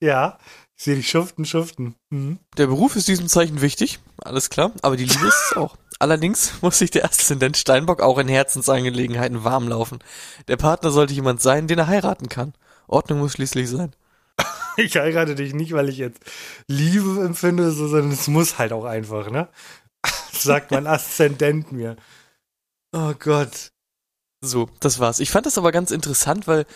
ja, 0.00 0.38
ich 0.74 0.84
sehe 0.84 0.96
dich 0.96 1.10
schuften, 1.10 1.44
schuften. 1.44 1.96
Mhm. 2.08 2.38
Der 2.56 2.66
Beruf 2.66 2.96
ist 2.96 3.08
diesem 3.08 3.28
Zeichen 3.28 3.60
wichtig, 3.60 3.98
alles 4.16 4.48
klar, 4.48 4.72
aber 4.80 4.96
die 4.96 5.04
Liebe 5.04 5.26
ist 5.26 5.50
es 5.50 5.56
auch. 5.56 5.76
Allerdings 5.98 6.62
muss 6.62 6.78
sich 6.78 6.90
der 6.90 7.04
Aszendent 7.04 7.58
Steinbock 7.58 8.00
auch 8.00 8.18
in 8.18 8.28
Herzensangelegenheiten 8.28 9.44
warm 9.44 9.68
laufen. 9.68 9.98
Der 10.48 10.56
Partner 10.56 10.90
sollte 10.90 11.14
jemand 11.14 11.42
sein, 11.42 11.66
den 11.66 11.78
er 11.78 11.86
heiraten 11.88 12.28
kann. 12.28 12.54
Ordnung 12.86 13.18
muss 13.18 13.32
schließlich 13.32 13.68
sein. 13.68 13.94
Ich 14.84 14.96
heirate 14.96 15.34
dich 15.34 15.54
nicht, 15.54 15.72
weil 15.72 15.88
ich 15.88 15.98
jetzt 15.98 16.20
Liebe 16.68 17.24
empfinde, 17.24 17.70
so, 17.72 17.88
sondern 17.88 18.12
es 18.12 18.28
muss 18.28 18.58
halt 18.58 18.72
auch 18.72 18.84
einfach, 18.84 19.30
ne? 19.30 19.48
Sagt 20.32 20.70
mein 20.70 20.86
Aszendent 20.86 21.72
mir. 21.72 21.96
Oh 22.92 23.14
Gott. 23.18 23.72
So, 24.42 24.68
das 24.80 24.98
war's. 24.98 25.20
Ich 25.20 25.30
fand 25.30 25.46
das 25.46 25.58
aber 25.58 25.72
ganz 25.72 25.90
interessant, 25.90 26.46
weil 26.46 26.66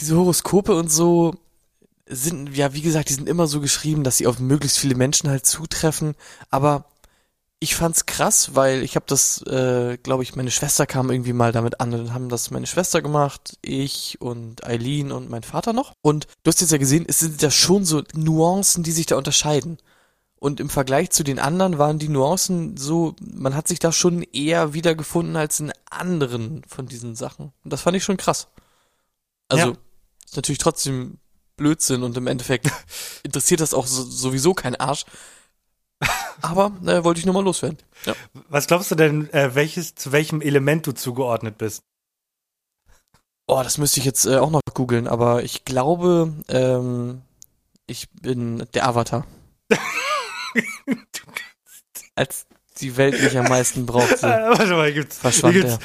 diese 0.00 0.16
Horoskope 0.16 0.74
und 0.74 0.90
so, 0.90 1.36
sind, 2.06 2.56
ja, 2.56 2.74
wie 2.74 2.82
gesagt, 2.82 3.08
die 3.08 3.14
sind 3.14 3.28
immer 3.28 3.46
so 3.46 3.60
geschrieben, 3.60 4.04
dass 4.04 4.18
sie 4.18 4.26
auf 4.26 4.38
möglichst 4.38 4.78
viele 4.78 4.94
Menschen 4.94 5.30
halt 5.30 5.46
zutreffen, 5.46 6.14
aber 6.50 6.84
ich 7.62 7.76
fand's 7.76 8.06
krass, 8.06 8.56
weil 8.56 8.82
ich 8.82 8.96
habe 8.96 9.06
das, 9.06 9.40
äh, 9.42 9.96
glaube 10.02 10.24
ich, 10.24 10.34
meine 10.34 10.50
Schwester 10.50 10.84
kam 10.84 11.12
irgendwie 11.12 11.32
mal 11.32 11.52
damit 11.52 11.80
an 11.80 11.94
und 11.94 12.12
haben 12.12 12.28
das 12.28 12.50
meine 12.50 12.66
Schwester 12.66 13.02
gemacht, 13.02 13.56
ich 13.62 14.20
und 14.20 14.66
Eileen 14.66 15.12
und 15.12 15.30
mein 15.30 15.44
Vater 15.44 15.72
noch. 15.72 15.92
Und 16.02 16.26
du 16.42 16.48
hast 16.48 16.60
jetzt 16.60 16.72
ja 16.72 16.78
gesehen, 16.78 17.04
es 17.06 17.20
sind 17.20 17.40
ja 17.40 17.52
schon 17.52 17.84
so 17.84 18.02
Nuancen, 18.14 18.82
die 18.82 18.90
sich 18.90 19.06
da 19.06 19.16
unterscheiden. 19.16 19.78
Und 20.40 20.58
im 20.58 20.68
Vergleich 20.70 21.10
zu 21.10 21.22
den 21.22 21.38
anderen 21.38 21.78
waren 21.78 22.00
die 22.00 22.08
Nuancen 22.08 22.76
so, 22.76 23.14
man 23.20 23.54
hat 23.54 23.68
sich 23.68 23.78
da 23.78 23.92
schon 23.92 24.24
eher 24.24 24.74
wiedergefunden 24.74 25.36
als 25.36 25.60
in 25.60 25.72
anderen 25.88 26.64
von 26.66 26.86
diesen 26.86 27.14
Sachen. 27.14 27.52
Und 27.62 27.72
das 27.72 27.82
fand 27.82 27.96
ich 27.96 28.02
schon 28.02 28.16
krass. 28.16 28.48
Also, 29.48 29.68
ja. 29.68 29.76
ist 30.26 30.34
natürlich 30.34 30.58
trotzdem 30.58 31.18
Blödsinn 31.56 32.02
und 32.02 32.16
im 32.16 32.26
Endeffekt 32.26 32.72
interessiert 33.22 33.60
das 33.60 33.72
auch 33.72 33.86
so, 33.86 34.02
sowieso 34.02 34.52
kein 34.52 34.74
Arsch. 34.74 35.04
Aber 36.42 36.72
äh, 36.86 37.04
wollte 37.04 37.20
ich 37.20 37.26
nur 37.26 37.34
mal 37.34 37.44
loswerden. 37.44 37.78
Ja. 38.04 38.14
Was 38.48 38.66
glaubst 38.66 38.90
du 38.90 38.94
denn, 38.94 39.32
äh, 39.32 39.54
welches, 39.54 39.94
zu 39.94 40.12
welchem 40.12 40.40
Element 40.40 40.86
du 40.86 40.92
zugeordnet 40.92 41.58
bist? 41.58 41.82
Oh, 43.46 43.62
das 43.62 43.78
müsste 43.78 44.00
ich 44.00 44.06
jetzt 44.06 44.26
äh, 44.26 44.36
auch 44.36 44.50
noch 44.50 44.60
googeln, 44.72 45.06
aber 45.06 45.42
ich 45.42 45.64
glaube, 45.64 46.32
ähm, 46.48 47.22
ich 47.86 48.10
bin 48.10 48.66
der 48.74 48.86
Avatar. 48.86 49.26
Als 52.14 52.46
die 52.80 52.96
Welt 52.96 53.20
mich 53.22 53.36
am 53.38 53.48
meisten 53.48 53.86
brauchte. 53.86 54.22
Warte 54.22 54.74
mal, 54.74 54.92
gibt's, 54.92 55.18
verschwand 55.18 55.54
gibt's, 55.54 55.78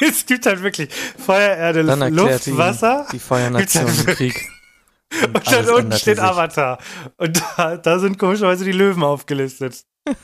es 0.00 0.26
gibt 0.26 0.46
halt 0.46 0.62
wirklich 0.62 0.90
Feuer, 0.92 1.56
Erde, 1.56 1.84
Dann 1.84 2.14
Luft, 2.14 2.56
Wasser. 2.56 3.06
Die 3.12 3.18
Feuernation 3.18 3.86
im 3.86 4.06
Krieg. 4.06 4.48
Und, 5.22 5.34
und 5.36 5.52
dann 5.52 5.68
unten 5.68 5.92
steht 5.92 6.16
sich. 6.16 6.24
Avatar. 6.24 6.78
Und 7.16 7.42
da, 7.56 7.76
da 7.76 7.98
sind 7.98 8.18
komischerweise 8.18 8.64
die 8.64 8.72
Löwen 8.72 9.02
aufgelistet. 9.02 9.84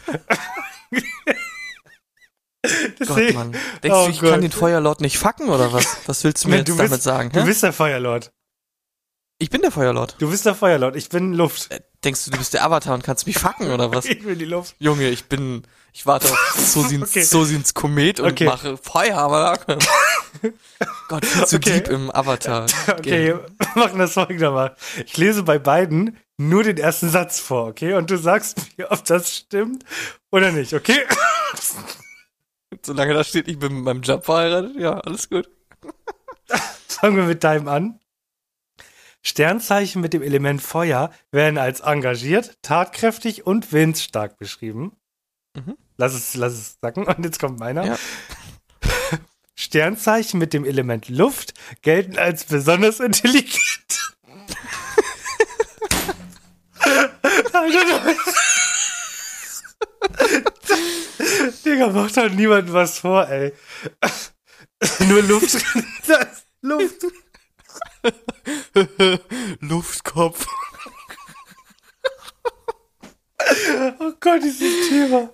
Gott, 3.07 3.35
Mann. 3.35 3.53
Denkst 3.83 3.97
oh 3.99 4.05
du, 4.05 4.11
ich 4.11 4.21
Gott. 4.21 4.31
kann 4.31 4.43
den 4.43 4.53
Feuerlord 4.53 5.01
nicht 5.01 5.19
fucken 5.19 5.49
oder 5.49 5.73
was? 5.73 5.97
Was 6.07 6.23
willst 6.25 6.45
du 6.45 6.49
mir 6.49 6.59
jetzt 6.59 6.69
du 6.69 6.77
damit 6.77 7.03
sagen? 7.03 7.31
Du 7.33 7.41
hä? 7.41 7.47
bist 7.47 7.63
der 7.63 7.73
Feuerlord. 7.73 8.33
Ich 9.39 9.49
bin 9.49 9.63
der 9.63 9.71
Feuerlord. 9.71 10.17
Du 10.19 10.31
bist 10.31 10.45
der 10.45 10.55
Feuerlord, 10.55 10.97
ich 10.97 11.09
bin 11.09 11.33
Luft. 11.33 11.71
Äh, 11.71 11.81
denkst 12.05 12.27
du, 12.27 12.31
du 12.31 12.37
bist 12.37 12.53
der 12.53 12.63
Avatar 12.63 12.93
und 12.93 13.03
kannst 13.03 13.27
mich 13.27 13.39
fucken 13.39 13.71
oder 13.71 13.93
was? 13.95 14.05
ich 14.07 14.23
bin 14.23 14.39
die 14.39 14.45
Luft. 14.45 14.77
Junge, 14.79 15.09
ich 15.09 15.25
bin, 15.25 15.63
ich 15.93 16.07
warte 16.07 16.31
auf 16.31 16.55
Sosins, 16.57 17.11
okay. 17.11 17.23
Sosins 17.23 17.75
Komet 17.75 18.21
und 18.21 18.33
okay. 18.33 18.45
mache 18.45 18.77
Feuer, 18.77 19.17
aber 19.17 19.59
Gott, 21.09 21.25
viel 21.25 21.47
zu 21.47 21.57
okay. 21.57 21.81
deep 21.81 21.89
im 21.89 22.11
Avatar. 22.11 22.67
-Game. 22.87 22.99
Okay, 22.99 23.27
wir 23.27 23.47
machen 23.75 23.99
das 23.99 24.13
folgendermaßen. 24.13 24.77
Ich 25.05 25.17
lese 25.17 25.43
bei 25.43 25.59
beiden 25.59 26.19
nur 26.37 26.63
den 26.63 26.79
ersten 26.79 27.11
Satz 27.11 27.39
vor, 27.39 27.67
okay? 27.67 27.95
Und 27.95 28.11
du 28.11 28.17
sagst 28.17 28.79
mir, 28.79 28.91
ob 28.91 29.05
das 29.05 29.37
stimmt 29.37 29.85
oder 30.31 30.53
nicht, 30.53 30.73
okay? 30.73 31.01
Solange 32.83 33.15
da 33.15 33.25
steht, 33.25 33.49
ich 33.49 33.59
bin 33.59 33.75
mit 33.75 33.85
meinem 33.85 34.03
Job 34.03 34.25
verheiratet, 34.25 34.77
ja, 34.79 34.99
alles 35.01 35.29
gut. 35.29 35.49
Fangen 36.89 37.17
wir 37.17 37.25
mit 37.25 37.45
deinem 37.45 37.69
an. 37.69 38.01
Sternzeichen 39.23 40.01
mit 40.01 40.15
dem 40.15 40.23
Element 40.23 40.63
Feuer 40.63 41.11
werden 41.31 41.59
als 41.59 41.81
engagiert, 41.81 42.57
tatkräftig 42.63 43.47
und 43.47 43.73
willensstark 43.73 44.39
beschrieben. 44.39 44.97
Mhm. 45.55 45.77
Lass 45.97 46.15
es, 46.15 46.35
lass 46.35 46.53
es 46.53 46.79
sacken. 46.81 47.05
Und 47.07 47.25
jetzt 47.25 47.39
kommt 47.39 47.59
meiner. 47.59 47.85
Ja. 47.85 47.99
Sternzeichen 49.55 50.39
mit 50.39 50.55
dem 50.55 50.65
Element 50.65 51.09
Luft 51.09 51.55
gelten 51.83 52.19
als 52.19 52.45
besonders 52.45 53.01
intelligent. 53.01 53.61
Digga, 61.65 61.89
macht 61.89 62.17
halt 62.17 62.35
niemand 62.35 62.73
was 62.73 63.01
vor, 63.01 63.29
ey. 63.29 63.53
Nur 65.01 65.23
Luft. 65.23 65.63
Luft. 66.63 67.07
Luftkopf. 69.61 70.47
Oh 73.99 74.13
Gott, 74.21 74.43
dieses 74.43 74.89
Thema. 74.89 75.31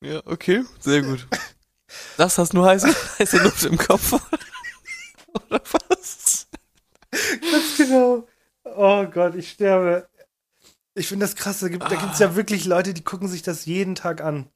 ja, 0.00 0.22
okay, 0.24 0.64
sehr 0.80 1.02
gut. 1.02 1.26
Das 2.16 2.38
hast 2.38 2.54
nur 2.54 2.66
heiße, 2.66 2.88
heiße 3.18 3.38
Luft 3.38 3.64
im 3.64 3.78
Kopf. 3.78 4.12
Oder 5.32 5.60
was? 5.88 6.48
Ganz 7.10 7.76
genau. 7.76 8.26
Oh 8.64 9.04
Gott, 9.06 9.34
ich 9.34 9.50
sterbe. 9.50 10.08
Ich 10.94 11.08
finde 11.08 11.26
das 11.26 11.36
krass. 11.36 11.60
Da 11.60 11.68
gibt 11.68 11.84
es 11.84 11.92
ah. 11.92 12.20
ja 12.20 12.36
wirklich 12.36 12.64
Leute, 12.64 12.94
die 12.94 13.04
gucken 13.04 13.28
sich 13.28 13.42
das 13.42 13.66
jeden 13.66 13.94
Tag 13.94 14.22
an. 14.22 14.48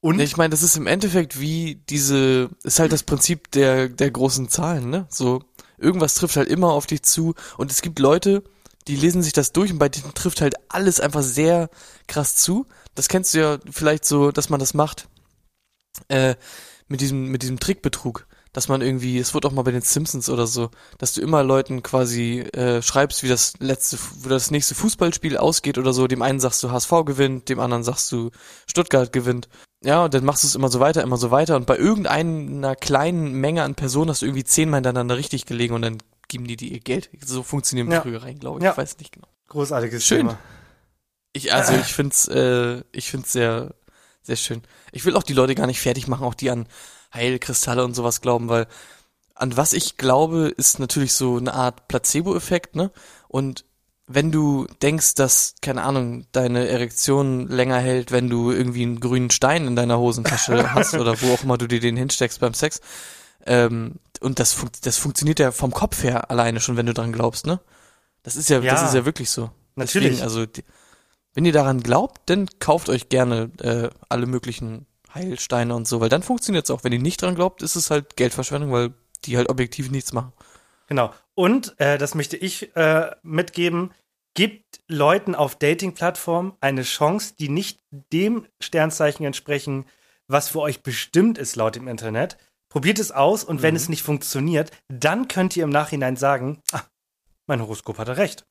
Und 0.00 0.20
ich 0.20 0.36
meine, 0.36 0.50
das 0.50 0.62
ist 0.62 0.76
im 0.76 0.86
Endeffekt 0.86 1.40
wie 1.40 1.76
diese, 1.88 2.50
ist 2.62 2.78
halt 2.78 2.92
das 2.92 3.02
Prinzip 3.02 3.50
der, 3.50 3.88
der 3.88 4.10
großen 4.10 4.48
Zahlen, 4.48 4.90
ne? 4.90 5.06
So, 5.08 5.42
irgendwas 5.76 6.14
trifft 6.14 6.36
halt 6.36 6.48
immer 6.48 6.70
auf 6.72 6.86
dich 6.86 7.02
zu 7.02 7.34
und 7.56 7.72
es 7.72 7.82
gibt 7.82 7.98
Leute, 7.98 8.44
die 8.88 8.96
lesen 8.96 9.22
sich 9.22 9.32
das 9.32 9.52
durch 9.52 9.70
und 9.70 9.78
bei 9.78 9.88
denen 9.88 10.14
trifft 10.14 10.40
halt 10.40 10.54
alles 10.68 11.00
einfach 11.00 11.22
sehr 11.22 11.70
krass 12.06 12.34
zu. 12.36 12.66
Das 12.94 13.08
kennst 13.08 13.34
du 13.34 13.38
ja 13.38 13.58
vielleicht 13.70 14.04
so, 14.04 14.32
dass 14.32 14.48
man 14.48 14.60
das 14.60 14.74
macht, 14.74 15.08
äh, 16.08 16.34
mit 16.88 17.00
diesem, 17.00 17.28
mit 17.28 17.42
diesem 17.42 17.60
Trickbetrug 17.60 18.26
dass 18.52 18.68
man 18.68 18.80
irgendwie, 18.80 19.18
es 19.18 19.34
wird 19.34 19.46
auch 19.46 19.52
mal 19.52 19.62
bei 19.62 19.70
den 19.70 19.82
Simpsons 19.82 20.28
oder 20.28 20.46
so, 20.46 20.70
dass 20.98 21.14
du 21.14 21.20
immer 21.20 21.42
Leuten 21.42 21.82
quasi 21.82 22.40
äh, 22.40 22.82
schreibst, 22.82 23.22
wie 23.22 23.28
das 23.28 23.52
letzte, 23.60 23.98
wie 24.22 24.28
das 24.28 24.50
nächste 24.50 24.74
Fußballspiel 24.74 25.36
ausgeht 25.36 25.78
oder 25.78 25.92
so. 25.92 26.06
Dem 26.06 26.22
einen 26.22 26.40
sagst 26.40 26.62
du 26.62 26.70
HSV 26.70 26.90
gewinnt, 27.04 27.48
dem 27.48 27.60
anderen 27.60 27.84
sagst 27.84 28.10
du 28.10 28.30
Stuttgart 28.66 29.12
gewinnt. 29.12 29.48
Ja, 29.84 30.04
und 30.04 30.14
dann 30.14 30.24
machst 30.24 30.42
du 30.42 30.48
es 30.48 30.56
immer 30.56 30.70
so 30.70 30.80
weiter, 30.80 31.02
immer 31.02 31.18
so 31.18 31.30
weiter. 31.30 31.54
Und 31.56 31.66
bei 31.66 31.76
irgendeiner 31.76 32.74
kleinen 32.74 33.32
Menge 33.34 33.62
an 33.62 33.76
Personen 33.76 34.10
hast 34.10 34.22
du 34.22 34.26
irgendwie 34.26 34.44
zehnmal 34.44 34.78
hintereinander 34.78 35.16
richtig 35.16 35.46
gelegen 35.46 35.74
und 35.74 35.82
dann 35.82 35.98
geben 36.28 36.46
die 36.46 36.56
dir 36.56 36.70
ihr 36.70 36.80
Geld. 36.80 37.10
So 37.24 37.42
funktionieren 37.42 37.90
ja. 37.90 38.02
rein, 38.18 38.38
glaube 38.38 38.58
ich. 38.58 38.64
Ja. 38.64 38.72
Ich 38.72 38.76
weiß 38.76 38.98
nicht 38.98 39.12
genau. 39.12 39.26
Großartiges 39.48 40.06
schön. 40.06 40.18
Thema. 40.28 40.38
Ich, 41.32 41.52
also 41.52 41.72
ich 41.80 41.92
find's, 41.92 42.28
äh, 42.28 42.82
ich 42.92 43.10
find's 43.10 43.32
sehr, 43.32 43.74
sehr 44.22 44.36
schön. 44.36 44.62
Ich 44.92 45.04
will 45.04 45.16
auch 45.16 45.22
die 45.22 45.32
Leute 45.32 45.54
gar 45.54 45.66
nicht 45.66 45.80
fertig 45.80 46.06
machen, 46.06 46.24
auch 46.24 46.34
die 46.34 46.50
an 46.50 46.68
Heilkristalle 47.12 47.84
und 47.84 47.94
sowas 47.94 48.20
glauben, 48.20 48.48
weil 48.48 48.66
an 49.34 49.56
was 49.56 49.72
ich 49.72 49.96
glaube, 49.96 50.52
ist 50.56 50.78
natürlich 50.78 51.14
so 51.14 51.36
eine 51.36 51.54
Art 51.54 51.88
Placebo-Effekt, 51.88 52.76
ne? 52.76 52.90
Und 53.28 53.64
wenn 54.08 54.32
du 54.32 54.66
denkst, 54.82 55.14
dass, 55.14 55.54
keine 55.60 55.82
Ahnung, 55.82 56.26
deine 56.32 56.66
Erektion 56.66 57.46
länger 57.46 57.78
hält, 57.78 58.10
wenn 58.10 58.30
du 58.30 58.50
irgendwie 58.50 58.82
einen 58.82 59.00
grünen 59.00 59.30
Stein 59.30 59.66
in 59.66 59.76
deiner 59.76 59.98
Hosentasche 59.98 60.72
hast 60.74 60.94
oder 60.94 61.20
wo 61.20 61.34
auch 61.34 61.44
immer 61.44 61.58
du 61.58 61.68
dir 61.68 61.78
den 61.78 61.96
hinsteckst 61.96 62.40
beim 62.40 62.54
Sex, 62.54 62.80
ähm, 63.46 63.96
und 64.20 64.38
das, 64.38 64.52
fun 64.52 64.70
das 64.82 64.96
funktioniert 64.96 65.38
ja 65.38 65.52
vom 65.52 65.72
Kopf 65.72 66.02
her 66.02 66.30
alleine 66.30 66.60
schon, 66.60 66.76
wenn 66.76 66.86
du 66.86 66.94
dran 66.94 67.12
glaubst, 67.12 67.46
ne? 67.46 67.60
Das 68.22 68.36
ist 68.36 68.48
ja, 68.50 68.60
ja 68.60 68.72
das 68.72 68.82
ist 68.82 68.94
ja 68.94 69.04
wirklich 69.04 69.30
so. 69.30 69.50
Natürlich. 69.74 70.10
Deswegen, 70.10 70.24
also, 70.24 70.46
die, 70.46 70.64
wenn 71.34 71.44
ihr 71.44 71.52
daran 71.52 71.82
glaubt, 71.82 72.22
dann 72.26 72.48
kauft 72.58 72.88
euch 72.88 73.08
gerne 73.08 73.50
äh, 73.60 73.90
alle 74.08 74.26
möglichen 74.26 74.86
Heilsteine 75.14 75.74
und 75.74 75.86
so, 75.86 76.00
weil 76.00 76.08
dann 76.08 76.22
funktioniert 76.22 76.64
es 76.64 76.70
auch. 76.70 76.84
Wenn 76.84 76.92
ihr 76.92 76.98
nicht 76.98 77.22
dran 77.22 77.34
glaubt, 77.34 77.62
ist 77.62 77.76
es 77.76 77.90
halt 77.90 78.16
Geldverschwendung, 78.16 78.72
weil 78.72 78.92
die 79.24 79.36
halt 79.36 79.48
objektiv 79.48 79.90
nichts 79.90 80.12
machen. 80.12 80.32
Genau. 80.88 81.12
Und 81.34 81.78
äh, 81.78 81.98
das 81.98 82.14
möchte 82.14 82.36
ich 82.36 82.74
äh, 82.76 83.10
mitgeben. 83.22 83.92
Gibt 84.34 84.80
Leuten 84.88 85.34
auf 85.34 85.56
Dating-Plattformen 85.56 86.54
eine 86.60 86.82
Chance, 86.82 87.34
die 87.38 87.48
nicht 87.48 87.80
dem 87.90 88.46
Sternzeichen 88.60 89.24
entsprechen, 89.24 89.86
was 90.28 90.48
für 90.48 90.60
euch 90.60 90.82
bestimmt 90.82 91.38
ist 91.38 91.56
laut 91.56 91.76
dem 91.76 91.88
Internet. 91.88 92.36
Probiert 92.68 92.98
es 92.98 93.12
aus 93.12 93.44
und 93.44 93.56
mhm. 93.56 93.62
wenn 93.62 93.76
es 93.76 93.88
nicht 93.88 94.02
funktioniert, 94.02 94.70
dann 94.88 95.28
könnt 95.28 95.56
ihr 95.56 95.64
im 95.64 95.70
Nachhinein 95.70 96.16
sagen, 96.16 96.60
ah, 96.72 96.82
mein 97.46 97.60
Horoskop 97.60 97.98
hatte 97.98 98.16
recht. 98.16 98.46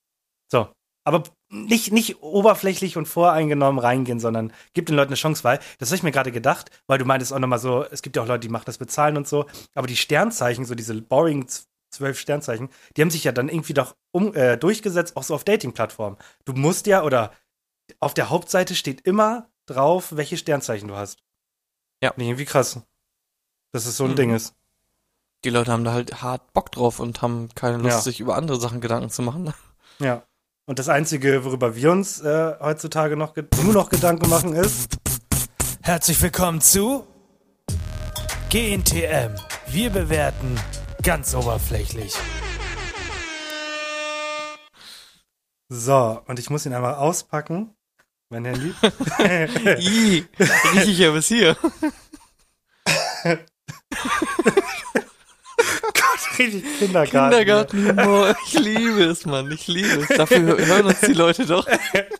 So. 0.51 0.69
Aber 1.03 1.23
nicht, 1.49 1.93
nicht 1.93 2.21
oberflächlich 2.21 2.97
und 2.97 3.07
voreingenommen 3.07 3.79
reingehen, 3.79 4.19
sondern 4.19 4.51
gibt 4.73 4.89
den 4.89 4.95
Leuten 4.97 5.11
eine 5.11 5.15
Chance, 5.15 5.45
weil, 5.45 5.59
das 5.77 5.89
habe 5.89 5.95
ich 5.95 6.03
mir 6.03 6.11
gerade 6.11 6.33
gedacht, 6.33 6.69
weil 6.87 6.97
du 6.97 7.05
meintest 7.05 7.31
auch 7.31 7.39
nochmal 7.39 7.59
so, 7.59 7.85
es 7.85 8.01
gibt 8.01 8.17
ja 8.17 8.23
auch 8.23 8.27
Leute, 8.27 8.41
die 8.41 8.49
machen 8.49 8.65
das 8.65 8.77
bezahlen 8.77 9.15
und 9.15 9.25
so, 9.25 9.45
aber 9.73 9.87
die 9.87 9.95
Sternzeichen, 9.95 10.65
so 10.65 10.75
diese 10.75 11.01
boring 11.01 11.47
zwölf 11.89 12.19
Sternzeichen, 12.19 12.69
die 12.95 13.01
haben 13.01 13.11
sich 13.11 13.23
ja 13.23 13.31
dann 13.31 13.47
irgendwie 13.47 13.73
doch 13.73 13.95
um, 14.11 14.35
äh, 14.35 14.57
durchgesetzt, 14.57 15.15
auch 15.15 15.23
so 15.23 15.33
auf 15.33 15.45
Dating-Plattformen. 15.45 16.17
Du 16.43 16.51
musst 16.51 16.87
ja, 16.87 17.03
oder 17.03 17.31
auf 18.01 18.13
der 18.13 18.29
Hauptseite 18.29 18.75
steht 18.75 19.01
immer 19.01 19.49
drauf, 19.65 20.15
welche 20.15 20.35
Sternzeichen 20.35 20.89
du 20.89 20.95
hast. 20.95 21.23
Ja. 22.03 22.13
Nicht 22.17 22.27
irgendwie 22.27 22.45
krass. 22.45 22.81
Dass 23.77 23.85
es 23.85 23.97
so 23.97 24.05
ein 24.05 24.11
mhm. 24.13 24.15
Ding 24.15 24.33
ist. 24.33 24.55
Die 25.43 25.51
Leute 25.51 25.71
haben 25.71 25.83
da 25.83 25.93
halt 25.93 26.23
hart 26.23 26.51
Bock 26.51 26.71
drauf 26.71 26.99
und 26.99 27.21
haben 27.21 27.49
keine 27.53 27.77
Lust, 27.77 27.97
ja. 27.97 28.01
sich 28.01 28.19
über 28.19 28.35
andere 28.35 28.59
Sachen 28.59 28.81
Gedanken 28.81 29.11
zu 29.11 29.21
machen. 29.21 29.53
Ja. 29.99 30.23
Und 30.65 30.79
das 30.79 30.89
Einzige, 30.89 31.45
worüber 31.45 31.75
wir 31.75 31.91
uns 31.91 32.19
äh, 32.21 32.55
heutzutage 32.59 33.15
noch 33.15 33.35
nur 33.35 33.73
noch 33.73 33.89
Gedanken 33.89 34.29
machen, 34.29 34.53
ist. 34.53 34.97
Herzlich 35.83 36.19
willkommen 36.23 36.59
zu 36.59 37.05
GNTM. 38.49 39.35
Wir 39.67 39.91
bewerten 39.91 40.59
ganz 41.03 41.35
oberflächlich. 41.35 42.15
So, 45.69 46.21
und 46.25 46.39
ich 46.39 46.49
muss 46.49 46.65
ihn 46.65 46.73
einmal 46.73 46.95
auspacken. 46.95 47.75
Mein 48.29 48.45
Handy. 48.45 48.73
Ih, 49.77 50.25
riech 50.39 50.87
ich 50.87 50.97
ja 50.97 51.11
bis 51.11 51.27
hier. 51.27 51.55
Gott, 55.81 56.39
richtig 56.39 56.63
Kindergarten. 56.79 57.37
Kindergartenhumor. 57.37 58.35
Ich 58.45 58.53
liebe 58.59 59.03
es, 59.03 59.25
Mann. 59.25 59.51
Ich 59.51 59.67
liebe 59.67 60.05
es. 60.07 60.17
Dafür 60.17 60.57
hören 60.57 60.85
uns 60.85 61.01
die 61.01 61.13
Leute 61.13 61.45
doch. 61.45 61.67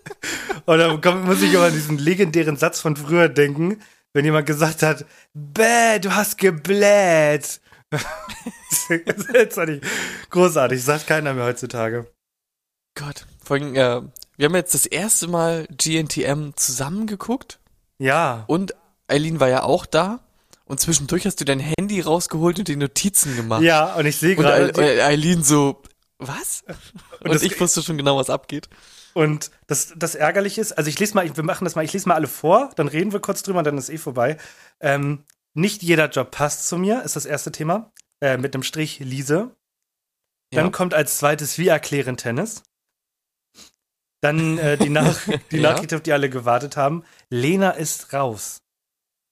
Und 0.65 1.05
dann 1.05 1.25
muss 1.25 1.41
ich 1.41 1.53
immer 1.53 1.65
an 1.65 1.73
diesen 1.73 1.97
legendären 1.97 2.57
Satz 2.57 2.81
von 2.81 2.95
früher 2.95 3.29
denken, 3.29 3.81
wenn 4.13 4.25
jemand 4.25 4.47
gesagt 4.47 4.83
hat, 4.83 5.05
bäh, 5.33 5.99
du 5.99 6.15
hast 6.15 6.37
gebläht. 6.37 7.61
das 7.89 9.55
fand 9.55 9.69
ich 9.69 9.81
großartig, 10.29 10.83
sagt 10.83 11.07
keiner 11.07 11.33
mehr 11.33 11.45
heutzutage. 11.45 12.07
Gott. 12.95 13.25
Vor 13.43 13.57
allem, 13.57 13.75
äh, 13.75 14.01
wir 14.37 14.45
haben 14.45 14.55
jetzt 14.55 14.73
das 14.73 14.85
erste 14.85 15.27
Mal 15.27 15.67
GNTM 15.69 16.51
zusammengeguckt 16.55 17.59
Ja, 17.97 18.43
und 18.47 18.75
Eileen 19.07 19.39
war 19.39 19.47
ja 19.47 19.63
auch 19.63 19.85
da. 19.85 20.19
Und 20.67 20.79
zwischendurch 20.79 21.25
hast 21.25 21.39
du 21.39 21.45
dein 21.45 21.59
Handy 21.59 22.01
rausgeholt 22.01 22.59
und 22.59 22.67
die 22.67 22.75
Notizen 22.75 23.35
gemacht. 23.35 23.61
ja, 23.63 23.93
und 23.95 24.05
ich 24.05 24.17
sehe 24.17 24.35
Und 24.35 24.43
gerade, 24.43 24.73
Eil- 24.75 25.01
Eileen 25.01 25.43
so, 25.43 25.81
was? 26.19 26.63
Und, 27.21 27.33
das- 27.33 27.41
ich 27.43 27.59
wusste 27.59 27.81
schon 27.81 27.97
genau, 27.97 28.17
was 28.17 28.29
abgeht. 28.29 28.67
Und 29.13 29.49
das, 29.65 29.93
das 29.95 30.13
ärgerlich 30.13 30.57
ist, 30.59 30.73
also 30.73 30.89
ich 30.89 30.99
lese 30.99 31.15
mal, 31.15 31.35
wir 31.35 31.43
machen 31.43 31.63
das 31.65 31.73
mal, 31.75 31.83
ich 31.83 31.93
lese 31.93 32.07
mal 32.07 32.13
alle 32.15 32.27
vor, 32.27 32.69
dann 32.75 32.87
reden 32.87 33.11
wir 33.13 33.19
kurz 33.19 33.41
drüber 33.41 33.59
und 33.59 33.65
dann 33.65 33.77
ist 33.77 33.89
eh 33.89 33.97
vorbei. 33.97 34.37
Ähm, 34.79 35.23
nicht 35.55 35.81
jeder 35.81 36.07
Job 36.09 36.29
passt 36.31 36.67
zu 36.67 36.77
mir, 36.77 37.01
ist 37.03 37.15
das 37.15 37.25
erste 37.25 37.51
Thema. 37.51 37.91
Äh, 38.21 38.37
mit 38.37 38.53
dem 38.53 38.61
Strich 38.61 38.99
Liese. 38.99 39.55
Dann 40.51 40.65
Ja. 40.65 40.71
kommt 40.71 40.93
als 40.93 41.17
zweites, 41.17 41.57
wie 41.57 41.67
erklären 41.69 42.17
Tennis. 42.17 42.61
Dann 44.21 44.57
äh, 44.57 44.77
die, 44.77 44.89
Nach 44.89 45.17
die 45.51 45.57
Ja. 45.57 45.71
Nachricht, 45.71 45.93
auf 45.93 46.01
die 46.01 46.13
alle 46.13 46.29
gewartet 46.29 46.77
haben. 46.77 47.03
Lena 47.29 47.71
ist 47.71 48.13
raus. 48.13 48.59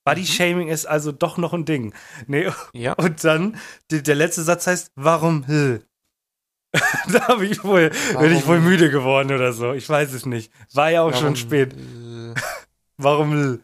Body-Shaming 0.05 0.69
ist 0.69 0.85
also 0.85 1.11
doch 1.11 1.37
noch 1.37 1.53
ein 1.53 1.65
Ding. 1.65 1.93
Nee, 2.27 2.47
Ja. 2.73 2.93
und 2.97 3.23
dann, 3.23 3.57
der 3.91 4.15
letzte 4.15 4.43
Satz 4.43 4.67
heißt, 4.67 4.91
warum 4.95 5.43
Hill? 5.45 5.83
da 7.11 7.27
habe 7.29 7.45
ich 7.45 7.63
wohl, 7.63 7.89
bin 8.19 8.31
ich 8.35 8.45
wohl 8.47 8.57
Warum? 8.57 8.63
müde 8.69 8.89
geworden 8.89 9.31
oder 9.33 9.53
so. 9.53 9.73
Ich 9.73 9.87
weiß 9.89 10.11
es 10.13 10.25
nicht. 10.25 10.51
War 10.73 10.91
ja 10.91 11.01
auch 11.03 11.13
schon 11.13 11.23
Warum, 11.23 11.35
spät. 11.35 11.73
äh, 11.73 12.33
Warum 12.97 13.31
Hill? 13.31 13.63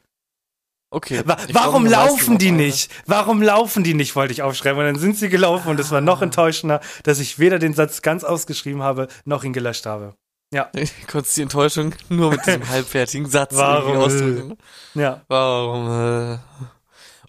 Okay. 0.94 1.22
Wa 1.26 1.38
warum 1.54 1.86
glaube, 1.86 2.10
laufen 2.10 2.34
noch 2.34 2.38
die 2.40 2.52
nicht? 2.52 2.92
Warum 3.06 3.42
laufen 3.42 3.84
die 3.84 3.94
nicht, 3.94 4.16
wollte 4.18 4.34
ich 4.34 4.42
aufschreiben. 4.44 4.80
Und 4.80 4.86
dann 4.86 5.00
sind 5.00 5.18
sie 5.18 5.30
gelaufen 5.30 5.70
und 5.70 5.80
es 5.80 5.90
war 5.92 6.00
Ah. 6.00 6.02
noch 6.02 6.22
enttäuschender, 6.22 6.82
dass 7.04 7.20
ich 7.20 7.40
weder 7.40 7.60
den 7.60 7.74
Satz 7.74 8.02
ganz 8.02 8.24
ausgeschrieben 8.26 8.82
habe, 8.82 9.08
noch 9.24 9.44
ihn 9.46 9.54
gelöscht 9.54 9.86
habe. 9.86 10.16
Ja, 10.54 10.70
Ich 10.76 11.08
konnte 11.08 11.30
die 11.34 11.42
Enttäuschung 11.42 11.94
nur 12.10 12.32
mit 12.32 12.46
diesem 12.46 12.68
halbfertigen 12.70 13.30
Satz 13.30 13.56
Warum? 13.56 13.94
irgendwie 13.94 14.06
ausdrücken. 14.06 14.58
ja. 14.96 15.22
Warum? 15.28 15.88
Äh? 15.88 16.38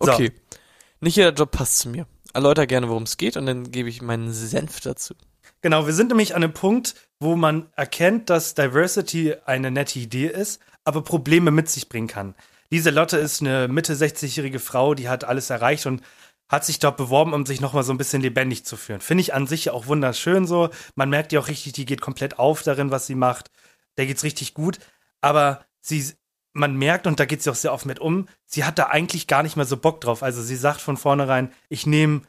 So. 0.01 0.13
Okay. 0.13 0.33
Nicht 1.01 1.17
jeder 1.17 1.33
Job 1.33 1.51
passt 1.51 1.79
zu 1.79 1.89
mir. 1.89 2.07
Erläuter 2.35 2.67
gerne, 2.67 2.89
worum 2.89 3.03
es 3.03 3.17
geht 3.17 3.37
und 3.37 3.47
dann 3.47 3.71
gebe 3.71 3.89
ich 3.89 4.03
meinen 4.03 4.33
Senf 4.33 4.81
dazu. 4.81 5.15
Genau, 5.61 5.87
wir 5.87 5.93
sind 5.93 6.09
nämlich 6.09 6.35
an 6.35 6.43
einem 6.43 6.55
Punkt, 6.55 6.95
wo 7.21 7.37
man 7.37 7.69
erkennt, 7.77 8.31
dass 8.31 8.55
Diversity 8.55 9.35
eine 9.45 9.71
nette 9.71 9.99
Idee 9.99 10.27
ist, 10.27 10.61
aber 10.85 11.03
Probleme 11.03 11.51
mit 11.51 11.69
sich 11.69 11.89
bringen 11.89 12.09
kann. 12.09 12.35
Lise 12.71 12.91
Lotte 12.91 13.19
ist 13.19 13.43
eine 13.43 13.69
Mitte 13.69 13.95
60-jährige 13.95 14.59
Frau, 14.59 14.95
die 14.95 15.09
hat 15.09 15.25
alles 15.25 15.51
erreicht 15.51 15.87
und 15.87 16.03
hat 16.53 16.67
sich 16.67 16.79
dort 16.79 16.99
beworben, 16.99 17.33
um 17.33 17.47
sich 17.47 17.63
nochmal 17.63 17.83
so 17.83 17.95
ein 17.95 17.99
bisschen 17.99 18.21
lebendig 18.21 18.65
zu 18.67 18.77
führen. 18.77 19.01
Finde 19.01 19.23
ich 19.23 19.33
an 19.33 19.47
sich 19.47 19.71
auch 19.71 19.87
wunderschön 19.87 20.47
so. 20.47 20.69
Man 20.95 21.09
merkt 21.09 21.33
ja 21.33 21.41
auch 21.41 21.49
richtig, 21.49 21.73
die 21.73 21.87
geht 21.87 22.03
komplett 22.03 22.39
auf 22.39 22.63
darin, 22.63 22.91
was 22.91 23.07
sie 23.07 23.15
macht. 23.15 23.51
Der 23.97 24.05
geht's 24.05 24.23
richtig 24.23 24.53
gut. 24.53 24.79
Aber 25.23 25.65
sie, 25.81 26.13
man 26.53 26.77
merkt, 26.77 27.07
und 27.07 27.19
da 27.19 27.25
geht 27.25 27.43
sie 27.43 27.51
auch 27.51 27.55
sehr 27.57 27.73
oft 27.73 27.87
mit 27.87 28.01
um, 28.01 28.29
sie 28.45 28.65
hat 28.65 28.79
da 28.79 28.89
eigentlich 28.89 29.27
gar 29.27 29.43
nicht 29.43 29.57
mehr 29.57 29.65
so 29.65 29.79
Bock 29.79 30.03
drauf. 30.03 30.23
Also 30.23 30.43
sie 30.43 30.57
sagt 30.57 30.83
von 30.83 30.99
vornherein, 30.99 31.51
ich 31.71 31.87
nehme 31.87 32.21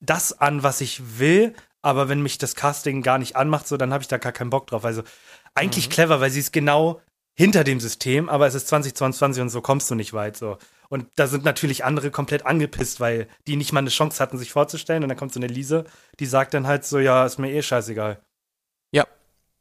das 0.00 0.40
an, 0.40 0.64
was 0.64 0.80
ich 0.80 1.20
will, 1.20 1.54
aber 1.82 2.08
wenn 2.08 2.20
mich 2.20 2.38
das 2.38 2.56
Casting 2.56 3.00
gar 3.02 3.18
nicht 3.18 3.36
anmacht, 3.36 3.68
so, 3.68 3.76
dann 3.76 3.92
habe 3.92 4.02
ich 4.02 4.08
da 4.08 4.18
gar 4.18 4.32
keinen 4.32 4.50
Bock 4.50 4.66
drauf. 4.66 4.84
Also 4.84 5.04
eigentlich 5.54 5.88
clever, 5.88 6.20
weil 6.20 6.30
sie 6.30 6.40
ist 6.40 6.52
genau 6.52 7.00
hinter 7.34 7.62
dem 7.62 7.78
System, 7.78 8.28
aber 8.28 8.48
es 8.48 8.56
ist 8.56 8.66
2022 8.66 9.40
und 9.40 9.50
so 9.50 9.60
kommst 9.60 9.88
du 9.88 9.94
nicht 9.94 10.12
weit. 10.12 10.36
So. 10.36 10.58
Und 10.92 11.06
da 11.14 11.26
sind 11.26 11.42
natürlich 11.42 11.86
andere 11.86 12.10
komplett 12.10 12.44
angepisst, 12.44 13.00
weil 13.00 13.26
die 13.46 13.56
nicht 13.56 13.72
mal 13.72 13.78
eine 13.78 13.88
Chance 13.88 14.22
hatten, 14.22 14.36
sich 14.36 14.52
vorzustellen. 14.52 15.02
Und 15.02 15.08
dann 15.08 15.16
kommt 15.16 15.32
so 15.32 15.40
eine 15.40 15.46
Lise, 15.46 15.86
die 16.20 16.26
sagt 16.26 16.52
dann 16.52 16.66
halt 16.66 16.84
so, 16.84 16.98
ja, 16.98 17.24
ist 17.24 17.38
mir 17.38 17.50
eh 17.50 17.62
scheißegal. 17.62 18.20
Ja, 18.90 19.06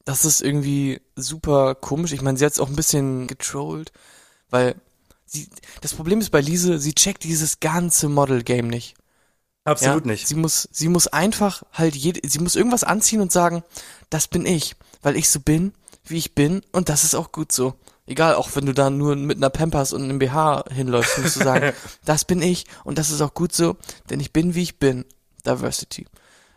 das 0.04 0.26
ist 0.26 0.42
irgendwie 0.42 1.00
super 1.16 1.74
komisch. 1.76 2.12
Ich 2.12 2.22
meine, 2.22 2.38
sie 2.38 2.44
hat 2.44 2.52
es 2.52 2.60
auch 2.60 2.68
ein 2.68 2.76
bisschen 2.76 3.28
getrollt, 3.28 3.94
weil 4.50 4.76
sie, 5.24 5.48
das 5.80 5.94
Problem 5.94 6.20
ist 6.20 6.32
bei 6.32 6.42
Lise, 6.42 6.80
sie 6.80 6.94
checkt 6.94 7.24
dieses 7.24 7.62
ganze 7.62 8.10
Model-Game 8.10 8.68
nicht. 8.68 8.96
Absolut 9.64 10.06
ja? 10.06 10.12
nicht. 10.12 10.28
Sie 10.28 10.36
muss, 10.36 10.68
sie 10.74 10.90
muss 10.90 11.08
einfach 11.08 11.64
halt 11.72 11.96
jede, 11.96 12.28
sie 12.28 12.40
muss 12.40 12.58
irgendwas 12.58 12.84
anziehen 12.84 13.22
und 13.22 13.32
sagen, 13.32 13.64
das 14.10 14.28
bin 14.28 14.46
ich, 14.46 14.76
weil 15.02 15.16
ich 15.16 15.30
so 15.30 15.40
bin, 15.40 15.72
wie 16.04 16.18
ich 16.18 16.36
bin 16.36 16.62
und 16.74 16.90
das 16.90 17.06
ist 17.06 17.16
auch 17.16 17.32
gut 17.32 17.54
so. 17.54 17.76
Egal, 18.08 18.36
auch 18.36 18.50
wenn 18.56 18.66
du 18.66 18.74
da 18.74 18.90
nur 18.90 19.16
mit 19.16 19.38
einer 19.38 19.50
Pampers 19.50 19.94
und 19.94 20.04
einem 20.04 20.20
BH 20.20 20.66
hinläufst, 20.72 21.20
musst 21.20 21.36
du 21.36 21.44
sagen, 21.44 21.74
das 22.06 22.26
bin 22.26 22.42
ich 22.42 22.66
und 22.84 22.98
das 22.98 23.10
ist 23.10 23.22
auch 23.22 23.34
gut 23.34 23.54
so, 23.54 23.78
denn 24.10 24.20
ich 24.20 24.34
bin, 24.34 24.56
wie 24.56 24.64
ich 24.64 24.80
bin. 24.80 25.06
Diversity. 25.46 26.06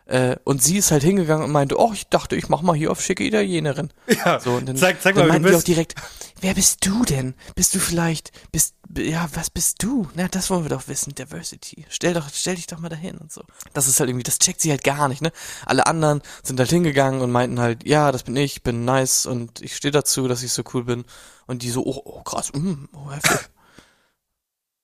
Äh, 0.06 0.36
und 0.44 0.62
sie 0.62 0.76
ist 0.76 0.90
halt 0.90 1.02
hingegangen 1.02 1.44
und 1.46 1.50
meinte, 1.50 1.78
oh, 1.80 1.90
ich 1.94 2.08
dachte, 2.08 2.36
ich 2.36 2.50
mach 2.50 2.60
mal 2.60 2.74
hier 2.76 2.90
auf 2.90 3.00
schicke 3.00 3.24
Italienerin. 3.24 3.90
Ja, 4.06 4.38
So, 4.38 4.52
und 4.52 4.66
dann, 4.68 4.76
Zeig- 4.76 5.00
zeig 5.00 5.14
dann 5.14 5.26
mal, 5.28 5.32
meinten 5.32 5.48
die 5.48 5.54
auch 5.54 5.62
direkt, 5.62 5.94
wer 6.42 6.52
bist 6.52 6.84
du 6.84 7.04
denn? 7.06 7.34
Bist 7.54 7.74
du 7.74 7.78
vielleicht, 7.78 8.30
bist, 8.52 8.74
ja, 8.98 9.26
was 9.32 9.48
bist 9.48 9.82
du? 9.82 10.06
Na, 10.14 10.28
das 10.28 10.50
wollen 10.50 10.64
wir 10.64 10.68
doch 10.68 10.88
wissen, 10.88 11.14
Diversity. 11.14 11.86
Stell 11.88 12.12
doch, 12.12 12.28
stell 12.30 12.56
dich 12.56 12.66
doch 12.66 12.80
mal 12.80 12.90
dahin 12.90 13.16
und 13.16 13.32
so. 13.32 13.44
Das 13.72 13.88
ist 13.88 13.98
halt 13.98 14.10
irgendwie, 14.10 14.24
das 14.24 14.38
checkt 14.38 14.60
sie 14.60 14.70
halt 14.70 14.84
gar 14.84 15.08
nicht, 15.08 15.22
ne? 15.22 15.32
Alle 15.64 15.86
anderen 15.86 16.20
sind 16.42 16.60
halt 16.60 16.68
hingegangen 16.68 17.22
und 17.22 17.32
meinten 17.32 17.58
halt, 17.58 17.86
ja, 17.88 18.12
das 18.12 18.24
bin 18.24 18.36
ich, 18.36 18.62
bin 18.62 18.84
nice 18.84 19.24
und 19.24 19.62
ich 19.62 19.74
stehe 19.74 19.92
dazu, 19.92 20.28
dass 20.28 20.42
ich 20.42 20.52
so 20.52 20.64
cool 20.74 20.84
bin. 20.84 21.04
Und 21.46 21.62
die 21.62 21.70
so, 21.70 21.82
oh, 21.84 22.02
oh 22.04 22.22
krass, 22.22 22.52
mm, 22.52 22.84
oh, 22.94 23.10
heftig. 23.10 23.48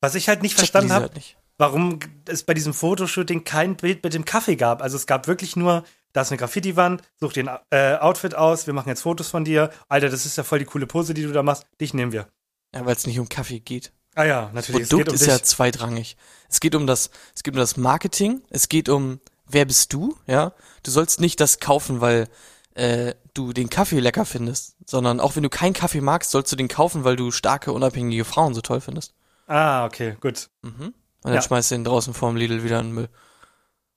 Was 0.01 0.15
ich 0.15 0.29
halt 0.29 0.41
nicht 0.43 0.53
Checken 0.53 0.89
verstanden 0.89 0.93
habe, 0.93 1.11
halt. 1.15 1.37
Warum 1.61 1.99
es 2.25 2.43
bei 2.43 2.55
diesem 2.55 2.73
Fotoshooting 2.73 3.45
kein 3.45 3.77
Bild 3.77 4.03
mit 4.03 4.15
dem 4.15 4.25
Kaffee 4.25 4.57
gab. 4.57 4.81
Also 4.81 4.97
es 4.97 5.07
gab 5.07 5.27
wirklich 5.27 5.57
nur, 5.57 5.85
da 6.15 6.23
ist 6.23 6.31
eine 6.31 6.39
Graffiti-Wand, 6.39 7.03
such 7.21 7.35
dir 7.35 7.47
ein 7.47 7.59
äh, 7.71 7.99
Outfit 7.99 8.35
aus, 8.35 8.67
wir 8.67 8.73
machen 8.73 8.89
jetzt 8.89 9.03
Fotos 9.03 9.29
von 9.29 9.45
dir. 9.45 9.71
Alter, 9.87 10.09
das 10.09 10.25
ist 10.25 10.39
ja 10.39 10.43
voll 10.43 10.59
die 10.59 10.65
coole 10.65 10.87
Pose, 10.87 11.13
die 11.13 11.23
du 11.23 11.33
da 11.33 11.43
machst. 11.43 11.67
Dich 11.79 11.93
nehmen 11.93 12.13
wir. 12.13 12.29
Ja, 12.75 12.87
weil 12.87 12.97
es 12.97 13.07
nicht 13.07 13.19
um 13.19 13.29
Kaffee 13.29 13.61
geht. 13.61 13.93
Ah 14.15 14.25
ja, 14.25 14.51
natürlich. 14.55 14.89
Produkt 14.89 15.09
es 15.09 15.21
ist 15.21 15.23
um 15.23 15.29
ja 15.29 15.37
dich. 15.37 15.45
zweitrangig. 15.45 16.17
Es 16.49 16.61
geht 16.61 16.75
um 16.75 16.87
das, 16.87 17.11
es 17.35 17.43
geht 17.43 17.53
um 17.53 17.61
das 17.61 17.77
Marketing, 17.77 18.41
es 18.49 18.71
geht 18.71 18.89
um, 18.89 19.21
wer 19.47 19.67
bist 19.67 19.93
du, 19.93 20.17
ja? 20.27 20.55
Du 20.83 20.91
sollst 20.91 21.21
nicht 21.21 21.41
das 21.41 21.61
kaufen, 21.61 22.01
weil 22.01 22.29
äh, 22.73 23.13
du 23.35 23.53
den 23.53 23.69
Kaffee 23.69 24.01
lecker 24.01 24.25
findest, 24.25 24.77
sondern 24.87 25.21
auch 25.21 25.37
wenn 25.37 25.43
du 25.43 25.51
keinen 25.51 25.75
Kaffee 25.75 26.01
magst, 26.01 26.31
sollst 26.31 26.51
du 26.51 26.57
den 26.57 26.69
kaufen, 26.69 27.05
weil 27.05 27.17
du 27.17 27.31
starke, 27.31 27.73
unabhängige 27.73 28.25
Frauen 28.25 28.55
so 28.55 28.63
toll 28.63 28.81
findest. 28.81 29.13
Ah, 29.47 29.85
okay, 29.85 30.17
gut. 30.21 30.49
Mhm. 30.63 30.95
Und 31.23 31.31
dann 31.31 31.35
Ja. 31.35 31.43
schmeißt 31.43 31.71
du 31.71 31.75
ihn 31.77 31.85
draußen 31.85 32.15
vorm 32.15 32.37
Lidl 32.37 32.65
wieder 32.65 32.81
in 32.81 32.87
den 32.87 32.95
Müll. 32.95 33.09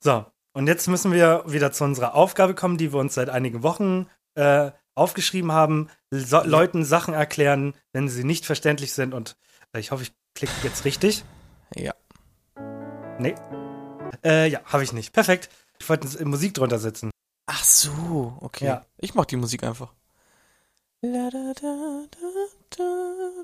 So, 0.00 0.26
und 0.52 0.66
jetzt 0.66 0.86
müssen 0.88 1.12
wir 1.12 1.44
wieder 1.46 1.72
zu 1.72 1.84
unserer 1.84 2.14
Aufgabe 2.14 2.54
kommen, 2.54 2.76
die 2.78 2.92
wir 2.92 3.00
uns 3.00 3.14
seit 3.14 3.30
einigen 3.30 3.62
Wochen 3.62 4.06
äh, 4.34 4.70
aufgeschrieben 4.94 5.52
haben. 5.52 5.88
So 6.10 6.42
Leuten 6.44 6.84
Sachen 6.84 7.14
erklären, 7.14 7.74
wenn 7.92 8.08
sie 8.08 8.24
nicht 8.24 8.44
verständlich 8.46 8.92
sind. 8.92 9.14
Und 9.14 9.36
äh, 9.72 9.80
ich 9.80 9.90
hoffe, 9.90 10.02
ich 10.04 10.12
klicke 10.34 10.52
jetzt 10.62 10.84
richtig. 10.84 11.24
Ja. 11.74 11.94
Nee. 13.18 13.34
Äh, 14.24 14.48
ja, 14.48 14.60
habe 14.64 14.84
ich 14.84 14.92
nicht. 14.92 15.12
Perfekt. 15.12 15.48
Ich 15.78 15.88
wollte 15.88 16.24
Musik 16.24 16.54
drunter 16.54 16.78
setzen. 16.78 17.10
Ach 17.46 17.64
so, 17.64 18.36
okay. 18.40 18.66
Ja. 18.66 18.86
Ich 18.98 19.14
mach 19.14 19.24
die 19.24 19.36
Musik 19.36 19.64
einfach. 19.64 19.92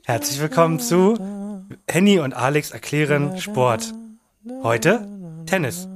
Herzlich 0.05 0.41
willkommen 0.41 0.81
zu 0.81 1.67
Henny 1.87 2.19
und 2.19 2.33
Alex 2.33 2.71
erklären 2.71 3.39
Sport. 3.39 3.93
Heute 4.63 5.07
Tennis. 5.45 5.87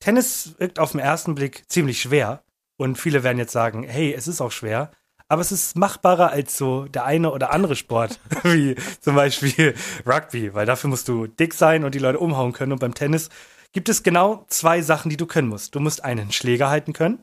Tennis 0.00 0.54
wirkt 0.56 0.78
auf 0.78 0.92
den 0.92 1.00
ersten 1.00 1.34
Blick 1.34 1.64
ziemlich 1.68 2.00
schwer 2.00 2.42
und 2.78 2.96
viele 2.96 3.22
werden 3.22 3.36
jetzt 3.36 3.52
sagen, 3.52 3.82
hey, 3.82 4.14
es 4.14 4.26
ist 4.26 4.40
auch 4.40 4.50
schwer, 4.50 4.90
aber 5.28 5.42
es 5.42 5.52
ist 5.52 5.76
machbarer 5.76 6.30
als 6.30 6.56
so 6.56 6.86
der 6.86 7.04
eine 7.04 7.32
oder 7.32 7.52
andere 7.52 7.76
Sport, 7.76 8.18
wie 8.42 8.74
zum 9.00 9.14
Beispiel 9.14 9.74
Rugby, 10.06 10.54
weil 10.54 10.64
dafür 10.64 10.88
musst 10.88 11.06
du 11.06 11.26
dick 11.26 11.52
sein 11.52 11.84
und 11.84 11.94
die 11.94 11.98
Leute 11.98 12.18
umhauen 12.18 12.54
können 12.54 12.72
und 12.72 12.78
beim 12.78 12.94
Tennis 12.94 13.28
gibt 13.72 13.90
es 13.90 14.02
genau 14.02 14.46
zwei 14.48 14.80
Sachen, 14.80 15.10
die 15.10 15.18
du 15.18 15.26
können 15.26 15.48
musst. 15.48 15.74
Du 15.74 15.80
musst 15.80 16.02
einen 16.02 16.32
Schläger 16.32 16.70
halten 16.70 16.94
können 16.94 17.22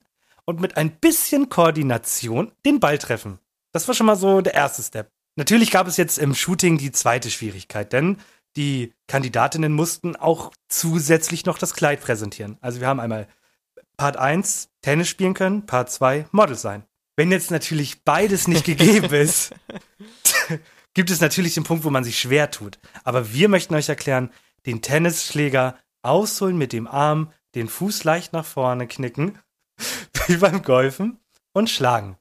und 0.50 0.60
mit 0.60 0.78
ein 0.78 0.89
bisschen 0.89 1.50
Koordination 1.50 2.52
den 2.66 2.80
Ball 2.80 2.97
treffen. 2.97 3.38
Das 3.72 3.88
war 3.88 3.93
schon 3.93 4.08
mal 4.08 4.16
so 4.16 4.41
der 4.41 4.56
erste 4.56 4.82
Step. 4.82 5.12
Natürlich 5.36 5.70
gab 5.70 5.88
es 5.88 5.95
jetzt 5.95 6.18
im 6.18 6.34
Shooting 6.34 6.80
die 6.80 6.91
zweite 6.91 7.30
Schwierigkeit, 7.30 7.93
denn 7.93 8.18
die 8.56 8.91
Kandidatinnen 9.08 9.72
mussten 9.72 10.16
auch 10.16 10.52
zusätzlich 10.68 11.45
noch 11.45 11.60
das 11.60 11.76
Kleid 11.76 12.02
präsentieren. 12.02 12.58
Also 12.62 12.80
wir 12.82 12.88
haben 12.88 13.00
einmal 13.00 13.28
Part 13.95 14.18
1 14.18 14.72
Tennis 14.82 15.08
spielen 15.08 15.36
können, 15.36 15.68
Part 15.68 15.91
2 15.91 16.26
Model 16.32 16.56
sein. 16.56 16.84
wenn 17.16 17.32
jetzt 17.32 17.52
natürlich 17.52 18.04
beides 18.04 18.47
nicht 18.47 18.66
gegeben 18.66 19.14
ist, 19.14 19.54
gibt 20.95 21.12
es 21.12 21.22
natürlich 21.22 21.54
den 21.54 21.64
Punkt, 21.64 21.84
wo 21.84 21.91
man 21.91 22.04
sich 22.04 22.20
schwer 22.20 22.50
tut. 22.50 22.80
Aber 23.04 23.32
wir 23.32 23.50
möchten 23.50 23.76
euch 23.76 23.88
erklären, 23.88 24.32
den 24.66 24.82
Tennisschläger 24.82 25.78
ausholen 26.02 26.58
mit 26.58 26.74
dem 26.74 26.88
Arm, 26.88 27.32
den 27.54 27.68
Fuß 27.68 28.04
leicht 28.04 28.34
nach 28.34 28.45
vorne 28.45 28.88
knicken, 28.88 29.38
wie 30.34 30.38
beim 30.38 30.62
Golfen 30.62 31.20
und 31.54 31.70
schlagen. 31.70 32.18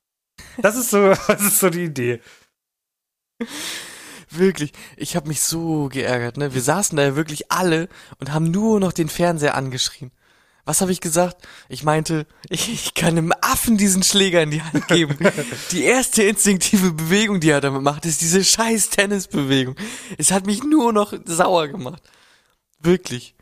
Das 0.63 0.77
ist 0.77 0.91
so, 0.91 1.09
das 1.29 1.43
ist 1.43 1.61
so 1.61 1.69
die 1.69 1.85
Idee. 1.85 2.21
Wirklich, 4.31 4.73
ich 4.97 5.15
habe 5.15 5.29
mich 5.29 5.43
so 5.43 5.89
geärgert, 5.89 6.37
ne? 6.39 6.55
Wir 6.55 6.63
saßen 6.63 6.97
da 6.97 7.05
ja 7.05 7.17
wirklich 7.17 7.53
alle 7.53 7.89
und 8.19 8.33
haben 8.33 8.51
nur 8.51 8.81
noch 8.81 8.93
den 8.93 9.09
Fernseher 9.09 9.55
angeschrien. 9.55 10.11
Was 10.65 10.81
habe 10.81 10.93
ich 10.93 11.01
gesagt? 11.01 11.47
Ich 11.69 11.83
meinte, 11.83 12.27
ich, 12.49 12.73
ich 12.73 12.95
kann 12.95 13.17
einem 13.17 13.33
Affen 13.43 13.77
diesen 13.77 14.03
Schläger 14.03 14.43
in 14.43 14.51
die 14.51 14.63
Hand 14.63 14.89
geben. 14.89 15.19
die 15.71 15.85
erste 15.85 16.23
instinktive 16.23 16.93
Bewegung, 16.93 17.41
die 17.41 17.51
er 17.51 17.61
damit 17.61 17.83
macht, 17.83 18.07
ist 18.07 18.23
diese 18.23 18.43
scheiß 18.43 18.91
Tennisbewegung. 18.91 19.77
Es 20.17 20.33
hat 20.33 20.47
mich 20.47 20.63
nur 20.65 20.93
noch 20.93 21.13
sauer 21.27 21.69
gemacht. 21.69 22.03
Wirklich. 22.81 23.35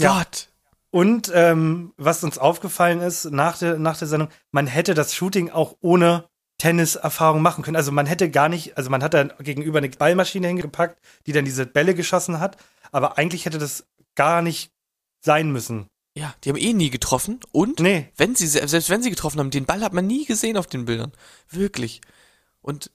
Ja. 0.00 0.18
Gott. 0.18 0.49
Und 0.90 1.30
ähm, 1.34 1.92
was 1.96 2.24
uns 2.24 2.38
aufgefallen 2.38 3.00
ist 3.00 3.26
nach 3.26 3.58
der, 3.58 3.78
nach 3.78 3.96
der 3.96 4.08
Sendung, 4.08 4.28
man 4.50 4.66
hätte 4.66 4.94
das 4.94 5.14
Shooting 5.14 5.50
auch 5.50 5.76
ohne 5.80 6.24
Tenniserfahrung 6.58 7.40
machen 7.42 7.62
können. 7.64 7.76
Also 7.76 7.92
man 7.92 8.06
hätte 8.06 8.30
gar 8.30 8.48
nicht, 8.48 8.76
also 8.76 8.90
man 8.90 9.02
hat 9.02 9.14
dann 9.14 9.32
gegenüber 9.38 9.78
eine 9.78 9.88
Ballmaschine 9.88 10.48
hingepackt, 10.48 11.00
die 11.26 11.32
dann 11.32 11.44
diese 11.44 11.64
Bälle 11.64 11.94
geschossen 11.94 12.40
hat, 12.40 12.56
aber 12.92 13.18
eigentlich 13.18 13.46
hätte 13.46 13.58
das 13.58 13.86
gar 14.14 14.42
nicht 14.42 14.72
sein 15.20 15.50
müssen. 15.52 15.86
Ja, 16.14 16.34
die 16.42 16.48
haben 16.50 16.56
eh 16.56 16.72
nie 16.72 16.90
getroffen 16.90 17.38
und 17.52 17.78
Nee. 17.78 18.08
wenn 18.16 18.34
sie 18.34 18.46
selbst 18.48 18.90
wenn 18.90 19.02
sie 19.02 19.10
getroffen 19.10 19.38
haben, 19.38 19.50
den 19.50 19.64
Ball 19.64 19.80
hat 19.82 19.92
man 19.92 20.06
nie 20.06 20.26
gesehen 20.26 20.56
auf 20.56 20.66
den 20.66 20.84
Bildern. 20.84 21.12
Wirklich. 21.48 22.00
Und 22.62 22.90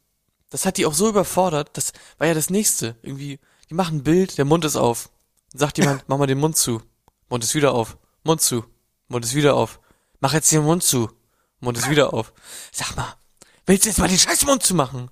das 0.49 0.65
hat 0.65 0.77
die 0.77 0.85
auch 0.85 0.93
so 0.93 1.09
überfordert, 1.09 1.69
das 1.73 1.93
war 2.17 2.27
ja 2.27 2.33
das 2.33 2.49
nächste. 2.49 2.97
Irgendwie, 3.01 3.39
die 3.69 3.73
machen 3.73 3.97
ein 3.99 4.03
Bild, 4.03 4.37
der 4.37 4.45
Mund 4.45 4.65
ist 4.65 4.75
auf. 4.75 5.09
Dann 5.53 5.59
sagt 5.59 5.77
jemand, 5.77 6.03
mach 6.07 6.17
mal 6.17 6.27
den 6.27 6.39
Mund 6.39 6.57
zu. 6.57 6.81
Mund 7.30 7.43
ist 7.43 7.55
wieder 7.55 7.73
auf. 7.73 7.97
Mund 8.23 8.41
zu. 8.41 8.65
Mund 9.07 9.26
ist 9.26 9.36
wieder 9.36 9.55
auf. 9.55 9.80
Mach 10.19 10.34
jetzt 10.34 10.51
den 10.51 10.63
Mund 10.63 10.84
zu. 10.84 11.09
Mund 11.59 11.78
ist 11.78 11.89
wieder 11.89 12.13
auf. 12.13 12.34
Sag 12.71 12.95
mal, 12.95 13.15
willst 13.65 13.86
du 13.86 13.89
jetzt 13.89 13.99
mal 13.99 14.07
den 14.07 14.19
scheiß 14.19 14.45
Mund 14.45 14.63
zu 14.63 14.76
machen? 14.76 15.09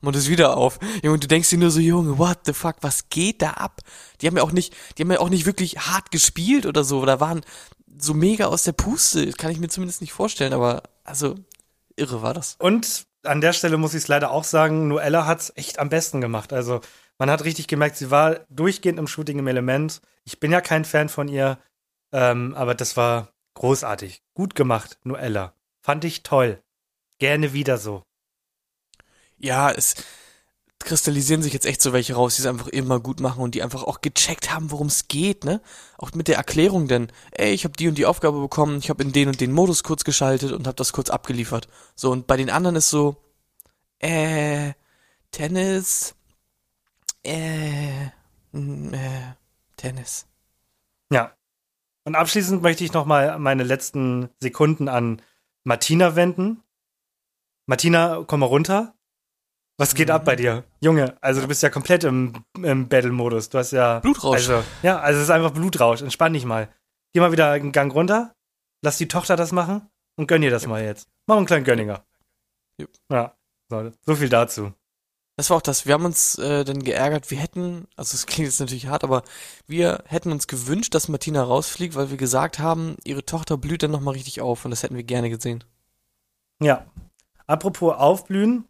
Mund 0.00 0.16
ist 0.16 0.28
wieder 0.28 0.56
auf. 0.56 0.78
Junge, 1.02 1.18
du 1.18 1.26
denkst 1.26 1.48
dir 1.48 1.58
nur 1.58 1.70
so, 1.70 1.80
Junge, 1.80 2.18
what 2.18 2.40
the 2.44 2.52
fuck, 2.52 2.76
was 2.82 3.08
geht 3.08 3.42
da 3.42 3.52
ab? 3.52 3.80
Die 4.20 4.26
haben 4.26 4.36
ja 4.36 4.42
auch 4.42 4.52
nicht, 4.52 4.74
die 4.96 5.02
haben 5.02 5.10
ja 5.10 5.18
auch 5.18 5.30
nicht 5.30 5.46
wirklich 5.46 5.78
hart 5.78 6.10
gespielt 6.10 6.66
oder 6.66 6.84
so, 6.84 7.00
oder 7.00 7.20
waren 7.20 7.40
so 7.98 8.12
mega 8.12 8.46
aus 8.46 8.64
der 8.64 8.72
Puste. 8.72 9.32
Kann 9.32 9.50
ich 9.50 9.58
mir 9.58 9.68
zumindest 9.68 10.02
nicht 10.02 10.12
vorstellen, 10.12 10.52
aber 10.52 10.82
also 11.04 11.34
irre 11.96 12.22
war 12.22 12.34
das. 12.34 12.56
Und 12.58 13.06
an 13.22 13.40
der 13.40 13.54
Stelle 13.54 13.78
muss 13.78 13.94
ich 13.94 14.02
es 14.02 14.08
leider 14.08 14.30
auch 14.30 14.44
sagen, 14.44 14.88
Noella 14.88 15.26
hat's 15.26 15.52
echt 15.56 15.78
am 15.78 15.88
besten 15.88 16.20
gemacht. 16.20 16.52
Also 16.52 16.80
man 17.18 17.30
hat 17.30 17.44
richtig 17.44 17.68
gemerkt, 17.68 17.96
sie 17.96 18.10
war 18.10 18.40
durchgehend 18.50 18.98
im 18.98 19.06
Shooting 19.06 19.38
im 19.38 19.46
Element. 19.46 20.00
Ich 20.24 20.40
bin 20.40 20.52
ja 20.52 20.60
kein 20.60 20.84
Fan 20.84 21.08
von 21.08 21.28
ihr, 21.28 21.58
ähm, 22.12 22.54
aber 22.54 22.74
das 22.74 22.96
war 22.96 23.32
großartig. 23.54 24.22
Gut 24.34 24.54
gemacht, 24.54 24.98
Noella. 25.04 25.54
Fand 25.80 26.04
ich 26.04 26.22
toll. 26.22 26.62
Gerne 27.18 27.52
wieder 27.52 27.78
so. 27.78 28.02
Ja, 29.38 29.70
es 29.70 29.94
kristallisieren 30.84 31.42
sich 31.42 31.52
jetzt 31.52 31.66
echt 31.66 31.80
so 31.80 31.92
welche 31.92 32.14
raus, 32.14 32.36
die 32.36 32.42
es 32.42 32.46
einfach 32.46 32.68
immer 32.68 33.00
gut 33.00 33.20
machen 33.20 33.42
und 33.42 33.54
die 33.54 33.62
einfach 33.62 33.82
auch 33.82 34.00
gecheckt 34.00 34.52
haben, 34.52 34.70
worum 34.70 34.88
es 34.88 35.08
geht, 35.08 35.44
ne? 35.44 35.60
Auch 35.98 36.12
mit 36.12 36.28
der 36.28 36.36
Erklärung 36.36 36.88
denn, 36.88 37.10
ey, 37.32 37.52
ich 37.52 37.64
habe 37.64 37.76
die 37.76 37.88
und 37.88 37.96
die 37.96 38.06
Aufgabe 38.06 38.40
bekommen, 38.40 38.78
ich 38.78 38.90
habe 38.90 39.02
in 39.02 39.12
den 39.12 39.28
und 39.28 39.40
den 39.40 39.52
Modus 39.52 39.82
kurz 39.82 40.04
geschaltet 40.04 40.52
und 40.52 40.66
habe 40.66 40.76
das 40.76 40.92
kurz 40.92 41.10
abgeliefert. 41.10 41.68
So 41.96 42.10
und 42.10 42.26
bei 42.26 42.36
den 42.36 42.50
anderen 42.50 42.76
ist 42.76 42.90
so 42.90 43.16
äh 43.98 44.72
Tennis 45.30 46.14
äh, 47.24 48.06
äh 48.06 49.34
Tennis. 49.76 50.26
Ja. 51.12 51.32
Und 52.04 52.14
abschließend 52.14 52.62
möchte 52.62 52.84
ich 52.84 52.92
noch 52.92 53.06
mal 53.06 53.38
meine 53.38 53.62
letzten 53.62 54.28
Sekunden 54.38 54.88
an 54.88 55.22
Martina 55.64 56.16
wenden. 56.16 56.62
Martina, 57.66 58.22
komm 58.26 58.40
mal 58.40 58.46
runter. 58.46 58.94
Was 59.78 59.94
geht 59.94 60.08
Mhm. 60.08 60.14
ab 60.14 60.24
bei 60.24 60.36
dir? 60.36 60.64
Junge, 60.80 61.16
also 61.20 61.40
du 61.40 61.48
bist 61.48 61.62
ja 61.62 61.70
komplett 61.70 62.04
im, 62.04 62.44
im 62.62 62.88
Battle-Modus. 62.88 63.48
Du 63.48 63.58
hast 63.58 63.72
ja. 63.72 63.98
Blutrausch. 64.00 64.48
Also, 64.48 64.62
ja, 64.82 65.00
also 65.00 65.18
es 65.18 65.24
ist 65.24 65.30
einfach 65.30 65.50
Blutrausch. 65.50 66.02
Entspann 66.02 66.32
dich 66.32 66.44
mal. 66.44 66.68
Geh 67.12 67.20
mal 67.20 67.32
wieder 67.32 67.50
einen 67.50 67.72
Gang 67.72 67.92
runter. 67.92 68.34
Lass 68.82 68.98
die 68.98 69.08
Tochter 69.08 69.34
das 69.34 69.50
machen 69.50 69.88
und 70.16 70.26
gönn 70.28 70.42
dir 70.42 70.50
das 70.50 70.66
mal 70.66 70.82
jetzt. 70.82 71.08
Mach 71.26 71.36
einen 71.36 71.46
kleinen 71.46 71.64
Gönninger. 71.64 72.04
Jupp. 72.78 72.90
Ja, 73.10 73.34
so, 73.70 73.90
so 74.02 74.14
viel 74.14 74.28
dazu. 74.28 74.72
Das 75.36 75.50
war 75.50 75.56
auch 75.56 75.62
das. 75.62 75.84
Wir 75.86 75.94
haben 75.94 76.04
uns 76.04 76.38
äh, 76.38 76.64
dann 76.64 76.82
geärgert. 76.84 77.30
Wir 77.30 77.38
hätten, 77.38 77.88
also 77.96 78.14
es 78.14 78.26
klingt 78.26 78.46
jetzt 78.46 78.60
natürlich 78.60 78.86
hart, 78.86 79.04
aber 79.04 79.22
wir 79.66 80.04
hätten 80.06 80.32
uns 80.32 80.46
gewünscht, 80.46 80.94
dass 80.94 81.08
Martina 81.08 81.42
rausfliegt, 81.42 81.94
weil 81.94 82.10
wir 82.10 82.16
gesagt 82.16 82.58
haben, 82.58 82.96
ihre 83.04 83.24
Tochter 83.24 83.56
blüht 83.56 83.82
dann 83.82 83.90
nochmal 83.90 84.14
richtig 84.14 84.40
auf 84.40 84.64
und 84.64 84.70
das 84.70 84.82
hätten 84.82 84.96
wir 84.96 85.04
gerne 85.04 85.30
gesehen. 85.30 85.64
Ja. 86.60 86.86
Apropos 87.46 87.94
Aufblühen, 87.94 88.64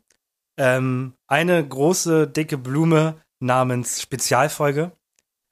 ähm, 0.56 1.14
eine 1.26 1.66
große, 1.66 2.26
dicke 2.26 2.58
Blume 2.58 3.20
namens 3.40 4.00
Spezialfolge 4.00 4.92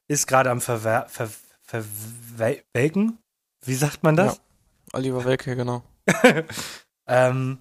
ist 0.08 0.26
gerade 0.26 0.50
am 0.50 0.60
Verwer 0.60 1.06
ver 1.08 1.30
Verwelken. 1.62 3.18
Wie 3.64 3.74
sagt 3.74 4.02
man 4.02 4.16
das? 4.16 4.42
Oliver 4.92 5.24
Welke, 5.24 5.56
genau. 5.56 5.82
Ähm, 7.06 7.58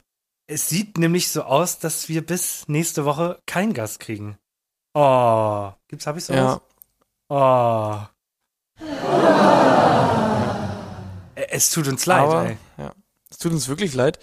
es 0.51 0.67
sieht 0.67 0.97
nämlich 0.97 1.29
so 1.29 1.43
aus, 1.43 1.79
dass 1.79 2.09
wir 2.09 2.25
bis 2.25 2.67
nächste 2.67 3.05
Woche 3.05 3.39
keinen 3.45 3.73
Gast 3.73 4.01
kriegen. 4.01 4.37
Oh, 4.93 5.71
gibt's, 5.87 6.05
hab 6.05 6.17
ich 6.17 6.25
sowas? 6.25 6.39
Ja, 6.39 6.61
Oh. 7.33 8.01
Es 11.49 11.69
tut 11.71 11.87
uns 11.87 12.05
leid, 12.05 12.23
aber 12.23 12.45
ey. 12.49 12.57
ja, 12.77 12.93
es 13.29 13.37
tut 13.37 13.53
uns 13.53 13.69
wirklich 13.69 13.93
leid. 13.93 14.19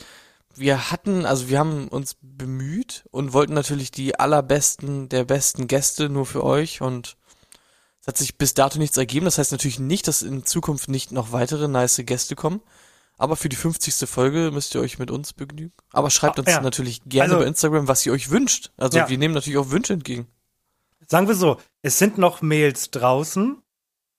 Wir 0.54 0.90
hatten, 0.90 1.24
also 1.24 1.48
wir 1.48 1.58
haben 1.58 1.88
uns 1.88 2.16
bemüht 2.20 3.04
und 3.10 3.32
wollten 3.32 3.54
natürlich 3.54 3.90
die 3.90 4.18
allerbesten 4.18 5.08
der 5.08 5.24
besten 5.24 5.68
Gäste 5.68 6.10
nur 6.10 6.26
für 6.26 6.44
euch 6.44 6.82
und 6.82 7.16
es 8.02 8.08
hat 8.08 8.18
sich 8.18 8.36
bis 8.36 8.52
dato 8.52 8.78
nichts 8.78 8.98
ergeben. 8.98 9.24
Das 9.24 9.38
heißt 9.38 9.52
natürlich 9.52 9.78
nicht, 9.78 10.06
dass 10.06 10.20
in 10.20 10.44
Zukunft 10.44 10.88
nicht 10.88 11.10
noch 11.10 11.32
weitere 11.32 11.68
nice 11.68 12.02
Gäste 12.04 12.36
kommen. 12.36 12.60
Aber 13.18 13.36
für 13.36 13.48
die 13.48 13.56
50. 13.56 14.08
Folge 14.08 14.50
müsst 14.52 14.74
ihr 14.74 14.80
euch 14.80 14.98
mit 14.98 15.10
uns 15.10 15.32
begnügen. 15.32 15.72
Aber 15.92 16.08
schreibt 16.10 16.38
Ah, 16.38 16.42
uns 16.42 16.50
ja. 16.50 16.60
natürlich 16.60 17.02
gerne 17.04 17.32
Also- 17.34 17.42
bei 17.42 17.48
Instagram, 17.48 17.88
was 17.88 18.06
ihr 18.06 18.12
euch 18.12 18.30
wünscht. 18.30 18.70
Also 18.76 18.98
Ja. 18.98 19.08
wir 19.08 19.18
nehmen 19.18 19.34
natürlich 19.34 19.58
auch 19.58 19.70
Wünsche 19.70 19.92
entgegen. 19.92 20.26
Sagen 21.06 21.26
wir 21.28 21.34
so, 21.34 21.58
es 21.82 21.98
sind 21.98 22.16
noch 22.18 22.42
Mails 22.42 22.90
draußen. 22.90 23.60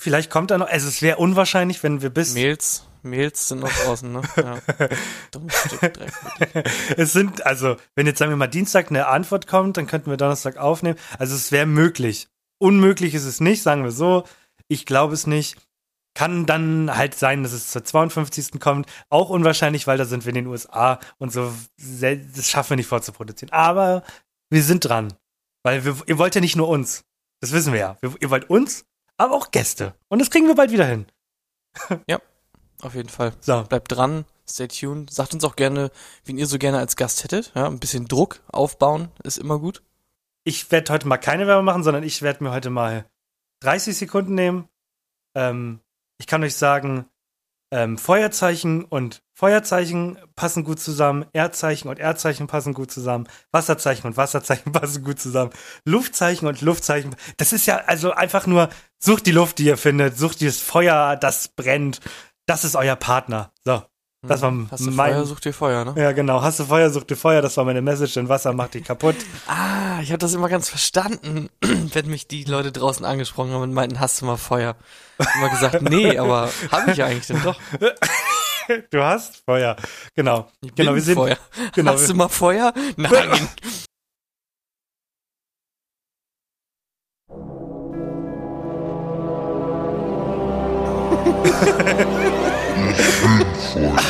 Vielleicht 0.02 0.30
kommt 0.30 0.52
da 0.52 0.58
noch, 0.58 0.68
also 0.68 0.88
es 0.88 1.02
wäre 1.02 1.18
unwahrscheinlich, 1.18 1.82
wenn 1.84 2.02
wir 2.02 2.10
bis 2.10 2.34
Mails, 2.34 2.86
Mails 3.04 3.48
sind 3.50 3.60
noch 3.62 3.72
draußen, 3.72 4.12
ne? 4.12 4.22
Ja. 4.38 4.60
Stück 5.66 5.94
Dreck. 5.94 6.70
Es 6.98 7.14
sind, 7.14 7.46
also, 7.46 7.76
wenn 7.96 8.08
jetzt 8.08 8.20
sagen 8.20 8.32
wir 8.32 8.38
mal 8.38 8.48
Dienstag 8.48 8.90
eine 8.90 9.08
Antwort 9.08 9.48
kommt, 9.48 9.78
dann 9.78 9.88
könnten 9.88 10.10
wir 10.10 10.18
Donnerstag 10.18 10.58
aufnehmen. 10.58 10.98
Also 11.18 11.36
es 11.36 11.52
wäre 11.52 11.66
möglich. 11.66 12.28
Unmöglich 12.58 13.14
ist 13.14 13.26
es 13.26 13.40
nicht, 13.40 13.62
sagen 13.62 13.84
wir 13.84 13.92
so. 13.92 14.24
Ich 14.68 14.86
glaube 14.86 15.14
es 15.14 15.28
nicht. 15.28 15.58
Kann 16.16 16.46
dann 16.46 16.96
halt 16.96 17.16
sein, 17.16 17.44
dass 17.44 17.54
es 17.54 17.72
zur 17.72 17.84
52. 17.84 18.60
kommt. 18.60 18.88
Auch 19.10 19.30
unwahrscheinlich, 19.30 19.88
weil 19.88 19.98
da 19.98 20.06
sind 20.06 20.26
wir 20.26 20.30
in 20.30 20.36
den 20.36 20.48
USA 20.48 21.00
und 21.18 21.32
so. 21.32 21.54
Das 21.78 22.50
schaffen 22.50 22.72
wir 22.72 22.78
nicht 22.78 22.88
vorzuproduzieren. 22.88 23.54
Aber 23.54 24.04
wir 24.50 24.64
sind 24.64 24.86
dran. 24.86 25.14
Weil 25.64 25.86
wir, 25.86 25.96
ihr 26.08 26.18
wollt 26.18 26.36
ja 26.36 26.42
nicht 26.42 26.56
nur 26.56 26.68
uns. 26.68 27.06
Das 27.42 27.52
wissen 27.52 27.74
wir 27.74 27.80
ja. 27.80 27.98
Wir, 28.02 28.14
ihr 28.20 28.30
wollt 28.30 28.50
uns, 28.50 28.86
aber 29.18 29.36
auch 29.36 29.52
Gäste. 29.52 29.96
Und 30.10 30.20
das 30.20 30.30
kriegen 30.30 30.48
wir 30.48 30.56
bald 30.56 30.72
wieder 30.72 30.86
hin. 30.86 31.06
Auf 32.82 32.96
jeden 32.96 33.10
Fall. 33.10 33.34
So. 33.42 33.64
Bleibt 33.64 33.92
dran, 33.92 34.26
stay 34.50 34.68
tuned. 34.68 35.12
Sagt 35.12 35.34
uns 35.34 35.44
auch 35.44 35.56
gerne, 35.56 35.92
wen 36.24 36.38
ihr 36.38 36.48
so 36.48 36.58
gerne 36.58 36.80
als 36.80 36.96
Gast 36.96 37.24
hättet. 37.24 37.52
Ja, 37.56 37.68
ein 37.68 37.80
bisschen 37.80 38.08
Druck 38.08 38.42
aufbauen 38.48 39.10
ist 39.24 39.38
immer 39.38 39.60
gut. 39.60 39.84
ich 40.46 40.72
werde 40.72 40.94
heute 40.94 41.08
mal 41.08 41.18
keine 41.18 41.46
Werbung 41.46 41.66
machen, 41.66 41.84
sondern 41.84 42.04
ich 42.04 42.22
werde 42.22 42.44
mir 42.44 42.52
heute 42.52 42.70
mal 42.70 43.06
30 43.62 43.98
Sekunden 43.98 44.34
nehmen. 44.36 44.70
Ähm, 45.36 45.82
ich 46.20 46.28
kann 46.28 46.44
euch 46.44 46.56
sagen, 46.56 47.06
ähm, 47.72 47.98
Feuerzeichen 47.98 48.84
und 48.84 49.22
Feuerzeichen 49.34 50.18
passen 50.36 50.64
gut 50.64 50.80
zusammen, 50.80 51.26
Erdzeichen 51.34 51.88
und 51.88 52.00
Erdzeichen 52.00 52.48
passen 52.48 52.74
gut 52.74 52.92
zusammen, 52.92 53.28
Wasserzeichen 53.52 54.08
und 54.08 54.18
Wasserzeichen 54.18 54.72
passen 54.74 55.04
gut 55.04 55.20
zusammen, 55.20 55.52
Luftzeichen 55.86 56.48
und 56.48 56.62
Luftzeichen. 56.62 57.16
Das 57.38 57.54
ist 57.54 57.66
ja 57.66 57.78
also 57.78 58.12
einfach 58.12 58.48
nur, 58.48 58.70
sucht 58.98 59.26
die 59.28 59.32
Luft, 59.32 59.60
die 59.60 59.66
ihr 59.66 59.78
findet, 59.78 60.18
sucht 60.18 60.42
dieses 60.42 60.62
Feuer, 60.62 61.16
das 61.16 61.50
brennt. 61.50 62.00
Das 62.48 62.66
ist 62.66 62.76
euer 62.76 62.96
Partner. 62.96 63.54
So, 63.64 63.84
das 64.22 64.42
war 64.42 64.54
Hast 64.70 64.86
du 64.86 64.92
mein. 64.92 65.14
Feuer, 65.14 65.26
such 65.26 65.40
dir 65.40 65.54
Feuer, 65.54 65.86
ne? 65.86 65.94
ja, 65.96 66.12
genau. 66.12 66.42
Hast 66.42 66.60
du 66.60 66.66
Feuer, 66.66 66.90
such 66.90 67.06
dir 67.06 67.16
Feuer. 67.16 67.42
Das 67.42 67.56
war 67.56 67.64
meine 67.64 67.82
Message, 67.82 68.16
denn 68.16 68.28
Wasser 68.28 68.52
macht 68.52 68.74
dich 68.74 68.84
kaputt. 68.84 69.16
Ah, 69.48 70.02
ich 70.02 70.12
habe 70.12 70.20
das 70.20 70.34
immer 70.34 70.48
ganz 70.48 70.70
verstanden, 70.70 71.50
wenn 71.62 72.08
mich 72.08 72.28
die 72.28 72.44
Leute 72.46 72.72
draußen 72.72 73.06
angesprochen 73.06 73.52
haben 73.52 73.64
und 73.64 73.74
meinten, 73.74 74.00
hast 74.00 74.22
du 74.22 74.26
mal 74.26 74.38
Feuer? 74.38 74.76
Ich 75.18 75.26
hab 75.26 75.36
immer 75.36 75.50
gesagt, 75.50 75.82
nee, 75.90 76.18
aber 76.18 76.50
habe 76.72 76.92
ich 76.92 76.98
ja 76.98 77.06
eigentlich 77.06 77.28
denn 77.28 77.42
doch. 77.44 77.60
Du 78.92 79.04
hast 79.04 79.38
Feuer. 79.46 79.76
Genau. 80.14 80.48
Ich 80.62 80.76
genau, 80.76 80.94
wir 80.94 81.02
sind. 81.02 81.16
Feuer. 81.16 81.38
Genau, 81.74 81.94
Hast 81.94 82.02
wir, 82.02 82.08
du 82.10 82.14
mal 82.14 82.30
Feuer? 82.30 82.72
Nein. 82.98 83.50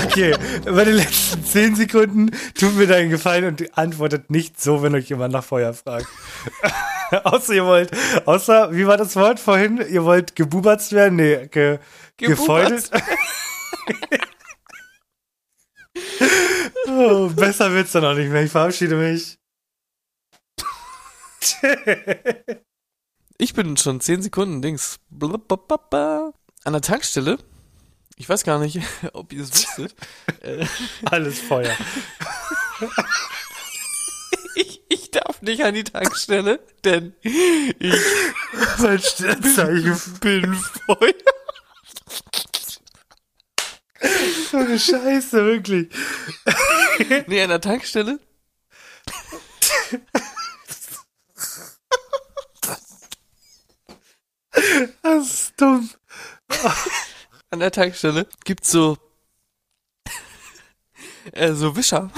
Okay, 0.05 0.35
bei 0.65 0.85
den 0.85 0.95
letzten 0.95 1.43
zehn 1.43 1.75
Sekunden 1.75 2.31
tut 2.53 2.75
mir 2.75 2.87
deinen 2.87 3.09
Gefallen 3.09 3.45
und 3.45 3.77
antwortet 3.77 4.29
nicht 4.29 4.61
so, 4.61 4.81
wenn 4.83 4.95
euch 4.95 5.09
jemand 5.09 5.33
nach 5.33 5.43
Feuer 5.43 5.73
fragt. 5.73 6.07
außer 7.23 7.53
ihr 7.53 7.65
wollt, 7.65 7.91
außer, 8.25 8.73
wie 8.73 8.87
war 8.87 8.97
das 8.97 9.15
Wort 9.15 9.39
vorhin? 9.39 9.77
Ihr 9.89 10.03
wollt 10.03 10.35
gebubertzt 10.35 10.91
werden? 10.93 11.15
Nee, 11.15 11.47
ge, 11.47 11.79
gefeudelt? 12.17 12.89
oh, 16.87 17.29
besser 17.29 17.71
wird's 17.73 17.91
dann 17.93 18.05
auch 18.05 18.13
nicht 18.13 18.31
mehr. 18.31 18.43
Ich 18.43 18.51
verabschiede 18.51 18.95
mich. 18.95 19.37
Ich 23.37 23.53
bin 23.53 23.77
schon 23.77 24.01
10 24.01 24.21
Sekunden 24.21 24.61
Dings. 24.61 24.99
An 26.65 26.73
der 26.73 26.81
Tankstelle. 26.81 27.37
Ich 28.19 28.27
weiß 28.27 28.43
gar 28.43 28.59
nicht, 28.59 28.79
ob 29.13 29.31
ihr 29.31 29.43
es 29.43 29.49
wusstet. 29.51 29.95
Alles 31.05 31.39
Feuer. 31.39 31.75
ich, 34.55 34.81
ich 34.89 35.09
darf 35.11 35.41
nicht 35.41 35.63
an 35.63 35.73
die 35.73 35.85
Tankstelle, 35.85 36.59
denn 36.83 37.15
ich 37.23 37.95
Mein 38.77 38.99
Sternzeichen. 38.99 40.19
bin 40.19 40.53
Feuer. 40.53 41.13
So 44.51 44.57
eine 44.57 44.77
Scheiße, 44.77 45.45
wirklich. 45.45 45.87
Nee, 47.27 47.41
an 47.41 47.49
der 47.49 47.61
Tankstelle. 47.61 48.19
Das 55.01 55.25
ist 55.25 55.53
dumm. 55.61 55.89
An 57.51 57.59
der 57.59 57.71
Tankstelle 57.71 58.27
gibt's 58.45 58.71
so 58.71 58.97
äh, 61.31 61.53
so 61.53 61.75
Wischer. 61.75 62.11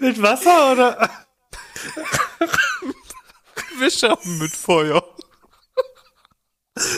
Mit 0.00 0.20
Wasser 0.20 0.72
oder? 0.72 1.10
Wischer 3.78 4.18
mit 4.24 4.52
Feuer. 4.52 5.02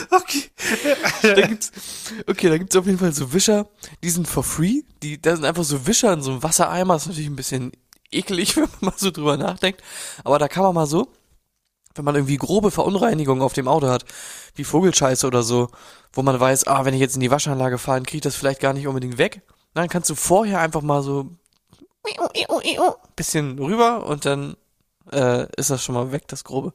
Okay. 0.09 0.51
Da 1.21 1.47
gibt's, 1.47 1.71
okay, 2.27 2.49
da 2.49 2.57
gibt's 2.57 2.75
auf 2.75 2.85
jeden 2.85 2.99
Fall 2.99 3.13
so 3.13 3.31
Wischer, 3.33 3.67
die 4.03 4.09
sind 4.09 4.27
for 4.27 4.43
free. 4.43 4.81
Die, 5.01 5.21
da 5.21 5.35
sind 5.35 5.45
einfach 5.45 5.63
so 5.63 5.87
Wischer 5.87 6.13
in 6.13 6.21
so 6.21 6.31
einem 6.31 6.43
Wassereimer. 6.43 6.95
ist 6.95 7.07
natürlich 7.07 7.29
ein 7.29 7.35
bisschen 7.35 7.71
eklig, 8.11 8.55
wenn 8.55 8.63
man 8.63 8.71
mal 8.81 8.93
so 8.97 9.11
drüber 9.11 9.37
nachdenkt. 9.37 9.81
Aber 10.23 10.39
da 10.39 10.47
kann 10.47 10.63
man 10.63 10.75
mal 10.75 10.87
so, 10.87 11.11
wenn 11.95 12.05
man 12.05 12.15
irgendwie 12.15 12.37
grobe 12.37 12.71
Verunreinigungen 12.71 13.43
auf 13.43 13.53
dem 13.53 13.67
Auto 13.67 13.87
hat, 13.87 14.05
wie 14.55 14.63
Vogelscheiße 14.63 15.27
oder 15.27 15.43
so, 15.43 15.69
wo 16.11 16.21
man 16.21 16.39
weiß, 16.39 16.67
ah, 16.67 16.85
wenn 16.85 16.93
ich 16.93 16.99
jetzt 16.99 17.15
in 17.15 17.21
die 17.21 17.31
Waschanlage 17.31 17.77
fahre, 17.77 17.97
dann 17.97 18.05
krieg 18.05 18.17
ich 18.17 18.21
das 18.21 18.35
vielleicht 18.35 18.59
gar 18.59 18.73
nicht 18.73 18.87
unbedingt 18.87 19.17
weg. 19.17 19.41
Dann 19.73 19.89
kannst 19.89 20.09
du 20.09 20.15
vorher 20.15 20.59
einfach 20.59 20.81
mal 20.81 21.01
so 21.01 21.29
bisschen 23.15 23.57
rüber 23.59 24.05
und 24.05 24.25
dann 24.25 24.55
äh, 25.11 25.47
ist 25.55 25.69
das 25.69 25.83
schon 25.83 25.95
mal 25.95 26.11
weg, 26.11 26.27
das 26.27 26.43
Grobe. 26.43 26.73